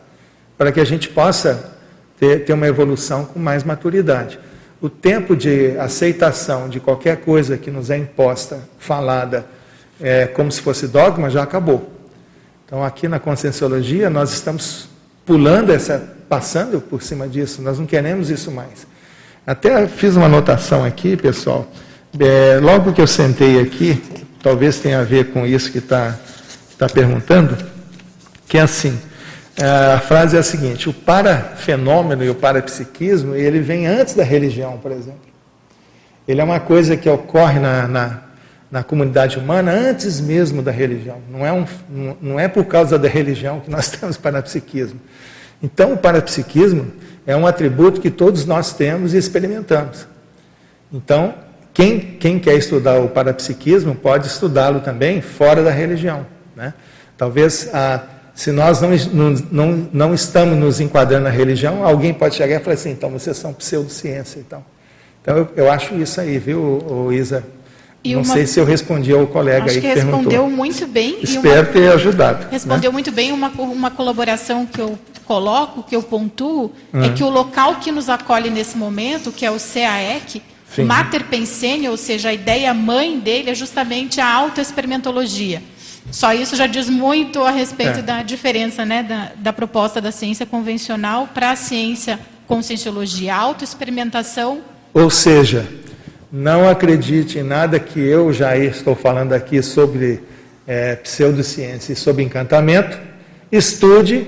[0.57, 1.73] para que a gente possa
[2.19, 4.39] ter, ter uma evolução com mais maturidade.
[4.81, 9.45] O tempo de aceitação de qualquer coisa que nos é imposta, falada,
[10.01, 11.91] é, como se fosse dogma, já acabou.
[12.65, 14.89] Então, aqui na Conscienciologia, nós estamos
[15.25, 18.85] pulando essa, passando por cima disso, nós não queremos isso mais.
[19.45, 21.69] Até fiz uma anotação aqui, pessoal.
[22.19, 24.01] É, logo que eu sentei aqui,
[24.41, 26.17] talvez tenha a ver com isso que está
[26.77, 27.57] tá perguntando,
[28.47, 28.99] que é assim.
[29.57, 34.23] É, a frase é a seguinte: o parafenômeno e o parapsiquismo, ele vem antes da
[34.23, 35.21] religião, por exemplo.
[36.27, 38.19] Ele é uma coisa que ocorre na, na,
[38.71, 41.17] na comunidade humana antes mesmo da religião.
[41.29, 41.65] Não é, um,
[42.21, 44.99] não é por causa da religião que nós temos parapsiquismo.
[45.61, 46.91] Então, o parapsiquismo
[47.25, 50.07] é um atributo que todos nós temos e experimentamos.
[50.91, 51.33] Então,
[51.73, 56.25] quem, quem quer estudar o parapsiquismo pode estudá-lo também fora da religião.
[56.55, 56.73] Né?
[57.17, 58.01] Talvez, ah,
[58.33, 58.89] se nós não,
[59.51, 63.37] não, não, estamos nos enquadrando na religião, alguém pode chegar e falar assim, então vocês
[63.37, 64.39] são pseudociência.
[64.39, 64.63] Então,
[65.21, 67.43] então eu, eu acho isso aí, viu, Isa?
[68.03, 68.33] E não uma...
[68.33, 70.49] sei se eu respondi ao colega Acho aí que, que respondeu perguntou.
[70.49, 71.19] muito bem.
[71.21, 71.71] Espero uma...
[71.71, 72.47] ter ajudado.
[72.51, 72.93] Respondeu né?
[72.93, 73.31] muito bem.
[73.31, 77.03] Uma, uma colaboração que eu coloco, que eu pontuo, uhum.
[77.03, 80.41] é que o local que nos acolhe nesse momento, que é o CAEC,
[80.75, 80.83] Sim.
[80.83, 85.61] Mater Pensene, ou seja, a ideia mãe dele é justamente a autoexperimentologia.
[86.11, 88.01] Só isso já diz muito a respeito é.
[88.01, 94.61] da diferença né, da, da proposta da ciência convencional para a ciência conscienciologia, autoexperimentação.
[94.93, 95.67] Ou seja,
[96.31, 100.21] não acredite em nada que eu já estou falando aqui sobre
[100.67, 102.99] é, pseudociência e sobre encantamento.
[103.51, 104.27] Estude,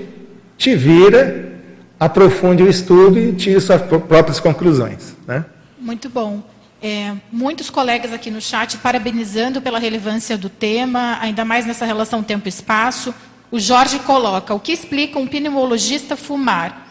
[0.56, 1.52] te vira,
[1.98, 5.16] aprofunde o estudo e tire suas próprias conclusões.
[5.26, 5.44] Né?
[5.78, 6.42] Muito bom.
[6.82, 12.22] É, muitos colegas aqui no chat parabenizando pela relevância do tema, ainda mais nessa relação
[12.22, 13.14] tempo-espaço.
[13.50, 16.86] O Jorge coloca: o que explica um pneumologista fumar?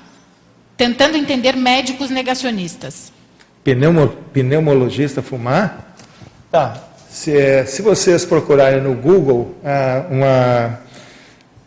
[0.75, 3.13] Tentando entender médicos negacionistas
[3.65, 5.95] pneumo, pneumologista fumar?
[6.51, 6.77] Tá.
[7.09, 10.79] Se, se vocês procurarem no Google, ah, uma,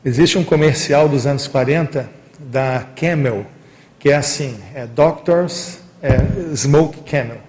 [0.05, 2.09] existe um comercial dos anos 40
[2.39, 3.45] da Camel,
[3.99, 6.19] que é assim, é Doctors é,
[6.55, 7.41] Smoke Camel,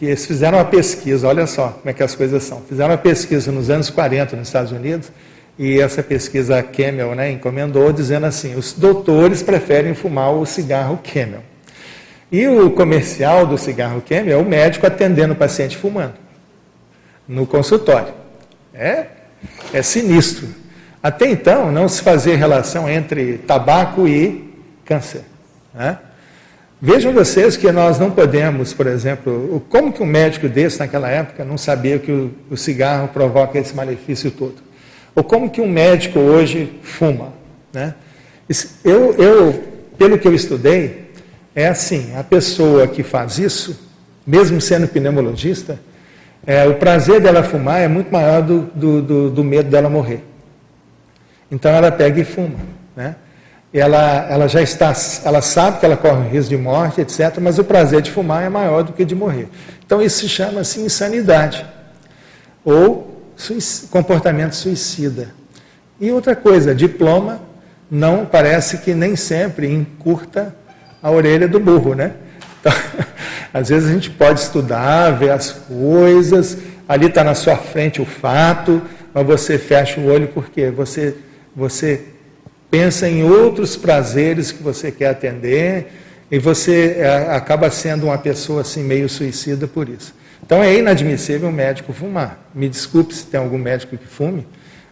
[0.00, 2.96] que eles fizeram uma pesquisa, olha só como é que as coisas são, fizeram uma
[2.96, 5.12] pesquisa nos anos 40 nos Estados Unidos,
[5.58, 11.42] e essa pesquisa Camel né, encomendou dizendo assim, os doutores preferem fumar o cigarro Camel.
[12.32, 16.14] E o comercial do cigarro Camel é o médico atendendo o paciente fumando
[17.28, 18.14] no consultório.
[18.72, 19.04] É,
[19.70, 20.48] é sinistro.
[21.02, 24.50] Até então, não se fazia relação entre tabaco e
[24.82, 25.24] câncer.
[25.74, 25.98] Né?
[26.82, 31.44] Vejam vocês que nós não podemos, por exemplo, como que um médico desse naquela época
[31.44, 34.56] não sabia que o, o cigarro provoca esse malefício todo?
[35.14, 37.34] Ou como que um médico hoje fuma?
[37.70, 37.94] Né?
[38.82, 39.64] Eu, eu,
[39.98, 41.10] pelo que eu estudei,
[41.54, 43.78] é assim: a pessoa que faz isso,
[44.26, 45.78] mesmo sendo pneumologista,
[46.46, 50.24] é, o prazer dela fumar é muito maior do, do, do, do, medo dela morrer.
[51.50, 52.58] Então ela pega e fuma.
[52.96, 53.16] Né?
[53.72, 54.92] Ela, ela já está,
[55.24, 58.48] ela sabe que ela corre risco de morte, etc., mas o prazer de fumar é
[58.48, 59.48] maior do que de morrer.
[59.86, 61.64] Então isso se chama assim, insanidade
[62.64, 63.24] ou
[63.90, 65.28] comportamento suicida.
[66.00, 67.40] E outra coisa, diploma
[67.90, 70.54] não parece que nem sempre encurta
[71.02, 72.12] a orelha do burro, né?
[72.60, 72.72] Então,
[73.52, 76.56] às vezes a gente pode estudar, ver as coisas,
[76.88, 78.80] ali está na sua frente o fato,
[79.12, 81.16] mas você fecha o olho porque você,
[81.54, 82.04] você
[82.70, 85.92] pensa em outros prazeres que você quer atender
[86.30, 90.14] e você é, acaba sendo uma pessoa assim meio suicida por isso.
[90.44, 92.38] Então é inadmissível um médico fumar.
[92.54, 94.46] Me desculpe se tem algum médico que fume,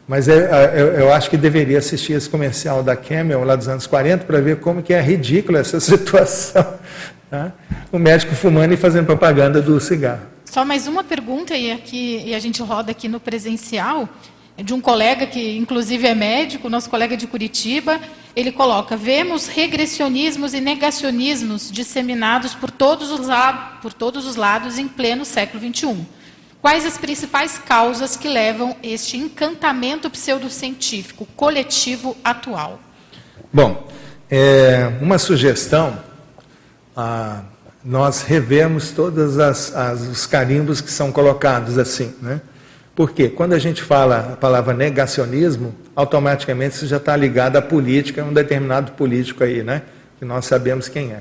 [0.06, 3.68] mas é, é, eu, eu, acho que deveria assistir esse comercial da Camel lá dos
[3.68, 6.74] anos 40 para ver como que é ridícula essa situação.
[7.30, 7.52] Tá?
[7.92, 10.22] O médico fumando e fazendo propaganda do cigarro.
[10.46, 14.08] Só mais uma pergunta, e, aqui, e a gente roda aqui no presencial,
[14.62, 18.00] de um colega que inclusive é médico, nosso colega de Curitiba.
[18.34, 23.26] Ele coloca: vemos regressionismos e negacionismos disseminados por todos os,
[23.80, 26.06] por todos os lados em pleno século XXI.
[26.60, 32.80] Quais as principais causas que levam este encantamento pseudocientífico coletivo atual?
[33.52, 33.88] Bom,
[34.28, 35.98] é, uma sugestão,
[36.96, 37.42] ah,
[37.84, 39.36] nós revemos todos
[40.10, 42.40] os carimbos que são colocados assim, né?
[42.98, 48.22] Porque quando a gente fala a palavra negacionismo, automaticamente isso já está ligado à política,
[48.22, 49.82] a um determinado político aí, né?
[50.18, 51.20] Que nós sabemos quem é.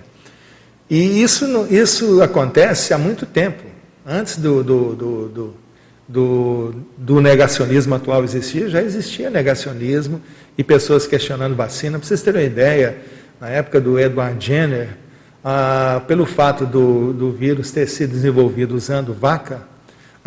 [0.89, 3.61] E isso, isso acontece há muito tempo.
[4.03, 5.53] Antes do, do, do, do,
[6.07, 10.19] do, do negacionismo atual existir, já existia negacionismo
[10.57, 11.99] e pessoas questionando vacina.
[11.99, 12.97] Para vocês terem uma ideia,
[13.39, 14.97] na época do Edward Jenner,
[15.45, 19.76] ah, pelo fato do, do vírus ter sido desenvolvido usando vaca,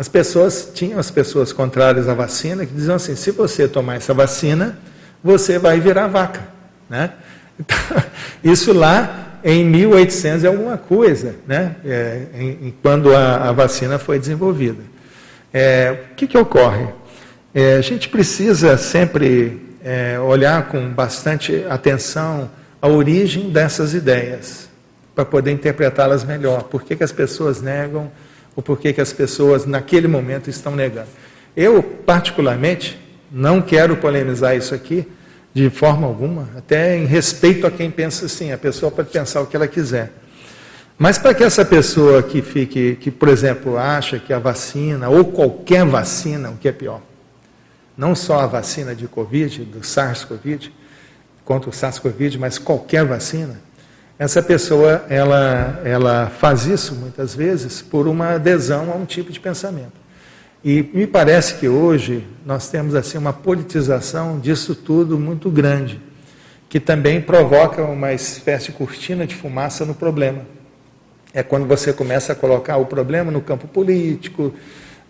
[0.01, 4.15] as pessoas tinham as pessoas contrárias à vacina que diziam assim: se você tomar essa
[4.15, 4.79] vacina,
[5.23, 6.41] você vai virar vaca,
[6.89, 7.11] né?
[7.59, 7.77] Então,
[8.43, 11.75] isso lá em 1800 é alguma coisa, né?
[11.85, 14.81] É, em, quando a, a, vacina foi desenvolvida.
[15.53, 16.87] É, o que, que ocorre?
[17.53, 22.49] É, a gente precisa sempre é, olhar com bastante atenção
[22.81, 24.67] a origem dessas ideias
[25.13, 26.63] para poder interpretá-las melhor.
[26.63, 28.09] Por que, que as pessoas negam
[28.55, 31.09] ou por que, que as pessoas naquele momento estão negando.
[31.55, 32.99] Eu, particularmente,
[33.31, 35.07] não quero polemizar isso aqui
[35.53, 39.47] de forma alguma, até em respeito a quem pensa assim, a pessoa pode pensar o
[39.47, 40.13] que ela quiser.
[40.97, 45.25] Mas para que essa pessoa que fique, que, por exemplo, acha que a vacina, ou
[45.25, 47.01] qualquer vacina, o que é pior,
[47.97, 50.71] não só a vacina de Covid, do SARS-CoV,
[51.43, 53.59] contra o SARS-CoV, mas qualquer vacina,
[54.21, 59.39] essa pessoa ela, ela faz isso muitas vezes por uma adesão a um tipo de
[59.39, 59.93] pensamento.
[60.63, 65.99] E me parece que hoje nós temos assim uma politização disso tudo muito grande,
[66.69, 70.43] que também provoca uma espécie de cortina de fumaça no problema.
[71.33, 74.53] É quando você começa a colocar o problema no campo político,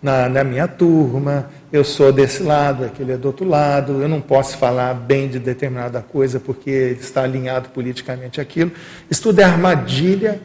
[0.01, 4.19] na, na, minha turma, eu sou desse lado, aquele é do outro lado, eu não
[4.19, 8.71] posso falar bem de determinada coisa porque está alinhado politicamente aquilo.
[9.09, 10.41] Isso tudo é armadilha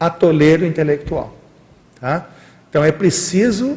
[0.00, 1.36] atoleiro intelectual.
[2.00, 2.26] Tá?
[2.70, 3.76] Então é preciso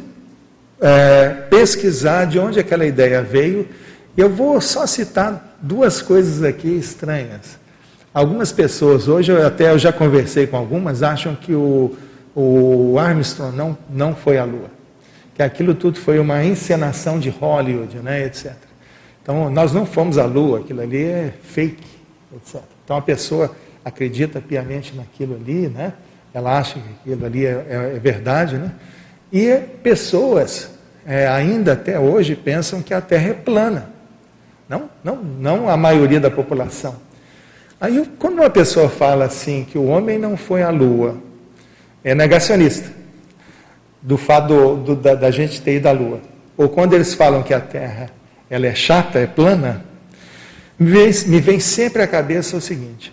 [0.80, 3.68] é, pesquisar de onde aquela ideia veio.
[4.16, 7.58] Eu vou só citar duas coisas aqui estranhas.
[8.14, 11.94] Algumas pessoas, hoje eu até eu já conversei com algumas, acham que o,
[12.34, 14.77] o Armstrong não, não foi à Lua
[15.38, 18.54] que aquilo tudo foi uma encenação de Hollywood, né, etc.
[19.22, 21.86] Então, nós não fomos à Lua, aquilo ali é fake,
[22.34, 22.60] etc.
[22.84, 25.92] Então, a pessoa acredita piamente naquilo ali, né?
[26.34, 28.72] ela acha que aquilo ali é, é, é verdade, né?
[29.32, 30.70] e pessoas
[31.06, 33.92] é, ainda até hoje pensam que a Terra é plana.
[34.68, 36.96] Não, não, não a maioria da população.
[37.80, 41.16] Aí, quando uma pessoa fala assim que o homem não foi à Lua,
[42.02, 42.97] é negacionista
[44.00, 46.20] do fato do, da, da, gente ter ido à Lua,
[46.56, 48.10] ou quando eles falam que a Terra
[48.48, 49.84] ela é chata, é plana,
[50.78, 53.12] me vem, me vem sempre à cabeça o seguinte: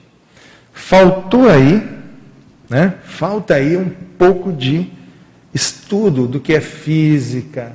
[0.73, 1.83] faltou aí,
[2.69, 2.95] né?
[3.03, 4.91] Falta aí um pouco de
[5.53, 7.73] estudo do que é física,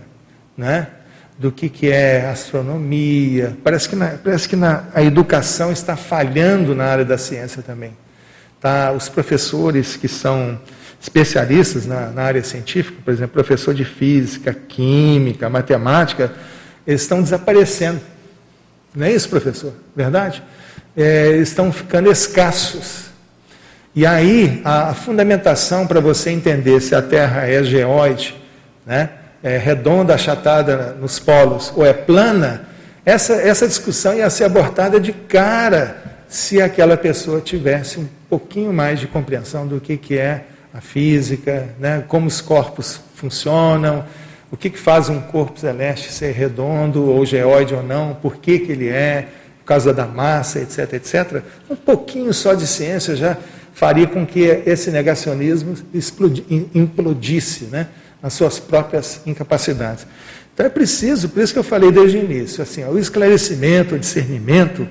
[0.57, 0.87] né?
[1.39, 3.57] Do que, que é astronomia.
[3.65, 7.97] Parece que, na, parece que na, a educação está falhando na área da ciência também.
[8.61, 8.93] Tá?
[8.93, 10.61] Os professores que são
[11.01, 16.33] especialistas na, na, área científica, por exemplo, professor de física, química, matemática,
[16.87, 18.01] eles estão desaparecendo.
[18.95, 19.73] Não é isso, professor?
[19.97, 20.43] Verdade?
[20.97, 23.07] É, estão ficando escassos.
[23.95, 28.37] E aí, a, a fundamentação para você entender se a Terra é geóide,
[28.85, 29.11] né,
[29.43, 32.69] é redonda, achatada nos polos, ou é plana,
[33.05, 35.97] essa, essa discussão ia ser abortada de cara
[36.29, 41.75] se aquela pessoa tivesse um pouquinho mais de compreensão do que, que é a física,
[41.79, 44.05] né, como os corpos funcionam,
[44.51, 48.59] o que, que faz um corpo celeste ser redondo ou geóide ou não, por que,
[48.59, 49.29] que ele é,
[49.61, 51.43] por causa da massa, etc, etc.
[51.69, 53.37] Um pouquinho só de ciência já
[53.73, 55.75] faria com que esse negacionismo
[56.75, 57.87] implodisse né,
[58.21, 60.07] nas suas próprias incapacidades.
[60.53, 63.99] Então é preciso, por isso que eu falei desde o início, assim, o esclarecimento, o
[63.99, 64.87] discernimento,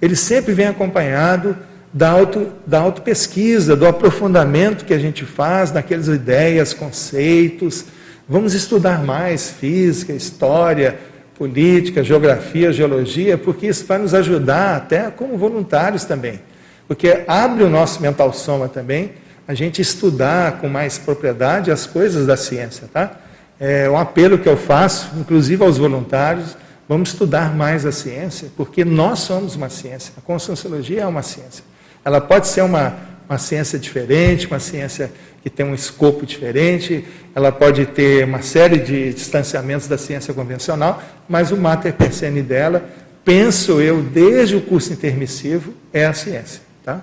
[0.00, 1.56] ele sempre vem acompanhado
[1.92, 7.84] da, auto, da autopesquisa, do aprofundamento que a gente faz naquelas ideias, conceitos.
[8.28, 10.98] Vamos estudar mais física, história,
[11.36, 16.40] política, geografia, geologia, porque isso vai nos ajudar até como voluntários também.
[16.88, 19.12] Porque abre o nosso mental soma também
[19.46, 23.18] a gente estudar com mais propriedade as coisas da ciência, tá?
[23.58, 26.56] É um apelo que eu faço, inclusive aos voluntários,
[26.88, 31.64] vamos estudar mais a ciência, porque nós somos uma ciência, a conscienciologia é uma ciência.
[32.04, 32.96] Ela pode ser uma,
[33.28, 35.10] uma ciência diferente, uma ciência
[35.42, 41.02] que tem um escopo diferente, ela pode ter uma série de distanciamentos da ciência convencional,
[41.28, 42.88] mas o mater persene dela,
[43.24, 46.62] penso eu, desde o curso intermissivo, é a ciência.
[46.84, 47.02] Tá?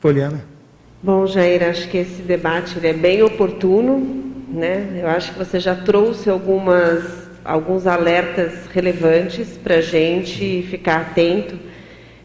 [0.00, 0.44] Poliana.
[1.02, 5.00] Bom, Jair, acho que esse debate é bem oportuno, né?
[5.02, 7.04] Eu acho que você já trouxe algumas,
[7.44, 11.58] alguns alertas relevantes para a gente ficar atento,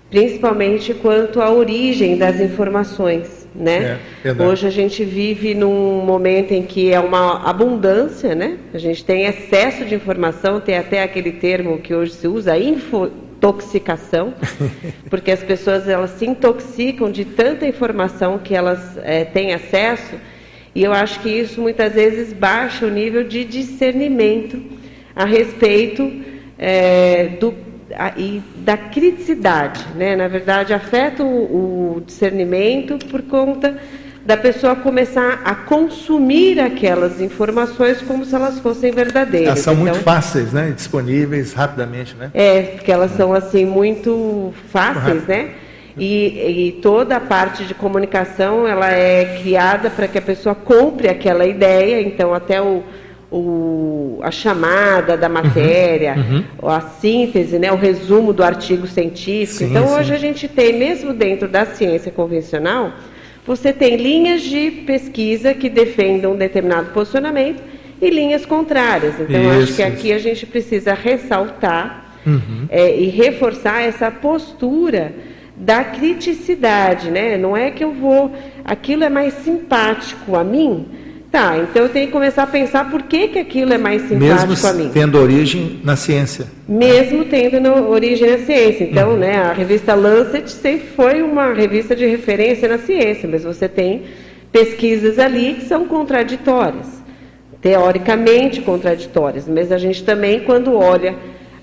[0.09, 3.99] principalmente quanto à origem das informações, né?
[4.23, 8.57] É, Hoje a gente vive num momento em que é uma abundância, né?
[8.73, 14.33] A gente tem excesso de informação, tem até aquele termo que hoje se usa, infotoxicação,
[15.09, 20.15] porque as pessoas elas se intoxicam de tanta informação que elas é, têm acesso
[20.73, 24.61] e eu acho que isso muitas vezes baixa o nível de discernimento
[25.15, 26.11] a respeito
[26.57, 27.53] é, do,
[28.17, 29.85] e da criticidade.
[29.95, 30.15] Né?
[30.15, 33.77] Na verdade, afeta o, o discernimento por conta
[34.25, 39.47] da pessoa começar a consumir aquelas informações como se elas fossem verdadeiras.
[39.47, 40.71] Elas são então, muito fáceis, né?
[40.75, 42.29] Disponíveis rapidamente, né?
[42.33, 45.51] É, porque elas são assim muito fáceis, né?
[45.97, 51.09] E, e, toda a parte de comunicação ela é criada para que a pessoa compre
[51.09, 52.83] aquela ideia, então até o,
[53.31, 56.69] o, a chamada da matéria, uhum, uhum.
[56.69, 59.59] a síntese, né, o resumo do artigo científico.
[59.59, 59.93] Sim, então sim.
[59.93, 62.91] hoje a gente tem, mesmo dentro da ciência convencional,
[63.45, 67.61] você tem linhas de pesquisa que defendam um determinado posicionamento
[68.01, 69.19] e linhas contrárias.
[69.19, 72.65] Então isso, acho que aqui a gente precisa ressaltar uhum.
[72.69, 75.13] é, e reforçar essa postura
[75.55, 77.37] da criticidade, né?
[77.37, 78.31] Não é que eu vou,
[78.63, 80.85] aquilo é mais simpático a mim,
[81.31, 81.57] tá?
[81.57, 84.67] Então eu tenho que começar a pensar por que, que aquilo é mais simpático Mesmo
[84.67, 84.89] a mim.
[84.93, 86.47] tendo origem na ciência.
[86.67, 88.83] Mesmo tendo origem na ciência.
[88.83, 89.17] Então, uhum.
[89.17, 89.37] né?
[89.37, 94.03] A revista Lancet sempre foi uma revista de referência na ciência, mas você tem
[94.51, 96.87] pesquisas ali que são contraditórias,
[97.61, 99.47] teoricamente contraditórias.
[99.47, 101.15] Mas a gente também, quando olha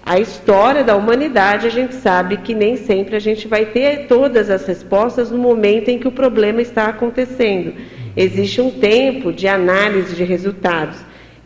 [0.05, 4.51] a história da humanidade, a gente sabe que nem sempre a gente vai ter todas
[4.51, 7.73] as respostas no momento em que o problema está acontecendo.
[8.17, 10.97] Existe um tempo de análise de resultados.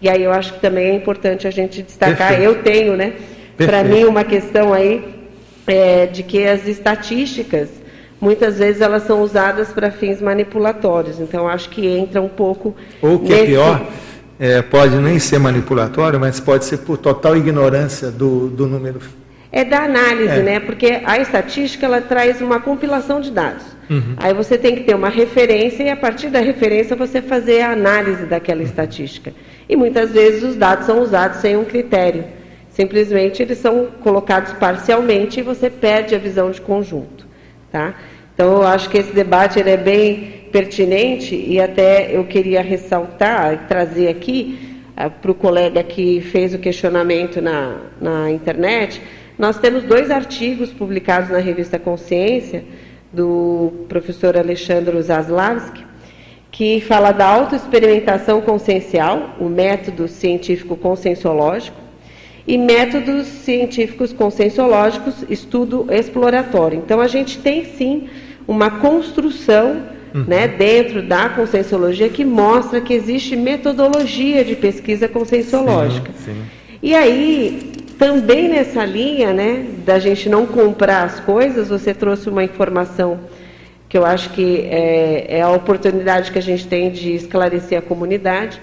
[0.00, 2.42] E aí eu acho que também é importante a gente destacar, Perfeito.
[2.42, 3.14] eu tenho, né,
[3.56, 5.04] para mim uma questão aí
[5.66, 7.68] é, de que as estatísticas
[8.20, 11.20] muitas vezes elas são usadas para fins manipulatórios.
[11.20, 13.42] Então acho que entra um pouco ou que é nesse...
[13.42, 13.86] é pior
[14.40, 18.98] é, pode nem ser manipulatório, mas pode ser por total ignorância do, do número.
[19.52, 20.42] É da análise, é.
[20.42, 20.60] né?
[20.60, 23.64] Porque a estatística ela traz uma compilação de dados.
[23.88, 24.14] Uhum.
[24.16, 27.72] Aí você tem que ter uma referência e a partir da referência você fazer a
[27.72, 29.32] análise daquela estatística.
[29.68, 32.24] E muitas vezes os dados são usados sem um critério.
[32.68, 37.26] Simplesmente eles são colocados parcialmente e você perde a visão de conjunto,
[37.72, 37.94] tá?
[38.32, 43.54] Então eu acho que esse debate ele é bem pertinente e até eu queria ressaltar
[43.54, 49.02] e trazer aqui uh, para o colega que fez o questionamento na, na internet.
[49.40, 52.62] Nós temos dois artigos publicados na revista Consciência,
[53.10, 55.82] do professor Alexandre Zaslavski,
[56.50, 61.78] que fala da autoexperimentação consciencial, o método científico conscienciológico,
[62.46, 66.76] e métodos científicos conscienciológicos, estudo exploratório.
[66.76, 68.10] Então, a gente tem sim
[68.46, 69.82] uma construção
[70.14, 70.24] uhum.
[70.28, 76.12] né, dentro da conscienciologia que mostra que existe metodologia de pesquisa conscienciológica.
[76.18, 76.42] Sim, sim.
[76.82, 77.70] E aí,
[78.00, 83.20] também nessa linha né, da gente não comprar as coisas, você trouxe uma informação
[83.90, 87.82] que eu acho que é, é a oportunidade que a gente tem de esclarecer a
[87.82, 88.58] comunidade,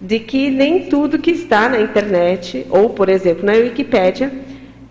[0.00, 4.30] de que nem tudo que está na internet, ou, por exemplo, na Wikipédia,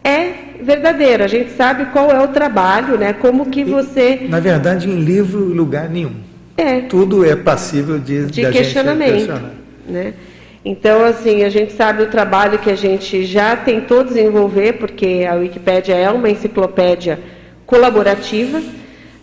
[0.04, 1.24] é verdadeiro.
[1.24, 3.14] A gente sabe qual é o trabalho, né?
[3.14, 4.28] Como que você.
[4.28, 6.16] Na verdade, em livro, lugar nenhum.
[6.58, 6.82] É.
[6.82, 9.42] Tudo é passível de, de, de questionamento.
[9.88, 10.14] Né?
[10.64, 15.36] Então, assim, a gente sabe o trabalho que a gente já tentou desenvolver, porque a
[15.36, 17.20] Wikipédia é uma enciclopédia
[17.66, 18.62] colaborativa,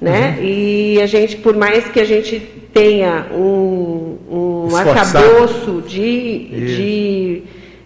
[0.01, 0.37] né?
[0.39, 0.45] Uhum.
[0.45, 2.41] E a gente, por mais que a gente
[2.73, 7.43] tenha um, um arcabouço de, de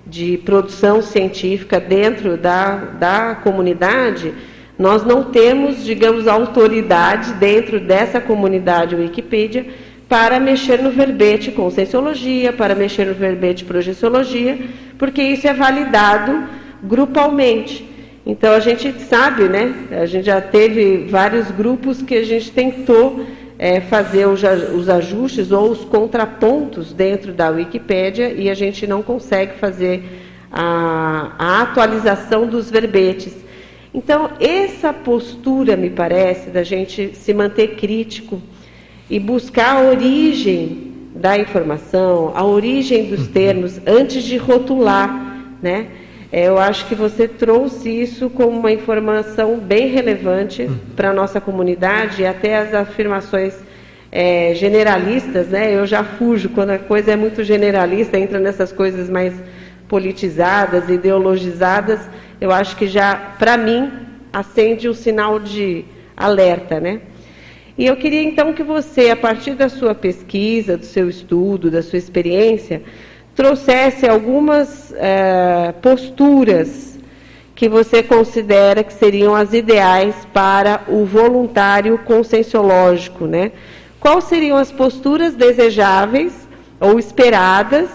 [0.08, 4.32] de produção científica dentro da, da comunidade,
[4.78, 9.66] nós não temos, digamos, autoridade dentro dessa comunidade Wikipedia
[10.08, 14.58] para mexer no verbete conscienciologia, para mexer no verbete projeciologia,
[14.96, 16.48] porque isso é validado
[16.82, 17.86] grupalmente.
[18.24, 19.74] Então a gente sabe, né?
[19.90, 23.26] A gente já teve vários grupos que a gente tentou
[23.58, 24.42] é, fazer os,
[24.74, 30.04] os ajustes ou os contrapontos dentro da Wikipédia e a gente não consegue fazer
[30.50, 33.34] a, a atualização dos verbetes.
[33.92, 38.40] Então, essa postura, me parece, da gente se manter crítico
[39.10, 43.32] e buscar a origem da informação, a origem dos uhum.
[43.32, 45.86] termos, antes de rotular, né?
[46.30, 50.76] É, eu acho que você trouxe isso como uma informação bem relevante uhum.
[50.94, 53.54] para a nossa comunidade e até as afirmações
[54.12, 55.74] é, generalistas, né?
[55.74, 59.32] Eu já fujo quando a coisa é muito generalista, entra nessas coisas mais
[59.88, 62.00] politizadas, ideologizadas.
[62.38, 63.90] Eu acho que já, para mim,
[64.32, 65.84] acende o um sinal de
[66.16, 67.00] alerta, né?
[67.78, 71.80] E eu queria então que você, a partir da sua pesquisa, do seu estudo, da
[71.80, 72.82] sua experiência,
[73.36, 76.98] trouxesse algumas é, posturas
[77.54, 83.52] que você considera que seriam as ideais para o voluntário conscienciológico, né?
[84.00, 86.48] Quais seriam as posturas desejáveis
[86.80, 87.88] ou esperadas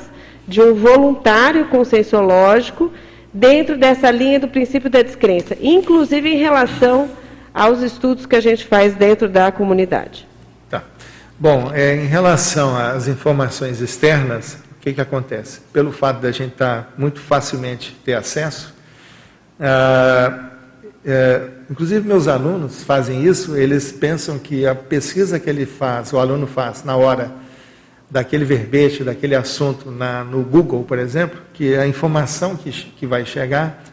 [0.48, 2.90] de um voluntário conscienciológico
[3.34, 7.10] dentro dessa linha do princípio da descrença, inclusive em relação
[7.54, 10.28] aos estudos que a gente faz dentro da comunidade?
[10.70, 10.84] Tá.
[11.40, 15.62] Bom, é, em relação às informações externas, o que, que acontece?
[15.72, 18.74] Pelo fato da gente estar tá muito facilmente ter acesso,
[19.60, 20.50] ah,
[21.06, 26.18] é, inclusive meus alunos fazem isso, eles pensam que a pesquisa que ele faz, o
[26.18, 27.32] aluno faz na hora
[28.10, 33.26] daquele verbete, daquele assunto na, no Google, por exemplo, que a informação que, que vai
[33.26, 33.84] chegar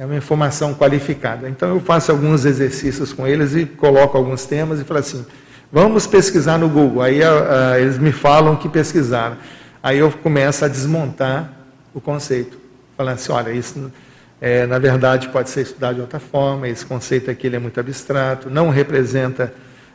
[0.00, 1.46] é uma informação qualificada.
[1.46, 5.26] Então eu faço alguns exercícios com eles e coloco alguns temas e falo assim,
[5.70, 7.02] vamos pesquisar no Google.
[7.02, 9.36] Aí a, a, eles me falam que pesquisaram.
[9.82, 11.52] Aí eu começo a desmontar
[11.92, 12.56] o conceito.
[12.96, 13.92] Falando assim, olha, isso
[14.40, 18.48] é, na verdade, pode ser estudado de outra forma, esse conceito aqui é muito abstrato,
[18.48, 19.52] não representa,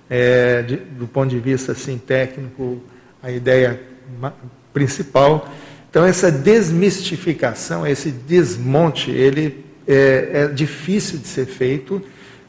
[0.08, 2.80] é, de, do ponto de vista assim, técnico,
[3.24, 3.82] a ideia
[4.72, 5.50] principal.
[5.90, 12.02] Então, essa desmistificação, esse desmonte, ele é, é difícil de ser feito,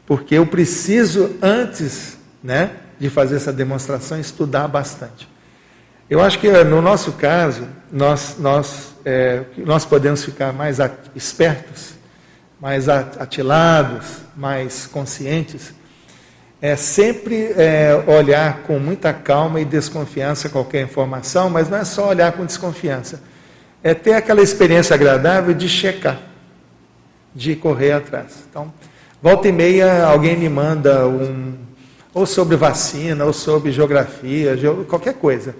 [0.05, 5.27] porque eu preciso, antes né, de fazer essa demonstração, estudar bastante.
[6.09, 10.77] Eu acho que no nosso caso, nós, nós, é, nós podemos ficar mais
[11.13, 11.95] espertos,
[12.59, 14.05] mais atilados,
[14.35, 15.73] mais conscientes,
[16.61, 22.09] é sempre é, olhar com muita calma e desconfiança qualquer informação, mas não é só
[22.09, 23.21] olhar com desconfiança,
[23.83, 26.19] é ter aquela experiência agradável de checar,
[27.33, 28.43] de correr atrás.
[28.49, 28.71] Então,
[29.21, 31.53] volta e meia alguém me manda um,
[32.13, 34.55] ou sobre vacina, ou sobre geografia,
[34.87, 35.55] qualquer coisa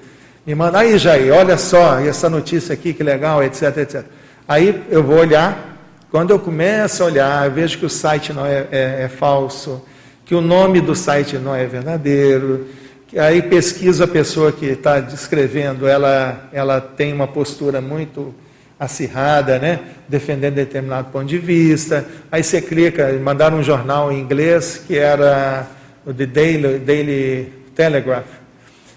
[0.47, 4.05] me manda, aí Jair, olha só, essa notícia aqui, que legal, etc, etc.
[4.47, 5.77] Aí eu vou olhar,
[6.09, 9.83] quando eu começo a olhar, eu vejo que o site não é, é, é falso,
[10.23, 12.65] que o nome do site não é verdadeiro,
[13.09, 18.33] que aí pesquiso a pessoa que está descrevendo, ela, ela tem uma postura muito
[18.79, 19.79] acirrada, né?
[20.07, 22.05] defendendo determinado ponto de vista.
[22.31, 25.67] Aí você clica, mandaram um jornal em inglês que era
[26.05, 28.25] o The Daily, Daily Telegraph.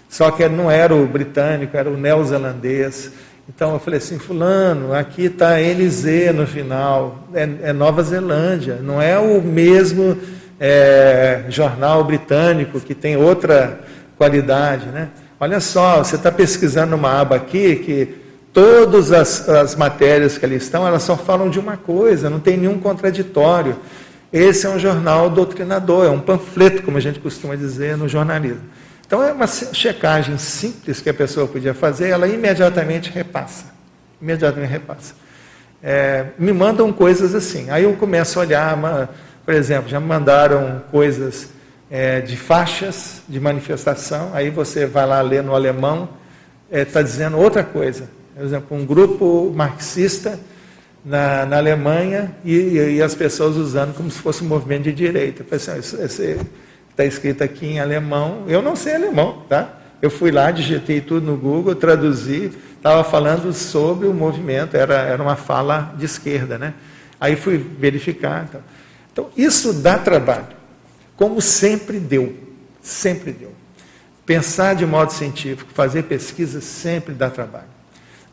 [0.09, 3.11] Só que não era o britânico, era o neozelandês.
[3.47, 9.01] Então eu falei assim, fulano, aqui está NZ no final, é, é, Nova Zelândia, não
[9.01, 10.17] é o mesmo
[10.59, 13.79] é, jornal britânico que tem outra
[14.17, 15.09] qualidade, né?
[15.39, 18.20] Olha só, você está pesquisando uma aba aqui que
[18.53, 22.57] todas as, as matérias que ali estão, elas só falam de uma coisa, não tem
[22.57, 23.77] nenhum contraditório.
[24.31, 28.61] Esse é um jornal doutrinador, é um panfleto, como a gente costuma dizer no jornalismo.
[29.05, 33.65] Então é uma checagem simples que a pessoa podia fazer, ela imediatamente repassa.
[34.21, 35.13] Imediatamente repassa.
[35.83, 37.69] É, me mandam coisas assim.
[37.69, 39.09] Aí eu começo a olhar,
[39.43, 41.49] por exemplo, já me mandaram coisas
[41.89, 46.07] é, de faixas de manifestação, aí você vai lá ler no alemão,
[46.71, 48.20] está é, dizendo outra coisa.
[48.35, 50.39] Por exemplo, um grupo marxista
[51.03, 55.43] na, na Alemanha e, e, as pessoas usando como se fosse um movimento de direita.
[55.43, 56.47] Falei assim, isso,
[56.89, 58.45] está escrito aqui em alemão.
[58.47, 59.77] Eu não sei alemão, tá?
[60.01, 65.21] Eu fui lá, digitei tudo no Google, traduzi, estava falando sobre o movimento, era, era
[65.21, 66.73] uma fala de esquerda, né?
[67.19, 68.45] Aí fui verificar.
[68.49, 68.61] Então,
[69.11, 70.47] então isso dá trabalho,
[71.15, 72.35] como sempre deu,
[72.81, 73.51] sempre deu.
[74.25, 77.70] Pensar de modo científico, fazer pesquisa sempre dá trabalho.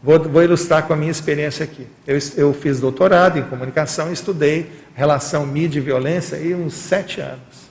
[0.03, 1.87] Vou, vou ilustrar com a minha experiência aqui.
[2.07, 7.69] Eu, eu fiz doutorado em comunicação, estudei relação mídia e violência aí uns sete anos.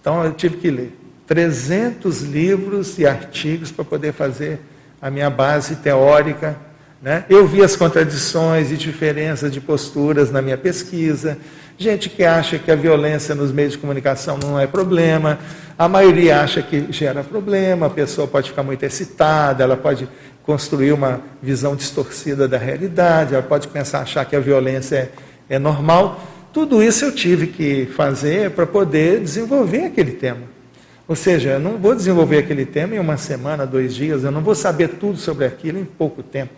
[0.00, 4.58] Então eu tive que ler 300 livros e artigos para poder fazer
[5.00, 6.56] a minha base teórica.
[7.02, 7.24] Né?
[7.28, 11.36] Eu vi as contradições e diferenças de posturas na minha pesquisa.
[11.76, 15.38] Gente que acha que a violência nos meios de comunicação não é problema,
[15.78, 20.08] a maioria acha que gera problema, a pessoa pode ficar muito excitada, ela pode
[20.48, 25.12] construir uma visão distorcida da realidade, ela pode pensar, achar que a violência
[25.50, 26.26] é, é normal.
[26.54, 30.40] Tudo isso eu tive que fazer para poder desenvolver aquele tema.
[31.06, 34.40] Ou seja, eu não vou desenvolver aquele tema em uma semana, dois dias, eu não
[34.40, 36.54] vou saber tudo sobre aquilo em pouco tempo.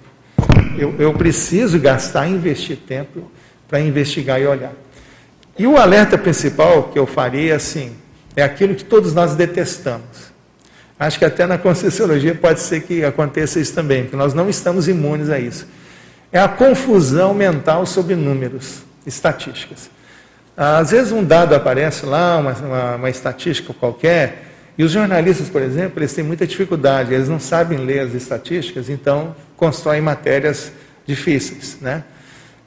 [0.78, 3.28] Eu, eu preciso gastar, investir tempo
[3.66, 4.72] para investigar e olhar.
[5.58, 7.90] E o alerta principal que eu faria, assim,
[8.36, 10.29] é aquilo que todos nós detestamos.
[11.00, 14.86] Acho que até na Conscienciologia pode ser que aconteça isso também, porque nós não estamos
[14.86, 15.66] imunes a isso.
[16.30, 19.88] É a confusão mental sobre números, estatísticas.
[20.54, 24.44] Às vezes um dado aparece lá, uma, uma, uma estatística qualquer,
[24.76, 28.90] e os jornalistas, por exemplo, eles têm muita dificuldade, eles não sabem ler as estatísticas,
[28.90, 30.70] então constroem matérias
[31.06, 32.04] difíceis, né?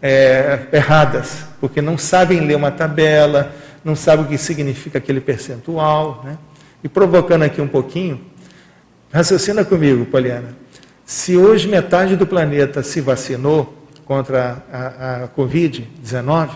[0.01, 3.53] É, erradas, porque não sabem ler uma tabela,
[3.85, 6.35] não sabem o que significa aquele percentual, né?
[6.83, 8.19] E provocando aqui um pouquinho,
[9.11, 10.55] raciocina comigo, Poliana.
[11.05, 13.73] Se hoje metade do planeta se vacinou
[14.03, 16.49] contra a, a Covid-19,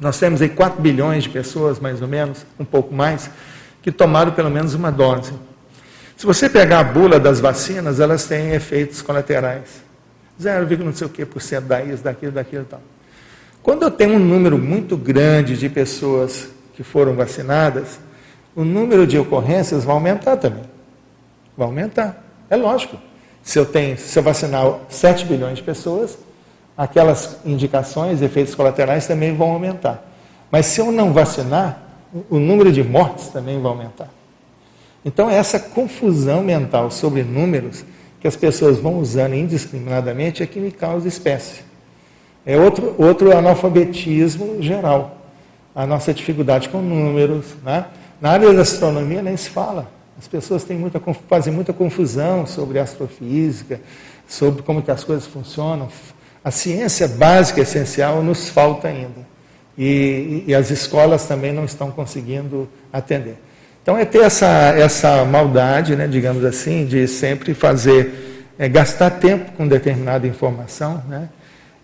[0.00, 3.30] nós temos aí 4 bilhões de pessoas, mais ou menos, um pouco mais,
[3.82, 5.32] que tomaram pelo menos uma dose.
[6.16, 9.82] Se você pegar a bula das vacinas, elas têm efeitos colaterais.
[10.40, 12.80] 0, não sei o que por cento da isso, daquilo, daquilo e tal.
[13.62, 17.98] Quando eu tenho um número muito grande de pessoas que foram vacinadas,
[18.58, 20.64] o número de ocorrências vai aumentar também.
[21.56, 22.24] Vai aumentar.
[22.50, 22.98] É lógico.
[23.40, 26.18] Se eu tenho, se eu vacinar 7 bilhões de pessoas,
[26.76, 30.04] aquelas indicações, efeitos colaterais também vão aumentar.
[30.50, 31.80] Mas se eu não vacinar,
[32.28, 34.08] o número de mortes também vai aumentar.
[35.04, 37.84] Então, essa confusão mental sobre números
[38.18, 41.62] que as pessoas vão usando indiscriminadamente é que me causa espécie.
[42.44, 45.16] É outro, outro analfabetismo geral.
[45.76, 47.86] A nossa dificuldade com números, né?
[48.20, 49.90] Na área da astronomia nem se fala.
[50.18, 53.80] As pessoas têm muita, fazem muita confusão sobre astrofísica,
[54.26, 55.88] sobre como que as coisas funcionam.
[56.42, 59.26] A ciência básica, essencial, nos falta ainda.
[59.76, 63.36] E, e, as escolas também não estão conseguindo atender.
[63.80, 64.46] Então é ter essa,
[64.76, 71.00] essa maldade, né, digamos assim, de sempre fazer, é, gastar tempo com determinada informação.
[71.08, 71.28] Né?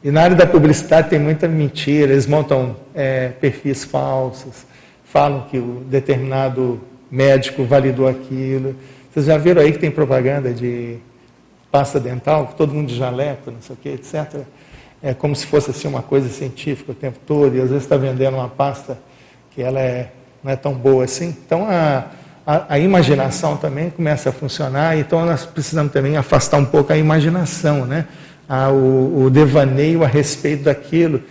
[0.03, 4.67] E na área da publicidade tem muita mentira, eles montam é, perfis falsos,
[5.15, 8.75] falam que o determinado médico validou aquilo.
[9.13, 10.97] Vocês já viram aí que tem propaganda de
[11.71, 14.41] pasta dental, todo mundo de jaleco, não sei o que, etc.
[15.01, 17.97] É como se fosse assim uma coisa científica o tempo todo, e às vezes está
[17.97, 18.99] vendendo uma pasta
[19.53, 20.11] que ela é,
[20.43, 21.29] não é tão boa assim.
[21.47, 22.07] Então a,
[22.45, 26.99] a, a, imaginação também começa a funcionar, então nós precisamos também afastar um pouco a
[26.99, 28.09] imaginação, né?
[28.49, 31.23] A, o, o devaneio a respeito daquilo,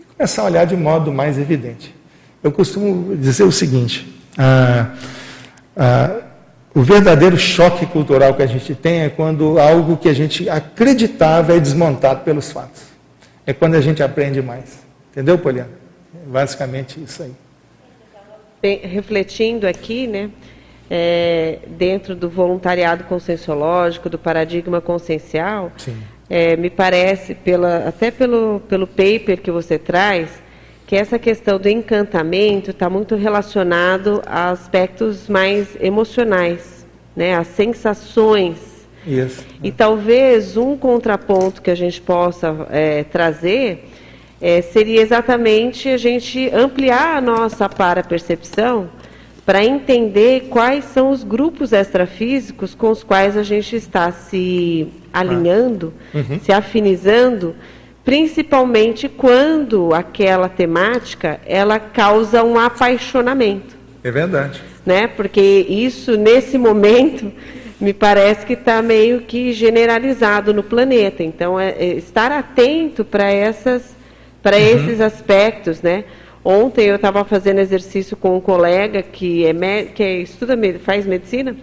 [0.00, 2.01] e começar a olhar de modo mais evidente.
[2.42, 4.94] Eu costumo dizer o seguinte: ah,
[5.76, 6.20] ah,
[6.74, 11.54] o verdadeiro choque cultural que a gente tem é quando algo que a gente acreditava
[11.54, 12.82] é desmontado pelos fatos.
[13.46, 14.82] É quando a gente aprende mais.
[15.10, 15.70] Entendeu, Poliana?
[16.14, 17.32] É basicamente isso aí.
[18.60, 20.30] Bem, refletindo aqui, né,
[20.88, 25.72] é, dentro do voluntariado conscienciológico, do paradigma consciencial,
[26.30, 30.41] é, me parece, pela, até pelo, pelo paper que você traz,
[30.92, 36.86] que essa questão do encantamento está muito relacionado a aspectos mais emocionais,
[37.16, 38.58] né, as sensações.
[39.06, 39.42] Isso.
[39.62, 43.88] E talvez um contraponto que a gente possa é, trazer
[44.38, 48.90] é, seria exatamente a gente ampliar a nossa para-percepção
[49.46, 55.94] para entender quais são os grupos extrafísicos com os quais a gente está se alinhando,
[56.14, 56.18] ah.
[56.18, 56.38] uhum.
[56.38, 57.54] se afinizando
[58.04, 63.76] principalmente quando aquela temática ela causa um apaixonamento.
[64.02, 64.60] É verdade.
[64.84, 65.06] Né?
[65.06, 67.32] Porque isso, nesse momento,
[67.80, 71.22] me parece que está meio que generalizado no planeta.
[71.22, 74.00] Então, é, é estar atento para essas
[74.42, 74.62] para uhum.
[74.62, 76.04] esses aspectos, né?
[76.44, 81.56] Ontem eu estava fazendo exercício com um colega que é que é, estuda faz medicina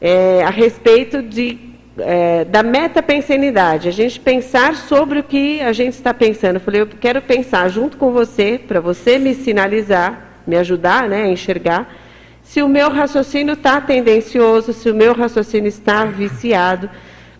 [0.00, 1.58] é, a respeito de
[1.98, 6.56] é, da metapensanidade, a gente pensar sobre o que a gente está pensando.
[6.56, 11.24] Eu falei, eu quero pensar junto com você, para você me sinalizar, me ajudar né,
[11.24, 11.94] a enxergar,
[12.42, 16.88] se o meu raciocínio está tendencioso, se o meu raciocínio está viciado.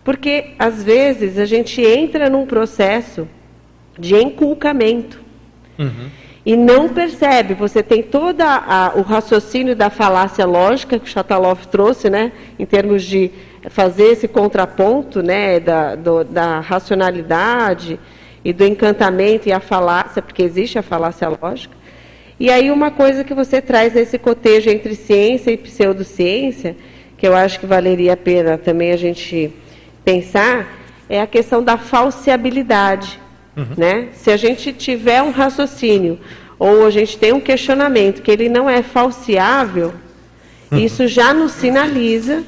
[0.02, 3.28] Porque, às vezes, a gente entra num processo
[3.98, 5.20] de enculcamento.
[5.78, 6.10] Uhum.
[6.44, 8.40] E não percebe, você tem todo
[8.94, 13.32] o raciocínio da falácia lógica que o Chatalov trouxe, né, em termos de
[13.68, 17.98] fazer esse contraponto né, da, do, da racionalidade
[18.44, 21.74] e do encantamento e a falácia, porque existe a falácia lógica.
[22.38, 26.76] E aí uma coisa que você traz nesse cotejo entre ciência e pseudociência,
[27.16, 29.52] que eu acho que valeria a pena também a gente
[30.04, 30.68] pensar,
[31.08, 33.18] é a questão da falseabilidade.
[33.56, 33.66] Uhum.
[33.76, 34.08] Né?
[34.12, 36.20] Se a gente tiver um raciocínio
[36.58, 39.94] ou a gente tem um questionamento que ele não é falseável,
[40.70, 40.78] uhum.
[40.78, 42.44] isso já nos sinaliza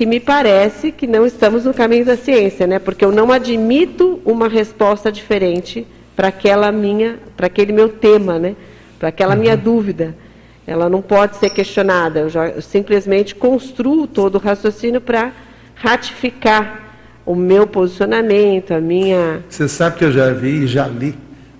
[0.00, 2.78] que me parece que não estamos no caminho da ciência, né?
[2.78, 5.86] Porque eu não admito uma resposta diferente
[6.16, 8.56] para aquela minha, para aquele meu tema, né?
[8.98, 9.40] Para aquela uhum.
[9.42, 10.16] minha dúvida.
[10.66, 12.20] Ela não pode ser questionada.
[12.20, 15.34] Eu, já, eu simplesmente construo todo o raciocínio para
[15.74, 16.96] ratificar
[17.26, 19.44] o meu posicionamento, a minha.
[19.50, 21.14] Você sabe que eu já vi e já li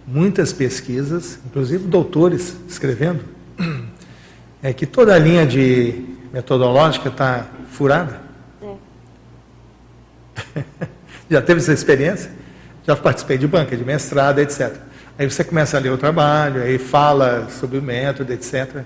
[0.08, 3.20] muitas pesquisas, inclusive doutores escrevendo,
[4.62, 8.29] é que toda a linha de metodológica está furada.
[11.30, 12.30] Já teve essa experiência?
[12.86, 14.74] Já participei de banca, de mestrado, etc.
[15.18, 18.82] Aí você começa a ler o trabalho, aí fala sobre o método, etc.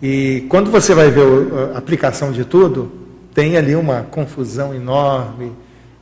[0.00, 1.26] E quando você vai ver
[1.74, 2.92] a aplicação de tudo,
[3.34, 5.52] tem ali uma confusão enorme.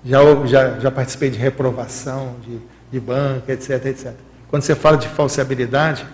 [0.05, 2.59] Já, já, já participei de reprovação de,
[2.91, 4.13] de banca, etc, etc.
[4.49, 6.07] Quando você fala de falsibilidade,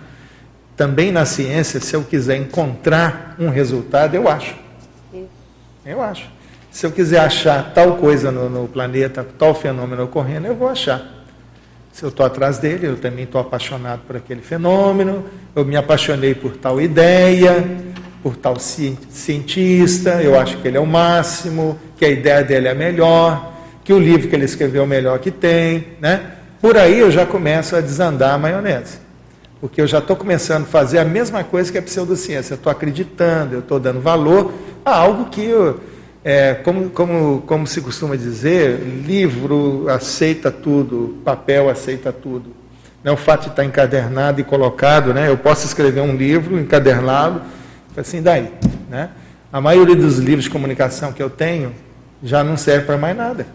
[0.75, 4.55] também na ciência, se eu quiser encontrar um resultado, eu acho.
[5.85, 6.36] Eu acho.
[6.77, 11.25] Se eu quiser achar tal coisa no, no planeta, tal fenômeno ocorrendo, eu vou achar.
[11.91, 15.25] Se eu estou atrás dele, eu também estou apaixonado por aquele fenômeno,
[15.55, 17.67] eu me apaixonei por tal ideia,
[18.21, 22.75] por tal cientista, eu acho que ele é o máximo, que a ideia dele é
[22.75, 26.33] melhor, que o livro que ele escreveu é o melhor que tem, né?
[26.61, 28.99] Por aí eu já começo a desandar a maionese.
[29.59, 32.53] Porque eu já estou começando a fazer a mesma coisa que a pseudociência.
[32.53, 34.53] Eu estou acreditando, eu estou dando valor
[34.85, 35.79] a algo que eu,
[36.29, 42.53] é, como, como, como se costuma dizer, livro aceita tudo, papel aceita tudo.
[43.01, 43.09] Né?
[43.09, 45.29] O fato de estar encadernado e colocado, né?
[45.29, 47.43] eu posso escrever um livro, encadernado,
[47.95, 48.51] assim daí.
[48.89, 49.09] Né?
[49.53, 51.73] A maioria dos livros de comunicação que eu tenho
[52.21, 53.47] já não serve para mais nada.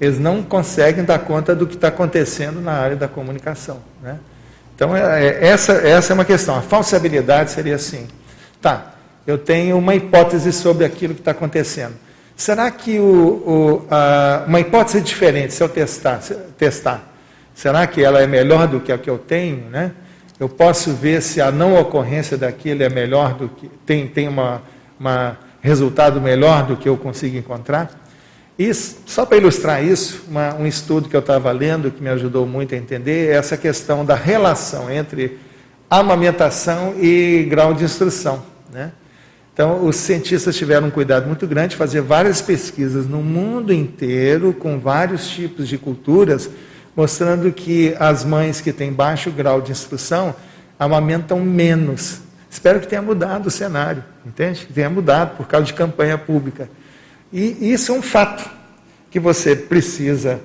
[0.00, 3.78] Eles não conseguem dar conta do que está acontecendo na área da comunicação.
[4.00, 4.20] Né?
[4.76, 6.56] Então, é, é, essa, essa é uma questão.
[6.56, 8.06] A falsibilidade seria assim.
[8.62, 8.93] Tá,
[9.26, 11.94] eu tenho uma hipótese sobre aquilo que está acontecendo.
[12.36, 17.12] Será que o, o, a, uma hipótese diferente, se eu testar, se, testar,
[17.54, 19.68] será que ela é melhor do que a que eu tenho?
[19.70, 19.92] Né?
[20.38, 23.68] Eu posso ver se a não ocorrência daquilo é melhor do que.
[23.86, 24.62] tem, tem uma,
[25.60, 27.90] resultado melhor do que eu consigo encontrar?
[28.58, 32.46] E só para ilustrar isso, uma, um estudo que eu estava lendo que me ajudou
[32.46, 35.38] muito a entender é essa questão da relação entre
[35.88, 38.44] amamentação e grau de instrução.
[38.72, 38.92] Né?
[39.54, 44.52] Então, os cientistas tiveram um cuidado muito grande de fazer várias pesquisas no mundo inteiro,
[44.52, 46.50] com vários tipos de culturas,
[46.96, 50.34] mostrando que as mães que têm baixo grau de instrução
[50.76, 52.18] amamentam menos.
[52.50, 54.66] Espero que tenha mudado o cenário, entende?
[54.66, 56.68] Que tenha mudado por causa de campanha pública.
[57.32, 58.50] E isso é um fato
[59.08, 60.40] que você precisa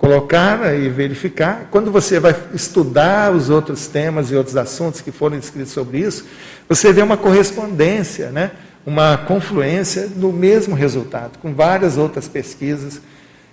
[0.00, 1.68] colocar e verificar.
[1.70, 6.24] Quando você vai estudar os outros temas e outros assuntos que foram escritos sobre isso,
[6.66, 8.52] você vê uma correspondência, né?
[8.86, 12.98] uma confluência no mesmo resultado, com várias outras pesquisas.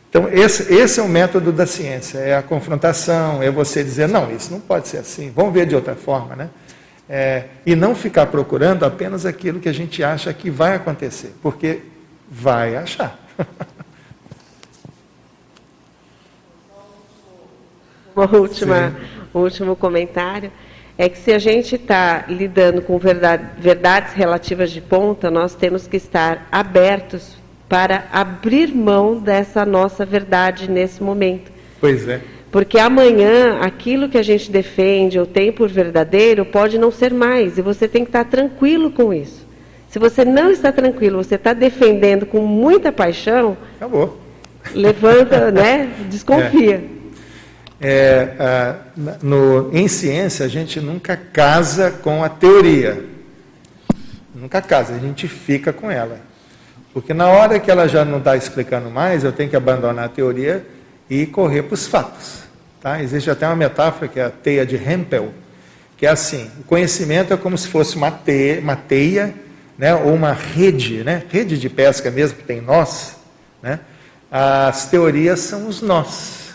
[0.10, 4.32] Então, esse, esse é o método da ciência, é a confrontação, é você dizer, não,
[4.34, 6.50] isso não pode ser assim, vamos ver de outra forma, né?
[7.10, 11.82] É, e não ficar procurando apenas aquilo que a gente acha que vai acontecer, porque
[12.32, 13.20] vai achar.
[18.18, 18.96] Uma última,
[19.34, 20.52] um último comentário
[20.98, 25.86] é que se a gente está lidando com verdade, verdades relativas de ponta, nós temos
[25.86, 27.38] que estar abertos
[27.70, 31.52] para abrir mão dessa nossa verdade nesse momento.
[31.80, 32.20] Pois é.
[32.52, 37.60] Porque amanhã aquilo que a gente defende ou tem por verdadeiro pode não ser mais,
[37.60, 39.46] e você tem que estar tranquilo com isso.
[39.90, 44.18] Se você não está tranquilo, você está defendendo com muita paixão, acabou.
[44.74, 45.92] Levanta, né?
[46.10, 46.76] Desconfia.
[46.94, 46.97] É.
[47.80, 48.76] É,
[49.22, 53.04] no, em ciência, a gente nunca casa com a teoria.
[54.34, 56.20] Nunca casa, a gente fica com ela.
[56.94, 60.10] Porque na hora que ela já não está explicando mais, eu tenho que abandonar a
[60.10, 60.66] teoria
[61.10, 62.44] e correr para os fatos.
[62.82, 63.02] Tá?
[63.02, 65.32] Existe até uma metáfora que é a teia de Hempel,
[65.96, 69.34] que é assim: o conhecimento é como se fosse uma teia, uma teia
[69.78, 73.18] né, ou uma rede, né, rede de pesca mesmo, que tem nós.
[73.62, 73.80] Né?
[74.32, 76.47] As teorias são os nós.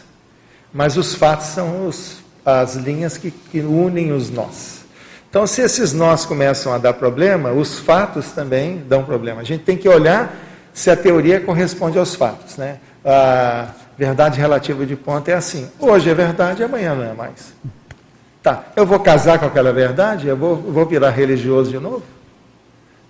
[0.72, 4.82] Mas os fatos são os, as linhas que, que unem os nós.
[5.28, 9.40] Então, se esses nós começam a dar problema, os fatos também dão problema.
[9.40, 10.34] A gente tem que olhar
[10.74, 12.56] se a teoria corresponde aos fatos.
[12.56, 12.78] Né?
[13.04, 17.54] A verdade relativa de ponto é assim: hoje é verdade, amanhã não é mais.
[18.42, 20.26] Tá, eu vou casar com aquela verdade?
[20.26, 22.02] Eu vou, vou virar religioso de novo?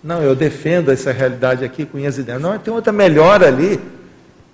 [0.05, 2.40] Não, eu defendo essa realidade aqui com minhas ideias.
[2.40, 3.80] Não, tem outra melhor ali.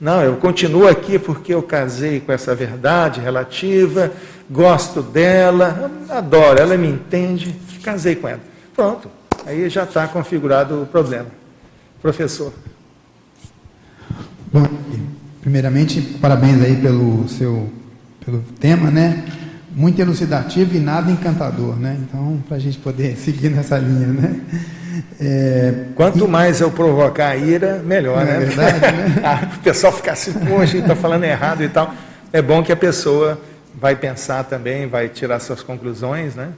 [0.01, 4.12] Não, eu continuo aqui porque eu casei com essa verdade relativa,
[4.49, 8.41] gosto dela, adoro, ela me entende, casei com ela.
[8.75, 9.11] Pronto,
[9.45, 11.27] aí já está configurado o problema.
[12.01, 12.53] Professor.
[14.53, 14.66] Bom,
[15.41, 17.69] primeiramente, parabéns aí pelo seu
[18.25, 19.25] pelo tema, né?
[19.79, 21.97] muito elucidativo e nada encantador, né?
[22.01, 24.41] Então, para a gente poder seguir nessa linha, né?
[25.20, 26.29] É, Quanto e...
[26.29, 28.37] mais eu provocar a ira, melhor, né?
[28.37, 29.23] É verdade, né?
[29.25, 31.93] Ah, o pessoal ficar assim, poxa, está falando errado e tal.
[32.33, 33.41] É bom que a pessoa
[33.75, 36.49] vai pensar também, vai tirar suas conclusões, né?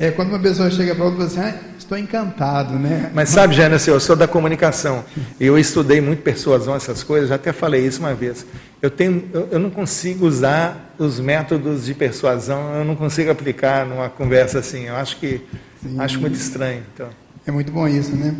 [0.00, 3.10] É quando uma pessoa chega para outra e fala assim, ah, estou encantado, né?
[3.12, 5.04] Mas sabe, Jânio, eu sou da comunicação
[5.40, 8.46] e eu estudei muito persuasão, essas coisas, já até falei isso uma vez.
[8.80, 13.84] Eu, tenho, eu, eu não consigo usar os métodos de persuasão, eu não consigo aplicar
[13.84, 14.84] numa conversa assim.
[14.84, 15.40] Eu acho que
[15.82, 15.98] Sim.
[15.98, 16.84] acho muito estranho.
[16.94, 17.08] Então.
[17.48, 18.34] É muito bom isso, né?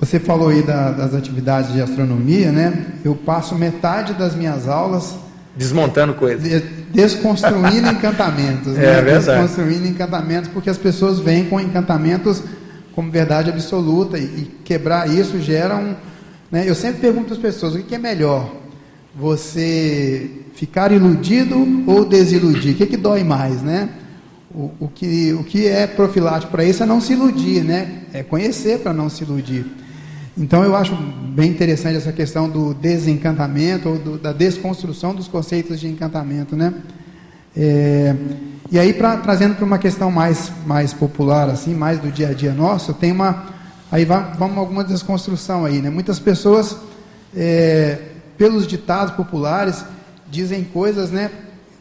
[0.00, 2.86] Você falou aí da, das atividades de astronomia, né?
[3.04, 5.14] Eu passo metade das minhas aulas
[5.54, 6.58] desmontando coisas, de,
[6.90, 9.02] desconstruindo encantamentos, é, né?
[9.02, 9.42] verdade.
[9.42, 12.42] Desconstruindo encantamentos, porque as pessoas vêm com encantamentos
[12.94, 15.94] como verdade absoluta e, e quebrar isso gera um,
[16.50, 16.64] né?
[16.66, 18.50] Eu sempre pergunto às pessoas o que é melhor,
[19.14, 22.72] você ficar iludido ou desiludir?
[22.72, 23.90] O que, que dói mais, né?
[24.54, 28.02] O, que, o que é profilático para isso é não se iludir, né?
[28.12, 29.66] É conhecer para não se iludir.
[30.38, 35.80] Então eu acho bem interessante essa questão do desencantamento ou do, da desconstrução dos conceitos
[35.80, 36.72] de encantamento, né?
[37.56, 38.14] É,
[38.70, 42.32] e aí pra, trazendo para uma questão mais mais popular assim, mais do dia a
[42.32, 43.46] dia nosso, tem uma
[43.90, 45.90] aí vamos alguma desconstrução aí, né?
[45.90, 46.76] Muitas pessoas
[47.36, 47.98] é,
[48.38, 49.84] pelos ditados populares
[50.30, 51.30] dizem coisas, né?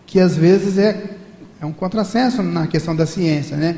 [0.07, 1.21] Que às vezes é
[1.64, 3.77] é um contrassenso na questão da ciência, né?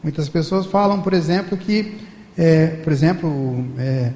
[0.00, 1.96] Muitas pessoas falam, por exemplo, que,
[2.38, 4.10] é, por exemplo, é,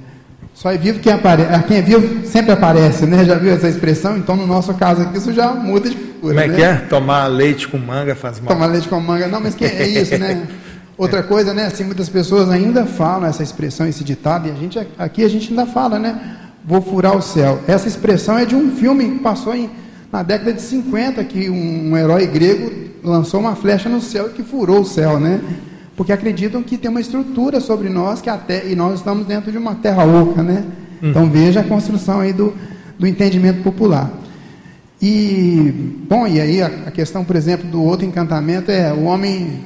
[0.54, 3.24] só é vivo quem aparece, ah, quem é vivo sempre aparece, né?
[3.24, 4.16] Já viu essa expressão?
[4.16, 6.18] Então, no nosso caso aqui, isso já muda de figura.
[6.20, 6.54] Como é né?
[6.54, 6.74] que é?
[6.88, 8.54] Tomar leite com manga faz mal.
[8.54, 10.46] Tomar leite com manga, não, mas que é isso, né?
[10.96, 11.66] Outra coisa, né?
[11.66, 15.50] Assim, muitas pessoas ainda falam essa expressão, esse ditado, e a gente aqui a gente
[15.50, 16.36] ainda fala, né?
[16.64, 17.60] Vou furar o céu.
[17.66, 19.68] Essa expressão é de um filme que passou em,
[20.12, 24.30] na década de 50, que um, um herói grego lançou uma flecha no céu e
[24.30, 25.40] que furou o céu, né?
[25.96, 29.58] Porque acreditam que tem uma estrutura sobre nós que até e nós estamos dentro de
[29.58, 30.64] uma terra oca, né?
[31.02, 32.54] Então veja a construção aí do,
[32.98, 34.10] do entendimento popular.
[35.00, 35.72] E
[36.08, 39.60] bom, e aí a, a questão, por exemplo, do outro encantamento é o homem.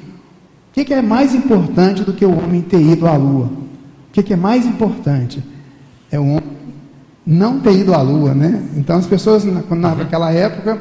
[0.71, 3.47] O que, que, é mais importante do que o homem ter ido à Lua?
[3.47, 5.43] O que, que é mais importante?
[6.11, 6.53] É o homem
[7.27, 8.63] não ter ido à Lua, né?
[8.77, 9.63] Então as pessoas na,
[9.95, 10.81] naquela época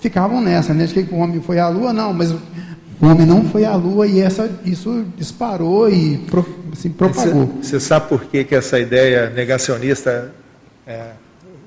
[0.00, 0.86] ficavam nessa, né?
[0.86, 4.06] De que o homem foi à lua, não, mas o homem não foi à lua
[4.06, 7.46] e essa, isso disparou e pro, assim, propagou.
[7.62, 10.32] Você sabe por que, que essa ideia negacionista
[10.86, 11.12] é,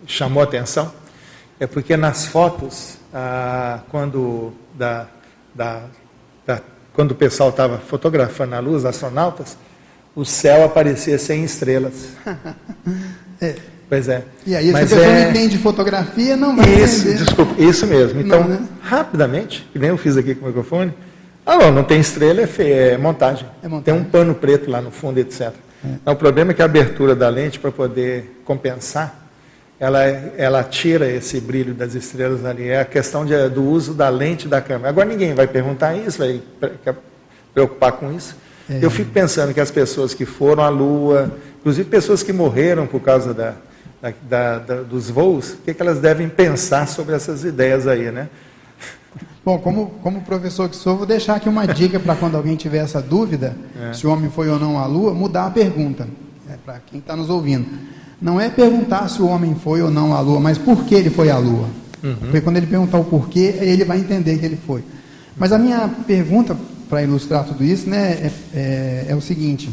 [0.05, 0.91] chamou atenção?
[1.59, 5.07] É porque nas fotos, ah, quando, da,
[5.55, 5.83] da,
[6.45, 6.61] da,
[6.93, 9.57] quando o pessoal estava fotografando a luz, astronautas,
[10.15, 12.09] o céu aparecia sem estrelas.
[13.41, 13.55] é.
[13.93, 14.23] Pois é.
[14.43, 15.23] E aí, Mas se a pessoa é...
[15.23, 17.25] não entende fotografia, não vai isso, entender.
[17.25, 18.21] Desculpa, isso mesmo.
[18.21, 18.67] Então, não, né?
[18.81, 20.91] rapidamente, que nem eu fiz aqui com o microfone,
[21.45, 23.45] ah, não, não tem estrela, é, feio, é, montagem.
[23.61, 23.83] é montagem.
[23.83, 25.41] Tem um pano preto lá no fundo, etc.
[25.41, 25.51] É.
[26.01, 29.13] Então, o problema é que a abertura da lente, para poder compensar,
[29.79, 32.69] ela, ela tira esse brilho das estrelas ali.
[32.69, 34.89] É a questão de, do uso da lente da câmera.
[34.89, 36.41] Agora, ninguém vai perguntar isso, vai
[37.53, 38.35] preocupar com isso.
[38.67, 38.79] É.
[38.81, 42.99] Eu fico pensando que as pessoas que foram à Lua, inclusive pessoas que morreram por
[42.99, 43.53] causa da,
[44.29, 48.27] da, da, dos voos, o que, que elas devem pensar sobre essas ideias aí, né?
[49.45, 52.79] Bom, como, como professor que sou, vou deixar aqui uma dica para quando alguém tiver
[52.79, 53.93] essa dúvida, é.
[53.93, 56.07] se o homem foi ou não à Lua, mudar a pergunta,
[56.49, 57.67] é, para quem está nos ouvindo.
[58.21, 61.09] Não é perguntar se o homem foi ou não à Lua, mas por que ele
[61.09, 61.69] foi à Lua.
[62.01, 62.15] Uhum.
[62.15, 64.83] Porque quando ele perguntar o porquê, ele vai entender que ele foi.
[65.37, 66.55] Mas a minha pergunta,
[66.89, 69.69] para ilustrar tudo isso, né, é, é, é o seguinte: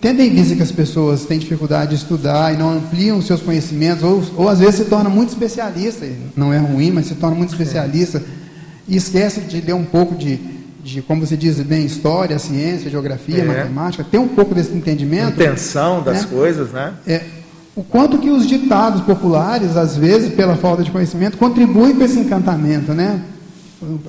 [0.00, 3.40] Tendo em vista que as pessoas têm dificuldade de estudar e não ampliam os seus
[3.40, 6.06] conhecimentos, ou, ou às vezes se torna muito especialista,
[6.36, 8.22] não é ruim, mas se torna muito especialista,
[8.86, 10.38] e esquece de ler um pouco de,
[10.84, 13.44] de como você diz bem, história, ciência, geografia, é.
[13.44, 15.40] matemática, ter um pouco desse entendimento.
[15.40, 16.28] Intenção das né?
[16.30, 16.94] coisas, né?
[17.06, 17.22] É,
[17.74, 22.18] o quanto que os ditados populares, às vezes, pela falta de conhecimento, contribuem com esse
[22.18, 23.20] encantamento, né?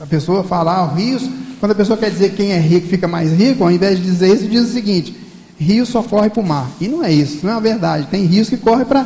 [0.02, 3.08] A pessoa fala, ah, rios, quando a pessoa quer dizer que quem é rico fica
[3.08, 5.27] mais rico, ao invés de dizer isso, diz o seguinte,
[5.60, 6.70] rio só corre para o mar.
[6.80, 8.08] E não é isso, não é a verdade.
[8.08, 9.06] Tem rios que correm para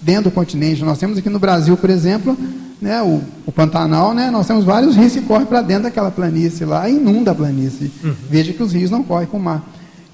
[0.00, 0.82] dentro do continente.
[0.82, 2.36] Nós temos aqui no Brasil, por exemplo,
[2.80, 6.64] né, o, o Pantanal, né, nós temos vários rios que correm para dentro daquela planície
[6.64, 7.92] lá inunda a planície.
[8.02, 8.14] Uhum.
[8.28, 9.62] Veja que os rios não correm para o mar.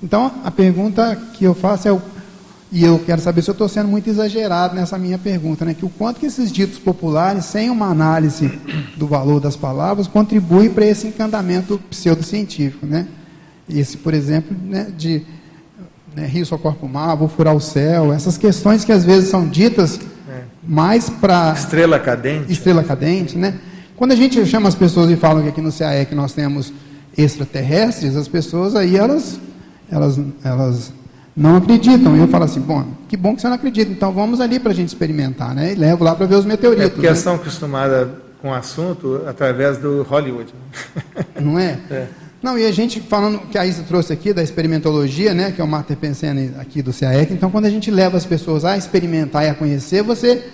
[0.02, 2.00] Então, a pergunta que eu faço é, o,
[2.70, 5.86] e eu quero saber se eu estou sendo muito exagerado nessa minha pergunta, né, que
[5.86, 8.52] o quanto que esses ditos populares, sem uma análise
[8.96, 12.84] do valor das palavras, contribuem para esse encantamento pseudocientífico.
[12.84, 13.09] Né?
[13.68, 15.24] Esse, por exemplo, né, de
[16.19, 19.49] né, rio só corpo mar, vou furar o céu, essas questões que às vezes são
[19.49, 20.43] ditas é.
[20.62, 23.55] mais para estrela cadente, estrela cadente, né?
[23.97, 26.73] Quando a gente chama as pessoas e fala que aqui no CAE nós temos
[27.16, 29.40] extraterrestres, as pessoas aí elas,
[29.90, 30.93] elas, elas
[31.36, 32.16] não acreditam.
[32.16, 34.70] E eu falo assim, bom, que bom que você não acredita, então vamos ali para
[34.70, 35.73] a gente experimentar, né?
[35.73, 36.86] E levo lá para ver os meteoritos.
[36.86, 37.12] É porque né?
[37.12, 38.09] estão acostumadas
[38.40, 40.55] com o assunto através do Hollywood.
[41.40, 41.78] Não é?
[41.90, 42.07] é?
[42.43, 45.65] Não, e a gente falando que a Isa trouxe aqui da experimentologia, né, que é
[45.65, 49.44] o Marta Pensene aqui do CAEC, então quando a gente leva as pessoas a experimentar
[49.44, 50.44] e a conhecer, você,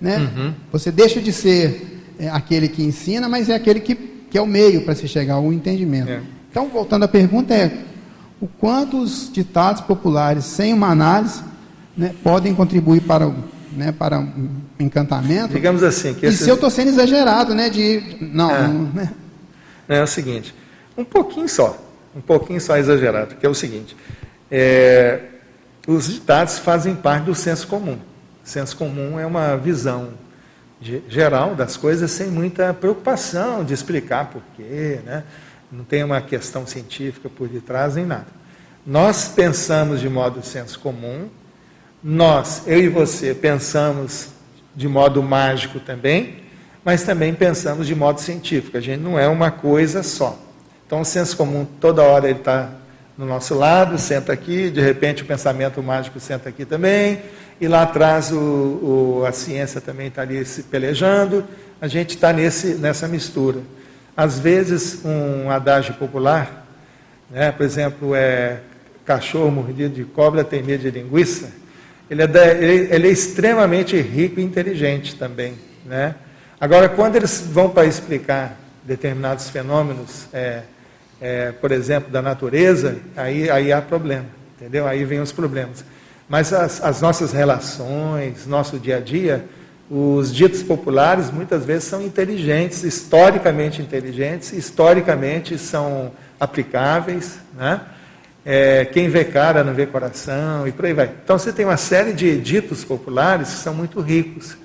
[0.00, 0.54] né, uhum.
[0.70, 4.46] você deixa de ser é, aquele que ensina, mas é aquele que, que é o
[4.46, 6.10] meio para se chegar ao entendimento.
[6.10, 6.20] É.
[6.48, 7.72] Então, voltando à pergunta, é
[8.40, 11.42] o quanto os ditados populares, sem uma análise,
[11.96, 13.34] né, podem contribuir para o
[13.76, 15.54] né, para um encantamento.
[15.54, 16.14] Digamos assim.
[16.14, 17.70] Que e se eu estou sendo exagerado, né?
[17.70, 18.68] De, não, é.
[18.68, 19.10] não né?
[19.88, 20.54] é o seguinte,
[20.96, 21.78] um pouquinho só,
[22.14, 23.96] um pouquinho só exagerado, que é o seguinte,
[24.50, 25.20] é,
[25.86, 27.98] os ditados fazem parte do senso comum.
[28.44, 30.10] O senso comum é uma visão
[30.80, 35.24] de, geral das coisas sem muita preocupação de explicar porquê, né?
[35.70, 38.26] não tem uma questão científica por detrás nem nada.
[38.84, 41.28] Nós pensamos de modo senso comum,
[42.02, 44.28] nós, eu e você, pensamos
[44.74, 46.42] de modo mágico também,
[46.84, 48.76] mas também pensamos de modo científico.
[48.76, 50.36] A gente não é uma coisa só.
[50.92, 52.68] Então, o senso comum, toda hora ele está
[53.16, 57.22] no nosso lado, senta aqui, de repente o pensamento mágico senta aqui também,
[57.58, 61.46] e lá atrás o, o, a ciência também está ali se pelejando,
[61.80, 63.60] a gente está nessa mistura.
[64.14, 66.66] Às vezes, um adágio popular,
[67.30, 68.60] né, por exemplo, é
[69.02, 71.48] cachorro mordido de cobra tem medo de linguiça,
[72.10, 72.26] ele é,
[72.60, 75.54] ele, ele é extremamente rico e inteligente também.
[75.86, 76.14] Né?
[76.60, 80.64] Agora, quando eles vão para explicar determinados fenômenos, é,
[81.22, 84.26] é, por exemplo, da natureza, aí, aí há problema,
[84.56, 84.86] entendeu?
[84.86, 85.84] Aí vem os problemas.
[86.28, 89.44] Mas as, as nossas relações, nosso dia a dia,
[89.88, 97.80] os ditos populares muitas vezes são inteligentes, historicamente inteligentes, historicamente são aplicáveis, né?
[98.44, 101.10] é, quem vê cara não vê coração, e por aí vai.
[101.24, 104.56] Então você tem uma série de ditos populares que são muito ricos.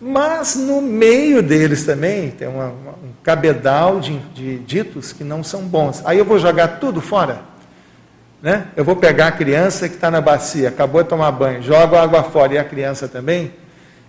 [0.00, 5.42] Mas no meio deles também tem uma, uma, um cabedal de, de ditos que não
[5.42, 6.02] são bons.
[6.04, 7.40] Aí eu vou jogar tudo fora.
[8.42, 8.66] Né?
[8.76, 12.02] Eu vou pegar a criança que está na bacia, acabou de tomar banho, jogo a
[12.02, 13.52] água fora e a criança também.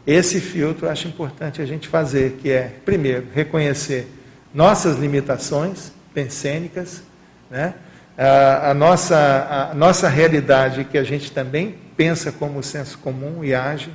[0.05, 4.07] Esse filtro eu acho importante a gente fazer, que é, primeiro, reconhecer
[4.53, 7.01] nossas limitações pensênicas,
[7.49, 7.73] né?
[8.17, 13.55] a, a, nossa, a nossa realidade, que a gente também pensa como senso comum e
[13.55, 13.89] age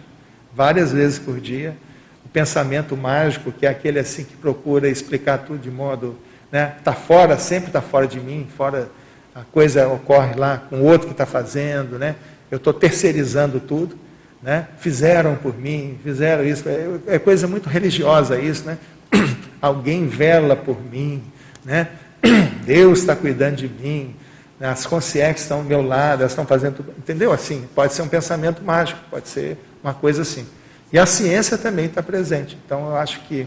[0.55, 1.77] várias vezes por dia.
[2.25, 6.17] O pensamento mágico, que é aquele assim que procura explicar tudo de modo.
[6.51, 8.91] Né, está fora, sempre está fora de mim, fora
[9.35, 12.17] a coisa ocorre lá com o outro que está fazendo, né?
[12.53, 13.97] eu estou terceirizando tudo.
[14.43, 14.67] Né?
[14.79, 16.69] Fizeram por mim, fizeram isso.
[16.69, 18.77] É, é coisa muito religiosa isso, né?
[19.63, 21.23] Alguém vela por mim,
[21.65, 21.89] né?
[22.67, 24.17] Deus está cuidando de mim,
[24.59, 24.69] né?
[24.69, 26.93] as consciências estão ao meu lado, elas estão fazendo tudo.
[26.99, 27.33] Entendeu?
[27.33, 30.47] Assim, pode ser um pensamento mágico, pode ser uma coisa assim.
[30.93, 32.59] E a ciência também está presente.
[32.65, 33.47] Então, eu acho que.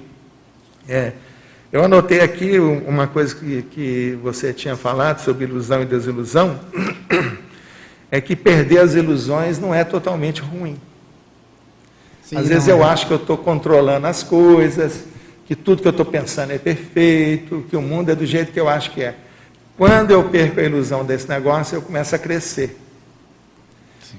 [0.87, 1.13] É,
[1.71, 6.59] eu anotei aqui uma coisa que, que você tinha falado sobre ilusão e desilusão,
[8.09, 10.79] é que perder as ilusões não é totalmente ruim.
[12.23, 12.83] Sim, Às vezes eu é.
[12.83, 15.03] acho que eu estou controlando as coisas,
[15.45, 18.59] que tudo que eu estou pensando é perfeito, que o mundo é do jeito que
[18.59, 19.15] eu acho que é.
[19.77, 22.79] Quando eu perco a ilusão desse negócio, eu começo a crescer.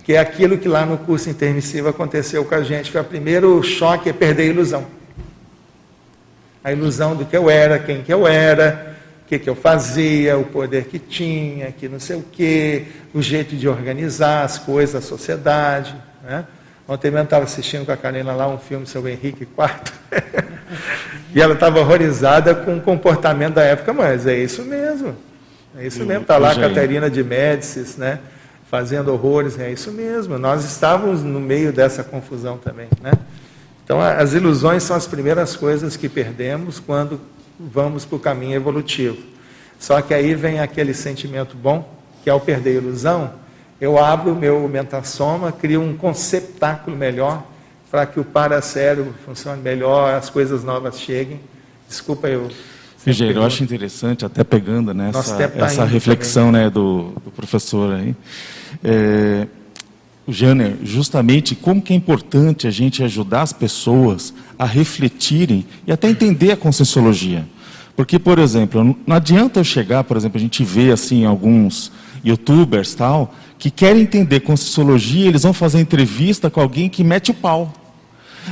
[0.07, 2.93] Que é aquilo que lá no curso intermissivo aconteceu com a gente.
[2.93, 4.87] Foi o primeiro choque, é perder a ilusão.
[6.63, 10.39] A ilusão do que eu era, quem que eu era, o que, que eu fazia,
[10.39, 14.95] o poder que tinha, que não sei o quê, o jeito de organizar as coisas,
[14.95, 15.93] a sociedade.
[16.23, 16.45] Né?
[16.87, 19.93] Ontem mesmo estava assistindo com a Karina lá um filme sobre Henrique IV.
[21.35, 25.17] e ela estava horrorizada com o comportamento da época, mas é isso mesmo.
[25.77, 26.23] É isso mesmo.
[26.23, 28.21] Está lá a Caterina de Médicis, né?
[28.71, 30.39] Fazendo horrores, é isso mesmo.
[30.39, 33.13] Nós estávamos no meio dessa confusão também, né?
[33.85, 37.21] Então, as ilusões são as primeiras coisas que perdemos quando
[37.59, 39.17] vamos para o caminho evolutivo.
[39.79, 41.89] Só que aí vem aquele sentimento bom,
[42.25, 43.33] que ao perder a ilusão,
[43.81, 47.45] eu abro o meu mentassoma, crio um conceptáculo melhor
[47.91, 51.41] para que o paracérebro funcione melhor, as coisas novas cheguem.
[51.89, 52.51] Desculpa eu.
[53.07, 58.17] Engenheiro, eu acho interessante, até pegando nessa tá essa reflexão né, do, do, professor aí,
[58.85, 59.47] é,
[60.83, 66.53] justamente como que é importante a gente ajudar as pessoas a refletirem e até entender
[66.53, 67.47] a conscienciologia.
[67.95, 71.91] Porque, por exemplo, não adianta eu chegar, por exemplo, a gente vê assim alguns
[72.23, 77.35] youtubers tal, que querem entender Conscienciologia, eles vão fazer entrevista com alguém que mete o
[77.35, 77.73] pau.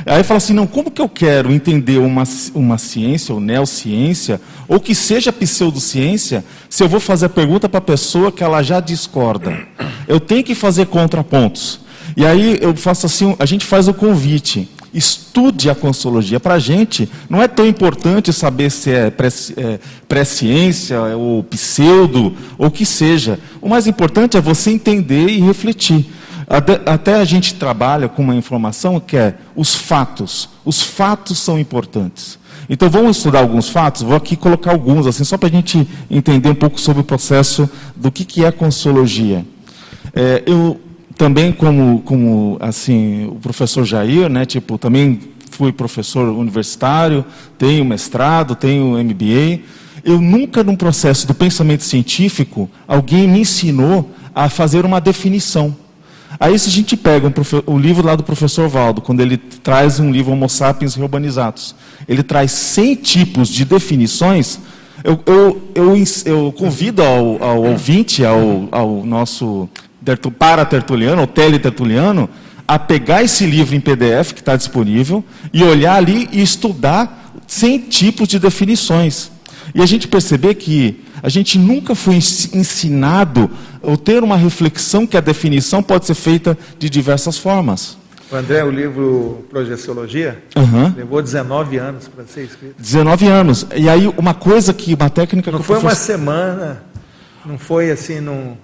[0.05, 2.23] Aí fala assim, não, como que eu quero entender uma,
[2.53, 7.77] uma ciência ou neociência, ou que seja pseudociência, se eu vou fazer a pergunta para
[7.77, 9.57] a pessoa que ela já discorda?
[10.07, 11.79] Eu tenho que fazer contrapontos.
[12.15, 14.69] E aí eu faço assim, a gente faz o convite.
[14.93, 16.39] Estude a consologia.
[16.39, 19.11] Para a gente, não é tão importante saber se é,
[19.57, 23.37] é pré-ciência é, ou pseudo, ou que seja.
[23.61, 26.05] O mais importante é você entender e refletir.
[26.47, 30.49] Até, a gente trabalha com uma informação que é os fatos.
[30.63, 32.37] Os fatos são importantes.
[32.69, 34.03] Então vamos estudar alguns fatos.
[34.03, 37.69] Vou aqui colocar alguns, assim, só para a gente entender um pouco sobre o processo
[37.95, 39.45] do que, que é a.
[40.13, 40.79] É, eu
[41.17, 45.19] também como, como assim, o professor Jair, né, tipo, também
[45.49, 47.25] fui professor universitário,
[47.57, 49.61] tenho mestrado, tenho MBA.
[50.03, 55.75] Eu nunca, num processo do pensamento científico, alguém me ensinou a fazer uma definição.
[56.39, 57.33] Aí, se a gente pega um
[57.65, 61.75] o livro lá do professor Valdo, quando ele traz um livro Homo sapiens reurbanizados,
[62.07, 64.59] ele traz 100 tipos de definições.
[65.03, 69.69] Eu, eu, eu, eu convido ao, ao ouvinte, ao, ao nosso
[70.37, 72.29] para-tertuliano, ou tele-tertuliano,
[72.67, 77.79] a pegar esse livro em PDF que está disponível e olhar ali e estudar 100
[77.79, 79.31] tipos de definições.
[79.73, 83.49] E a gente perceber que a gente nunca foi ensinado
[83.81, 87.97] ou ter uma reflexão que a definição pode ser feita de diversas formas.
[88.31, 90.93] O André, o livro Projeciologia, uhum.
[90.95, 92.75] levou 19 anos para ser escrito.
[92.77, 93.65] 19 anos.
[93.75, 96.83] E aí, uma coisa que, uma técnica Não que foi uma semana,
[97.43, 98.55] não foi assim num,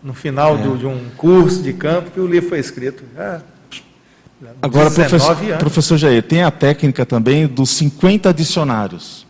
[0.00, 0.62] no final é.
[0.62, 3.02] do, de um curso de campo que o livro foi escrito.
[3.16, 3.40] É,
[4.62, 9.26] Agora, professor, professor Jair, tem a técnica também dos 50 dicionários.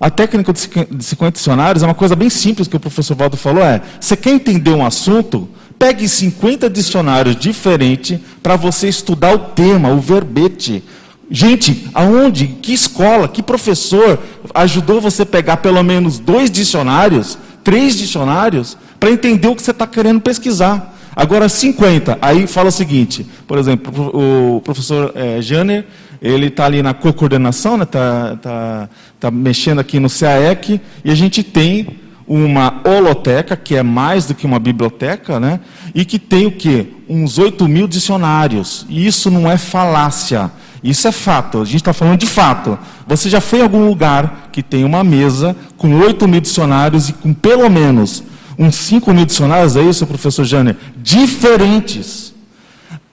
[0.00, 0.60] A técnica de
[1.04, 4.30] 50 dicionários é uma coisa bem simples que o professor Valdo falou, é, você quer
[4.30, 10.84] entender um assunto, pegue 50 dicionários diferentes para você estudar o tema, o verbete.
[11.28, 14.20] Gente, aonde, que escola, que professor
[14.54, 19.72] ajudou você a pegar pelo menos dois dicionários, três dicionários, para entender o que você
[19.72, 20.96] está querendo pesquisar.
[21.14, 25.84] Agora, 50, aí fala o seguinte, por exemplo, o professor é, Janer,
[26.22, 28.88] ele está ali na co-coordenação, está né, tá,
[29.18, 34.26] tá, tá mexendo aqui no CAEC, e a gente tem uma holoteca, que é mais
[34.26, 35.60] do que uma biblioteca, né?
[35.94, 36.86] e que tem o quê?
[37.08, 38.86] Uns 8 mil dicionários.
[38.88, 40.50] E isso não é falácia,
[40.82, 42.78] isso é fato, a gente está falando de fato.
[43.06, 47.12] Você já foi em algum lugar que tem uma mesa com 8 mil dicionários e
[47.12, 48.22] com pelo menos
[48.58, 50.76] uns 5 mil dicionários, é isso, professor Janer?
[50.96, 52.27] Diferentes.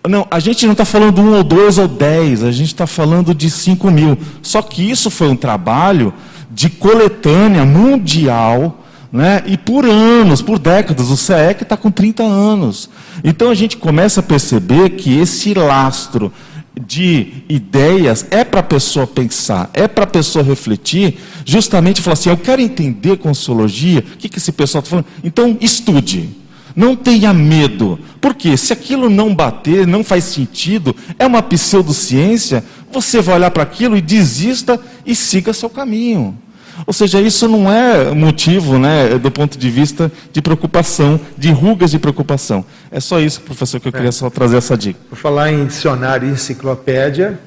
[0.07, 3.33] Não, a gente não está falando um ou dois ou dez, a gente está falando
[3.33, 4.17] de 5 mil.
[4.41, 6.13] Só que isso foi um trabalho
[6.51, 9.43] de coletânea mundial, né?
[9.45, 11.09] e por anos, por décadas.
[11.09, 12.89] O CEEC está com 30 anos.
[13.23, 16.31] Então a gente começa a perceber que esse lastro
[16.79, 22.29] de ideias é para a pessoa pensar, é para a pessoa refletir, justamente falar assim:
[22.29, 25.07] eu quero entender consciologia, o que, que esse pessoal está falando?
[25.23, 26.29] Então estude,
[26.75, 33.21] não tenha medo, porque se aquilo não bater, não faz sentido, é uma pseudociência, você
[33.21, 36.37] vai olhar para aquilo e desista e siga seu caminho.
[36.85, 41.91] Ou seja, isso não é motivo, né, do ponto de vista de preocupação, de rugas
[41.91, 42.65] de preocupação.
[42.91, 44.11] É só isso, professor, que eu queria é.
[44.11, 44.99] só trazer essa dica.
[45.09, 47.39] Por falar em dicionário e enciclopédia,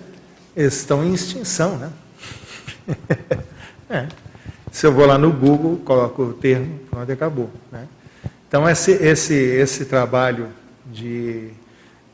[0.57, 1.91] eles estão em extinção, né?
[3.91, 4.07] é.
[4.73, 7.51] Se eu vou lá no Google, coloco o termo, pronto, acabou.
[7.71, 7.81] Né?
[8.49, 10.49] Então, esse, esse, esse trabalho
[10.87, 11.51] de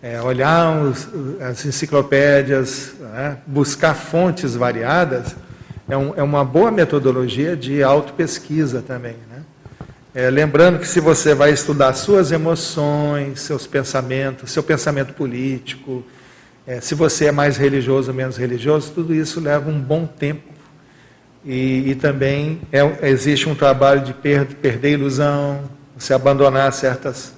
[0.03, 1.09] é, olhar os,
[1.41, 3.39] as enciclopédias, né?
[3.47, 5.37] buscar fontes variadas,
[5.89, 9.15] é, um, é uma boa metodologia de autopesquisa também.
[9.31, 9.43] Né?
[10.13, 16.05] É, lembrando que se você vai estudar suas emoções, seus pensamentos, seu pensamento político,
[16.67, 20.53] é, se você é mais religioso ou menos religioso, tudo isso leva um bom tempo.
[21.45, 25.63] E, e também é, existe um trabalho de per, perder ilusão,
[25.97, 27.33] você abandonar certas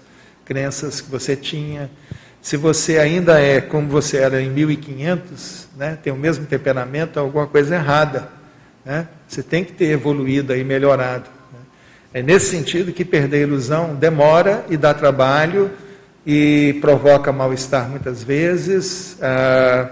[0.45, 1.91] crenças que você tinha.
[2.41, 7.47] Se você ainda é como você era em 1500, né, tem o mesmo temperamento, alguma
[7.47, 8.29] coisa errada.
[8.85, 9.09] Né?
[9.27, 11.29] Você tem que ter evoluído e melhorado.
[11.53, 11.59] Né?
[12.15, 15.71] É nesse sentido que perder a ilusão demora e dá trabalho
[16.25, 19.19] e provoca mal-estar muitas vezes.
[19.21, 19.91] Ah,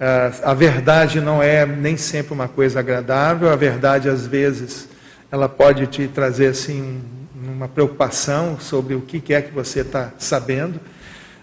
[0.00, 4.88] ah, a verdade não é nem sempre uma coisa agradável, a verdade às vezes
[5.30, 7.02] ela pode te trazer assim
[7.50, 10.80] uma preocupação sobre o que é que você está sabendo.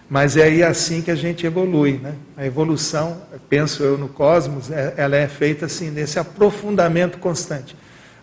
[0.08, 2.00] Mas é aí assim que a gente evolui.
[2.02, 2.14] Né?
[2.36, 7.76] A evolução, penso eu no cosmos, é, ela é feita assim, nesse aprofundamento constante.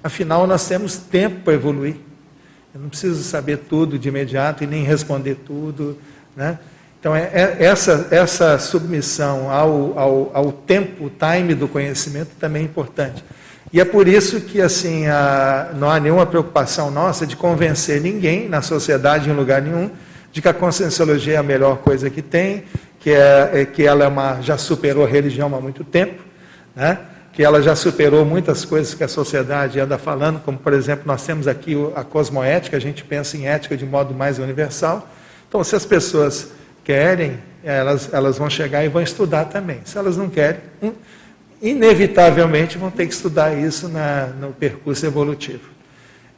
[0.04, 1.96] Afinal, nós temos tempo para evoluir.
[2.74, 5.98] Eu não preciso saber tudo de imediato e nem responder tudo.
[6.36, 6.60] Né?
[7.00, 12.66] Então, é, é, essa, essa submissão ao, ao, ao tempo, time do conhecimento também é
[12.66, 13.24] importante.
[13.76, 18.48] E é por isso que assim a, não há nenhuma preocupação nossa de convencer ninguém
[18.48, 19.92] na sociedade, em lugar nenhum,
[20.32, 22.64] de que a conscienciologia é a melhor coisa que tem,
[23.02, 26.24] que, é, é que ela é uma, já superou a religião há muito tempo,
[26.74, 27.00] né?
[27.34, 31.26] que ela já superou muitas coisas que a sociedade anda falando, como por exemplo nós
[31.26, 35.06] temos aqui a cosmoética, a gente pensa em ética de modo mais universal.
[35.50, 36.48] Então, se as pessoas
[36.82, 39.82] querem, elas, elas vão chegar e vão estudar também.
[39.84, 40.62] Se elas não querem,
[41.70, 45.76] inevitavelmente vão ter que estudar isso na, no percurso evolutivo.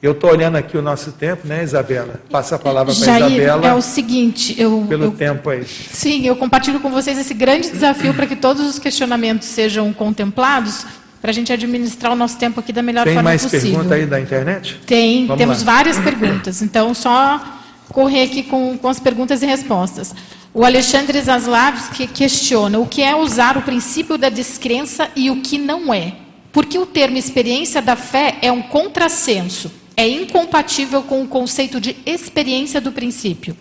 [0.01, 2.21] Eu estou olhando aqui o nosso tempo, né, Isabela?
[2.29, 3.67] Passa a palavra para a Isabela.
[3.67, 4.85] É o seguinte, eu.
[4.87, 5.65] Pelo eu, tempo aí.
[5.65, 10.85] Sim, eu compartilho com vocês esse grande desafio para que todos os questionamentos sejam contemplados,
[11.19, 13.49] para a gente administrar o nosso tempo aqui da melhor Tem forma possível.
[13.49, 14.79] Tem mais pergunta aí da internet?
[14.85, 15.73] Tem, Vamos temos lá.
[15.73, 16.61] várias perguntas.
[16.61, 17.41] Então, só
[17.89, 20.13] correr aqui com, com as perguntas e respostas.
[20.57, 25.55] O Alexandre Zaslavski questiona o que é usar o princípio da descrença e o que
[25.55, 26.15] não é.
[26.51, 31.95] Porque o termo experiência da fé é um contrassenso, é incompatível com o conceito de
[32.07, 33.55] experiência do princípio.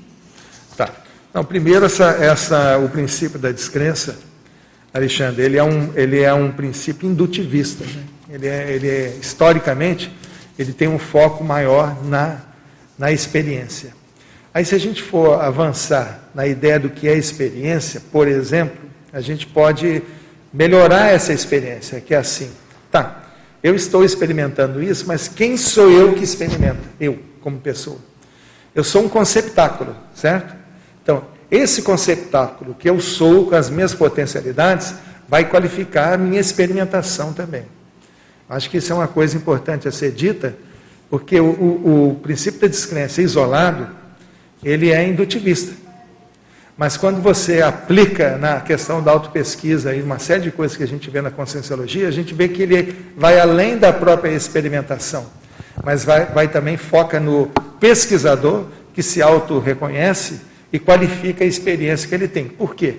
[0.74, 0.88] Tá.
[1.28, 4.18] Então, primeiro, essa, essa, o princípio da descrença,
[4.94, 7.84] Alexandre, ele é um, ele é um princípio indutivista.
[7.84, 8.04] Né?
[8.30, 10.10] Ele, é, ele é, historicamente,
[10.58, 12.38] ele tem um foco maior na,
[12.98, 13.92] na experiência.
[14.56, 19.20] Aí, se a gente for avançar na ideia do que é experiência, por exemplo, a
[19.20, 20.02] gente pode
[20.50, 22.50] melhorar essa experiência, que é assim:
[22.90, 23.22] tá,
[23.62, 26.80] eu estou experimentando isso, mas quem sou eu que experimenta?
[26.98, 27.98] Eu, como pessoa.
[28.74, 30.56] Eu sou um conceptáculo, certo?
[31.02, 34.94] Então, esse conceptáculo que eu sou, com as minhas potencialidades,
[35.28, 37.66] vai qualificar a minha experimentação também.
[38.48, 40.56] Acho que isso é uma coisa importante a ser dita,
[41.10, 44.05] porque o, o, o princípio da descrença isolado
[44.64, 45.86] ele é indutivista.
[46.76, 50.88] Mas quando você aplica na questão da autopesquisa e uma série de coisas que a
[50.88, 55.26] gente vê na conscienciologia, a gente vê que ele vai além da própria experimentação,
[55.82, 57.50] mas vai, vai também foca no
[57.80, 62.46] pesquisador que se auto-reconhece e qualifica a experiência que ele tem.
[62.46, 62.96] Por quê?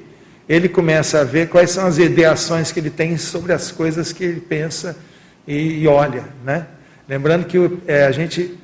[0.49, 4.23] Ele começa a ver quais são as ideações que ele tem sobre as coisas que
[4.23, 4.97] ele pensa
[5.47, 6.23] e, e olha.
[6.43, 6.65] Né?
[7.07, 8.57] Lembrando que é, a gente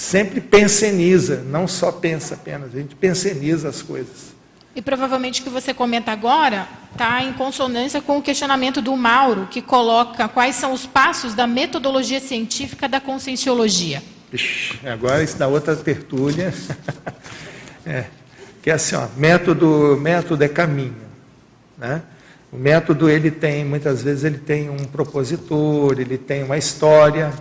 [0.00, 4.30] sempre penseniza, não só pensa apenas, a gente penseniza as coisas.
[4.74, 9.46] E provavelmente o que você comenta agora está em consonância com o questionamento do Mauro,
[9.50, 14.02] que coloca quais são os passos da metodologia científica da conscienciologia.
[14.32, 16.54] Ixi, agora isso dá outra tertúlia.
[17.84, 18.06] é,
[18.62, 20.96] que é assim, ó, método, método é caminho.
[21.76, 22.00] Né?
[22.50, 27.32] O método ele tem, muitas vezes ele tem um propositor, ele tem uma história,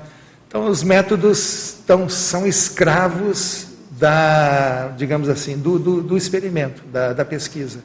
[0.50, 7.24] então, os métodos tão, são escravos da, digamos assim, do, do, do experimento, da, da,
[7.24, 7.84] pesquisa.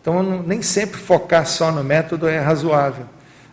[0.00, 3.04] Então, nem sempre focar só no método é razoável.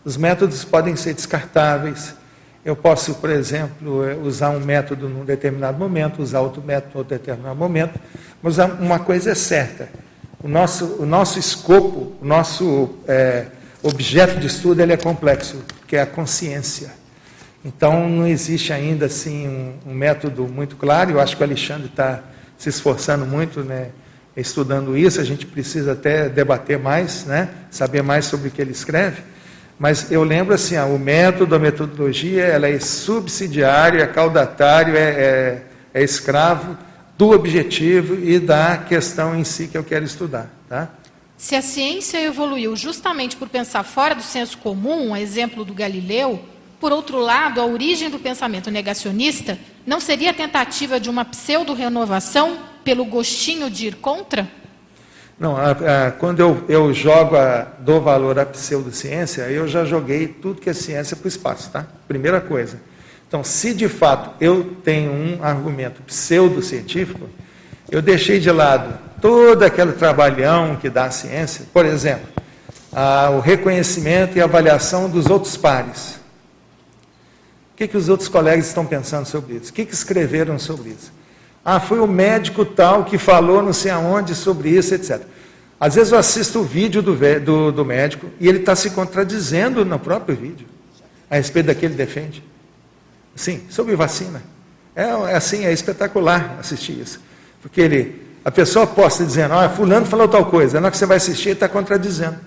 [0.06, 2.16] Os métodos podem ser descartáveis.
[2.64, 7.18] Eu posso, por exemplo, usar um método num determinado momento, usar outro método em outro
[7.18, 8.00] determinado momento,
[8.42, 9.90] mas uma coisa é certa:
[10.42, 13.48] o nosso, o nosso escopo, o nosso é,
[13.84, 16.99] objeto de estudo ele é complexo, que é a consciência.
[17.64, 21.12] Então, não existe ainda assim um, um método muito claro.
[21.12, 22.24] Eu acho que o Alexandre está
[22.58, 23.90] se esforçando muito, né,
[24.36, 25.20] estudando isso.
[25.20, 29.22] A gente precisa até debater mais, né, saber mais sobre o que ele escreve.
[29.78, 35.10] Mas eu lembro assim, ó, o método, a metodologia, ela é subsidiário, é caudatário, é,
[35.10, 35.64] é,
[35.94, 36.78] é escravo
[37.18, 40.90] do objetivo e da questão em si que eu quero estudar, tá?
[41.38, 46.44] Se a ciência evoluiu justamente por pensar fora do senso comum, exemplo do Galileu,
[46.80, 52.58] por outro lado, a origem do pensamento negacionista não seria a tentativa de uma pseudo-renovação
[52.84, 54.48] pelo gostinho de ir contra?
[55.38, 60.28] Não, a, a, quando eu, eu jogo, a, dou valor à pseudociência, eu já joguei
[60.28, 61.86] tudo que é ciência para o espaço, tá?
[62.08, 62.80] Primeira coisa.
[63.28, 67.30] Então, se de fato eu tenho um argumento pseudocientífico,
[67.92, 72.28] eu deixei de lado todo aquele trabalhão que dá a ciência, por exemplo,
[72.92, 76.19] a, o reconhecimento e avaliação dos outros pares
[77.80, 79.72] que, que os outros colegas estão pensando sobre isso?
[79.72, 81.14] O que, que escreveram sobre isso?
[81.64, 85.22] Ah, foi o médico tal que falou não sei aonde sobre isso, etc.
[85.80, 89.86] Às vezes eu assisto o vídeo do, do, do médico e ele está se contradizendo
[89.86, 90.68] no próprio vídeo,
[91.30, 92.44] a respeito daquele defende.
[93.34, 94.44] Sim, sobre vacina.
[94.94, 97.22] É, é assim, é espetacular assistir isso.
[97.62, 101.06] Porque ele, a pessoa posta dizendo, ah, fulano falou tal coisa, na hora que você
[101.06, 102.40] vai assistir, ele está contradizendo.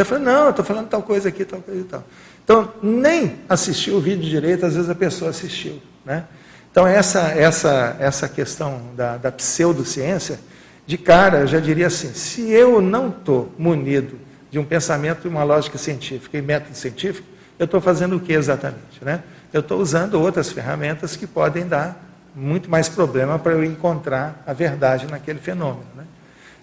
[0.00, 2.02] Está falando, não, eu estou falando tal coisa aqui, tal coisa e tal.
[2.42, 5.78] Então, nem assistiu o vídeo direito, às vezes a pessoa assistiu.
[6.06, 6.24] Né?
[6.70, 10.40] Então, essa, essa, essa questão da, da pseudociência,
[10.86, 14.18] de cara, eu já diria assim: se eu não estou munido
[14.50, 17.28] de um pensamento e uma lógica científica e método científico,
[17.58, 19.02] eu estou fazendo o que exatamente?
[19.02, 19.22] Né?
[19.52, 22.02] Eu estou usando outras ferramentas que podem dar
[22.34, 25.84] muito mais problema para eu encontrar a verdade naquele fenômeno.
[25.94, 26.04] Né?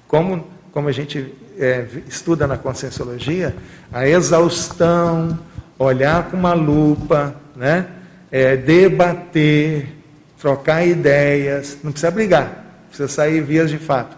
[0.08, 3.56] Como, como a gente é, estuda na conscienciologia,
[3.92, 5.38] a exaustão,
[5.78, 7.88] olhar com uma lupa, né?
[8.32, 9.88] É, debater,
[10.40, 14.18] trocar ideias, não precisa brigar, precisa sair vias de fato.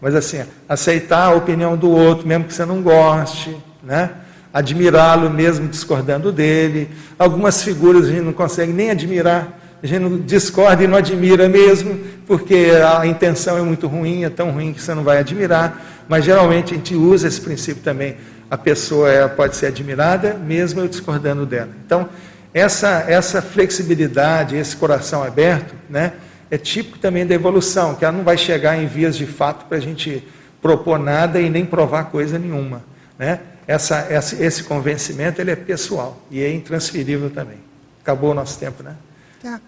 [0.00, 4.10] Mas assim, aceitar a opinião do outro, mesmo que você não goste, né?
[4.52, 6.90] admirá-lo mesmo discordando dele.
[7.18, 11.48] Algumas figuras a gente não consegue nem admirar, a gente não discorda e não admira
[11.48, 15.99] mesmo, porque a intenção é muito ruim, é tão ruim que você não vai admirar.
[16.10, 18.16] Mas geralmente a gente usa esse princípio também.
[18.50, 21.70] A pessoa pode ser admirada, mesmo eu discordando dela.
[21.86, 22.08] Então,
[22.52, 26.14] essa, essa flexibilidade, esse coração aberto, né,
[26.50, 29.78] é típico também da evolução, que ela não vai chegar em vias de fato para
[29.78, 30.26] a gente
[30.60, 32.82] propor nada e nem provar coisa nenhuma.
[33.16, 33.38] Né?
[33.64, 37.58] Essa, essa, esse convencimento ele é pessoal e é intransferível também.
[38.02, 38.96] Acabou o nosso tempo, né?
[39.40, 39.60] Tá.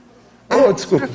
[0.51, 1.09] Oh, desculpa.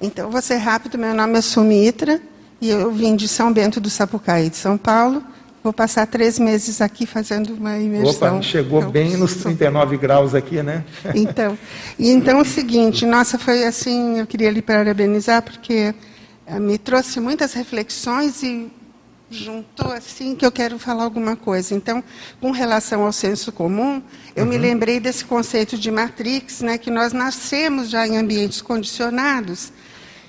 [0.00, 0.96] Então, vou ser rápido.
[0.96, 2.20] Meu nome é Sumitra
[2.62, 5.20] e eu vim de São Bento do Sapucaí, de São Paulo.
[5.64, 8.36] Vou passar três meses aqui fazendo uma imersão.
[8.36, 10.84] Opa, chegou então, bem nos 39 graus aqui, né?
[11.12, 11.58] Então,
[11.98, 15.92] então é o seguinte, nossa, foi assim, eu queria lhe parabenizar porque
[16.46, 18.70] eh, me trouxe muitas reflexões e
[19.28, 21.74] juntou assim que eu quero falar alguma coisa.
[21.74, 22.02] Então,
[22.40, 24.00] com relação ao senso comum,
[24.36, 24.50] eu uhum.
[24.50, 29.72] me lembrei desse conceito de matrix, né, que nós nascemos já em ambientes condicionados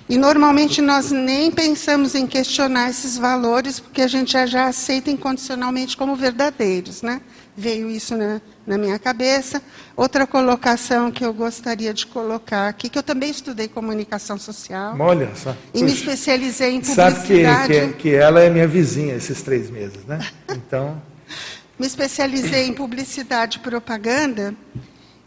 [0.07, 5.95] e normalmente nós nem pensamos em questionar esses valores porque a gente já, aceita incondicionalmente
[5.95, 7.21] como verdadeiros, né?
[7.55, 9.61] Veio isso na, na minha cabeça.
[9.95, 14.95] Outra colocação que eu gostaria de colocar aqui, que eu também estudei comunicação social.
[14.99, 15.55] Olha só.
[15.73, 17.15] E me especializei em publicidade.
[17.15, 20.19] Sabe que, que, que ela é minha vizinha esses três meses, né?
[20.49, 21.01] Então.
[21.77, 24.53] me especializei em publicidade e propaganda.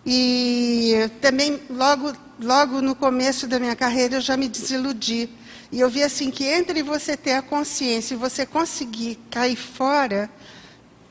[0.07, 5.29] E também, logo, logo no começo da minha carreira, eu já me desiludi.
[5.73, 10.31] E eu vi assim que entre você ter a consciência e você conseguir cair fora,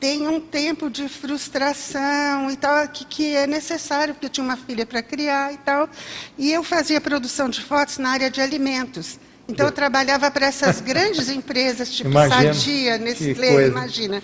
[0.00, 4.56] tem um tempo de frustração e tal, que, que é necessário, porque eu tinha uma
[4.56, 5.90] filha para criar e tal.
[6.38, 9.18] E eu fazia produção de fotos na área de alimentos.
[9.48, 14.22] Então eu trabalhava para essas grandes empresas, tipo imagina, Sadia, Nestlé, imagina.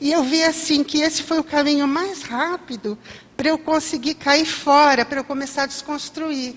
[0.00, 2.98] E eu vi assim que esse foi o caminho mais rápido
[3.44, 6.54] para eu conseguir cair fora, para eu começar a desconstruir.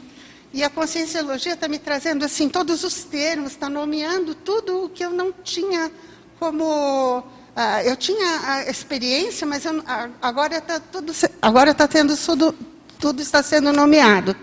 [0.53, 5.03] E a conscienciologia está me trazendo assim todos os termos, está nomeando tudo o que
[5.03, 5.91] eu não tinha
[6.39, 7.23] como
[7.57, 9.83] Uh, eu tinha a experiência, mas eu,
[10.21, 11.11] agora está tudo,
[11.41, 12.53] agora está tendo tudo,
[12.99, 14.35] tudo está sendo nomeado.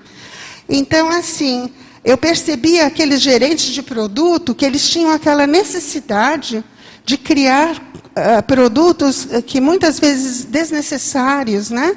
[0.68, 1.72] Então, assim,
[2.04, 6.64] eu percebi aqueles gerentes de produto que eles tinham aquela necessidade
[7.04, 11.96] de criar uh, produtos que muitas vezes desnecessários, né,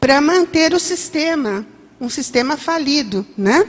[0.00, 1.66] para manter o sistema,
[2.00, 3.66] um sistema falido, né?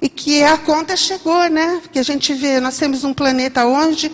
[0.00, 1.80] E que a conta chegou, né?
[1.92, 4.10] Que a gente vê, nós temos um planeta onde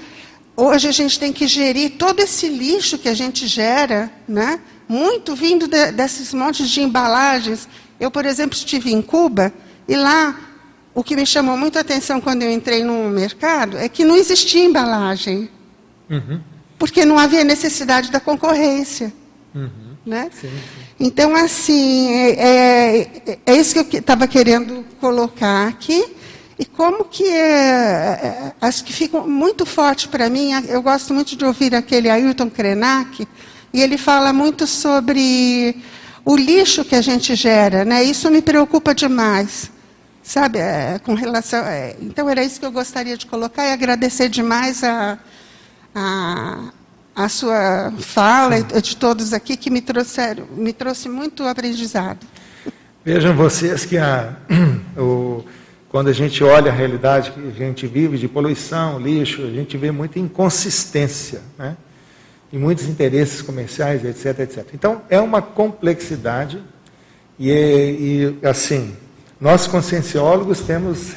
[0.56, 4.60] Hoje a gente tem que gerir todo esse lixo que a gente gera, né?
[4.86, 7.68] muito vindo de, desses montes de embalagens.
[7.98, 9.52] Eu, por exemplo, estive em Cuba
[9.88, 10.38] e lá
[10.92, 14.16] o que me chamou muito a atenção quando eu entrei no mercado é que não
[14.16, 15.48] existia embalagem.
[16.10, 16.40] Uhum.
[16.76, 19.12] Porque não havia necessidade da concorrência.
[19.54, 19.96] Uhum.
[20.04, 20.28] Né?
[20.32, 20.79] Sim, sim.
[21.02, 26.04] Então, assim, é, é, é isso que eu estava querendo colocar aqui.
[26.58, 31.34] E como que é, é, acho que fica muito forte para mim, eu gosto muito
[31.34, 33.26] de ouvir aquele Ailton Krenak,
[33.72, 35.74] e ele fala muito sobre
[36.22, 38.04] o lixo que a gente gera, né?
[38.04, 39.70] Isso me preocupa demais,
[40.22, 40.58] sabe?
[40.58, 44.84] É, com relação, é, então era isso que eu gostaria de colocar e agradecer demais
[44.84, 45.18] a,
[45.94, 46.64] a,
[47.14, 52.26] a sua fala de todos aqui que me trouxeram, me trouxe muito aprendizado.
[53.04, 54.36] Vejam vocês que a,
[54.96, 55.44] o
[55.90, 59.76] quando a gente olha a realidade que a gente vive de poluição, lixo, a gente
[59.76, 61.76] vê muita inconsistência, né?
[62.52, 64.66] E muitos interesses comerciais, etc, etc.
[64.72, 66.62] Então, é uma complexidade
[67.38, 68.94] e, e assim,
[69.40, 71.12] nós conscienciólogos temos,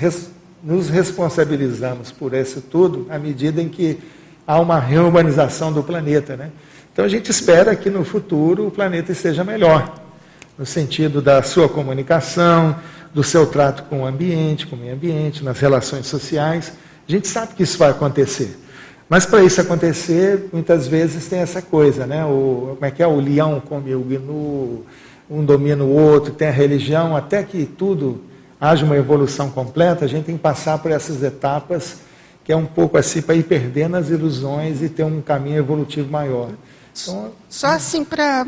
[0.64, 4.00] nos responsabilizamos por isso tudo à medida em que
[4.46, 6.52] há uma reurbanização do planeta, né?
[6.92, 9.96] Então, a gente espera que no futuro o planeta esteja melhor,
[10.58, 12.76] no sentido da sua comunicação,
[13.14, 16.74] do seu trato com o ambiente, com o meio ambiente, nas relações sociais.
[17.08, 18.60] A gente sabe que isso vai acontecer.
[19.10, 22.24] Mas para isso acontecer, muitas vezes tem essa coisa, né?
[22.26, 23.08] O, como é que é?
[23.08, 24.86] O leão come o gnu,
[25.30, 28.22] um domina o outro, tem a religião, até que tudo
[28.60, 31.98] haja uma evolução completa, a gente tem que passar por essas etapas
[32.44, 36.12] que é um pouco assim para ir perdendo as ilusões e ter um caminho evolutivo
[36.12, 36.50] maior.
[37.02, 38.46] Então, Só assim para.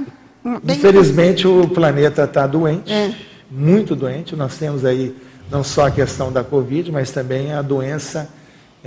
[0.67, 3.15] Infelizmente o planeta está doente, é.
[3.49, 4.35] muito doente.
[4.35, 5.15] Nós temos aí
[5.49, 8.29] não só a questão da Covid, mas também a doença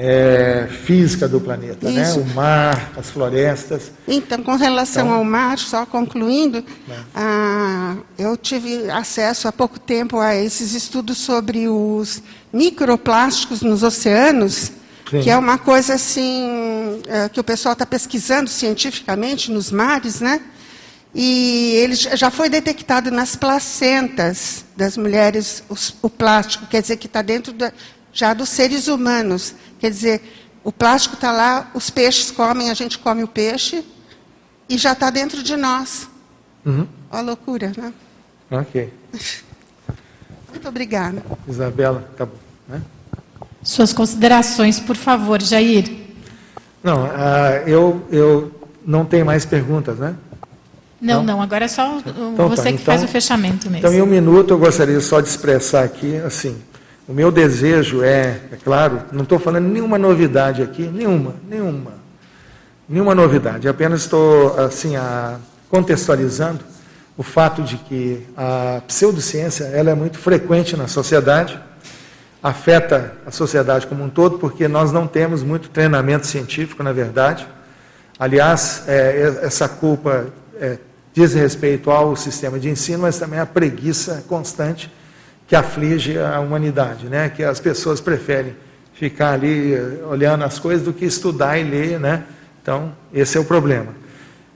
[0.01, 2.13] é, física do planeta, né?
[2.13, 3.91] o mar, as florestas.
[4.07, 7.05] Então, com relação então, ao mar, só concluindo, né?
[7.13, 12.23] ah, eu tive acesso há pouco tempo a esses estudos sobre os
[12.53, 14.71] microplásticos nos oceanos,
[15.11, 15.23] Sim.
[15.23, 20.41] que é uma coisa assim é, que o pessoal está pesquisando cientificamente nos mares, né?
[21.15, 25.65] E ele já foi detectado nas placentas das mulheres
[26.03, 27.73] o plástico, quer dizer que está dentro da,
[28.13, 29.55] já dos seres humanos.
[29.79, 30.23] Quer dizer,
[30.63, 33.85] o plástico está lá, os peixes comem, a gente come o peixe
[34.69, 36.09] e já está dentro de nós.
[36.65, 36.87] Uhum.
[37.11, 37.93] Olha a loucura, né?
[38.51, 38.93] Ok.
[40.51, 41.25] Muito obrigada.
[41.49, 42.37] Isabela, tá bom.
[42.69, 42.83] Né?
[43.69, 45.91] Suas considerações, por favor, Jair.
[46.83, 47.09] Não, uh,
[47.67, 48.51] eu, eu
[48.83, 50.15] não tenho mais perguntas, né?
[50.99, 52.69] Não, não, não agora é só então, você tá.
[52.71, 53.87] que então, faz o fechamento mesmo.
[53.87, 56.57] Então, em um minuto, eu gostaria só de expressar aqui, assim,
[57.07, 61.93] o meu desejo é, é claro, não estou falando nenhuma novidade aqui, nenhuma, nenhuma,
[62.89, 65.37] nenhuma novidade, apenas estou, assim, a,
[65.69, 66.61] contextualizando
[67.19, 71.68] o fato de que a pseudociência ela é muito frequente na sociedade,
[72.43, 77.47] afeta a sociedade como um todo, porque nós não temos muito treinamento científico, na verdade.
[78.19, 80.27] Aliás, é, essa culpa
[80.61, 80.79] é,
[81.13, 84.91] diz respeito ao sistema de ensino, mas também à preguiça constante
[85.49, 87.31] que aflige a humanidade, né?
[87.31, 88.55] que as pessoas preferem
[88.93, 91.99] ficar ali eh, olhando as coisas do que estudar e ler.
[91.99, 92.25] Né?
[92.61, 93.95] Então, esse é o problema.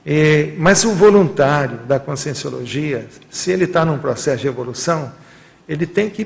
[0.05, 5.11] E, mas o voluntário da conscienciologia, se ele está num processo de evolução,
[5.67, 6.25] ele tem que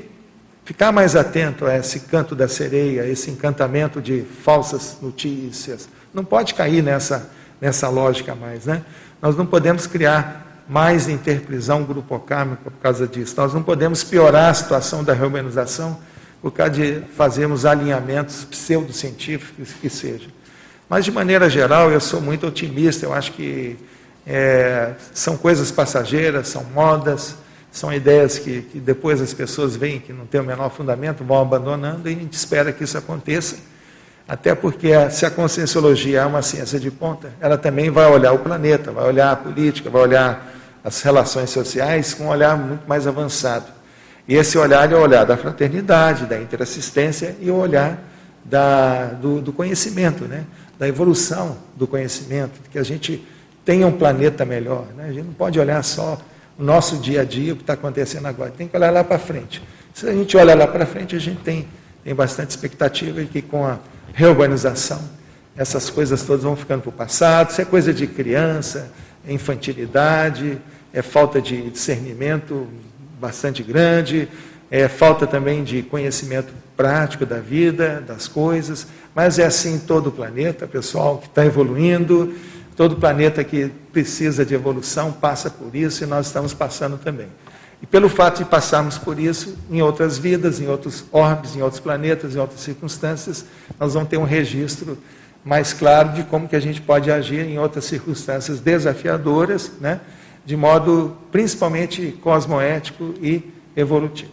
[0.68, 5.88] ficar mais atento a esse canto da sereia, esse encantamento de falsas notícias.
[6.12, 8.66] Não pode cair nessa, nessa lógica mais.
[8.66, 8.82] Né?
[9.22, 13.32] Nós não podemos criar mais interprisão grupocármica por causa disso.
[13.38, 15.98] Nós não podemos piorar a situação da reumanização
[16.42, 20.28] por causa de fazermos alinhamentos pseudocientíficos que seja.
[20.86, 23.06] Mas, de maneira geral, eu sou muito otimista.
[23.06, 23.74] Eu acho que
[24.26, 27.36] é, são coisas passageiras, são modas,
[27.70, 31.40] são ideias que, que depois as pessoas veem que não tem o menor fundamento, vão
[31.40, 33.56] abandonando e a gente espera que isso aconteça
[34.28, 38.38] até porque se a conscienciologia é uma ciência de ponta, ela também vai olhar o
[38.38, 40.52] planeta, vai olhar a política, vai olhar
[40.84, 43.64] as relações sociais com um olhar muito mais avançado.
[44.28, 47.98] E esse olhar é o olhar da fraternidade, da interassistência e o olhar
[48.44, 50.44] da, do, do, conhecimento, né?
[50.78, 53.26] da evolução do conhecimento, que a gente
[53.64, 54.88] tenha um planeta melhor.
[54.94, 55.06] Né?
[55.08, 56.18] A gente não pode olhar só
[56.58, 59.18] o nosso dia a dia, o que está acontecendo agora, tem que olhar lá para
[59.18, 59.62] frente.
[59.94, 61.68] Se a gente olhar lá para frente, a gente tem,
[62.02, 63.78] tem bastante expectativa de que com a
[64.12, 65.00] reorganização,
[65.56, 67.50] essas coisas todas vão ficando para o passado.
[67.50, 68.90] Isso é coisa de criança,
[69.26, 70.58] é infantilidade,
[70.92, 72.66] é falta de discernimento
[73.20, 74.28] bastante grande,
[74.70, 78.86] é falta também de conhecimento prático da vida, das coisas.
[79.14, 82.34] Mas é assim em todo o planeta, pessoal, que está evoluindo.
[82.78, 87.26] Todo planeta que precisa de evolução passa por isso e nós estamos passando também.
[87.82, 91.80] E pelo fato de passarmos por isso em outras vidas, em outros orbes, em outros
[91.80, 93.44] planetas, em outras circunstâncias,
[93.80, 94.96] nós vamos ter um registro
[95.44, 100.00] mais claro de como que a gente pode agir em outras circunstâncias desafiadoras, né,
[100.46, 103.42] de modo principalmente cosmoético e
[103.76, 104.30] evolutivo.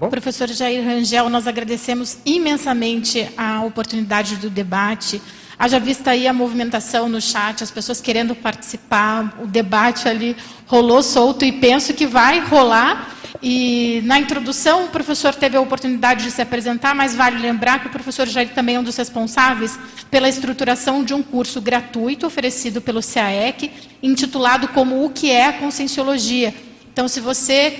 [0.00, 5.22] Tá Professor Jair Rangel, nós agradecemos imensamente a oportunidade do debate.
[5.62, 10.34] Haja vista aí a movimentação no chat, as pessoas querendo participar, o debate ali
[10.66, 13.14] rolou solto e penso que vai rolar.
[13.42, 17.88] E na introdução o professor teve a oportunidade de se apresentar, mas vale lembrar que
[17.88, 19.78] o professor Jair também é um dos responsáveis
[20.10, 23.70] pela estruturação de um curso gratuito oferecido pelo CAEC,
[24.02, 26.54] intitulado como O que é a Conscienciologia.
[26.90, 27.78] Então, se você,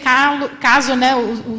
[0.61, 1.15] caso né,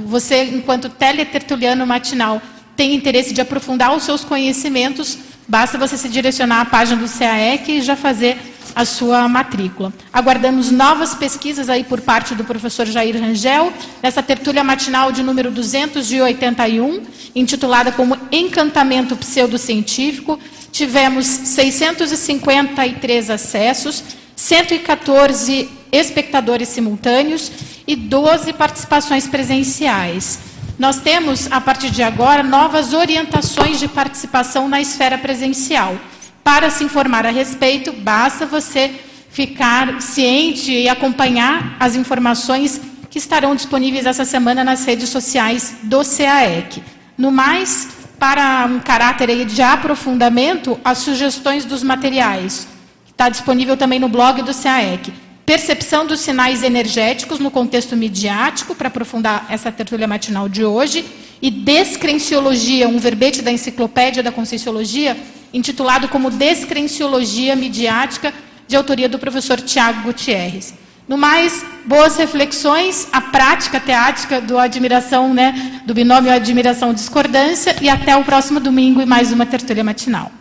[0.05, 2.39] você, enquanto teletertuliano matinal,
[2.75, 5.17] tem interesse de aprofundar os seus conhecimentos,
[5.51, 8.37] Basta você se direcionar à página do CAEC e já fazer
[8.73, 9.91] a sua matrícula.
[10.13, 15.51] Aguardamos novas pesquisas aí por parte do professor Jair Rangel, nessa tertúlia matinal de número
[15.51, 17.01] 281,
[17.35, 20.39] intitulada como Encantamento Pseudocientífico.
[20.71, 24.01] Tivemos 653 acessos,
[24.33, 27.51] 114 espectadores simultâneos
[27.85, 30.50] e 12 participações presenciais.
[30.81, 35.95] Nós temos, a partir de agora, novas orientações de participação na esfera presencial.
[36.43, 38.89] Para se informar a respeito, basta você
[39.29, 42.81] ficar ciente e acompanhar as informações
[43.11, 46.81] que estarão disponíveis essa semana nas redes sociais do CAEC.
[47.15, 52.67] No mais, para um caráter de aprofundamento, as sugestões dos materiais.
[53.07, 55.13] Está disponível também no blog do CAEC.
[55.45, 61.05] Percepção dos sinais energéticos no contexto midiático, para aprofundar essa tertúlia matinal de hoje.
[61.41, 65.17] E Descrenciologia, um verbete da Enciclopédia da Conscienciologia,
[65.53, 68.33] intitulado como Descrenciologia Midiática,
[68.67, 70.73] de autoria do professor Tiago Gutierrez.
[71.07, 77.89] No mais, boas reflexões, a prática teática do admiração, né, do binômio admiração discordância e
[77.89, 80.31] até o próximo domingo e mais uma tertúlia matinal.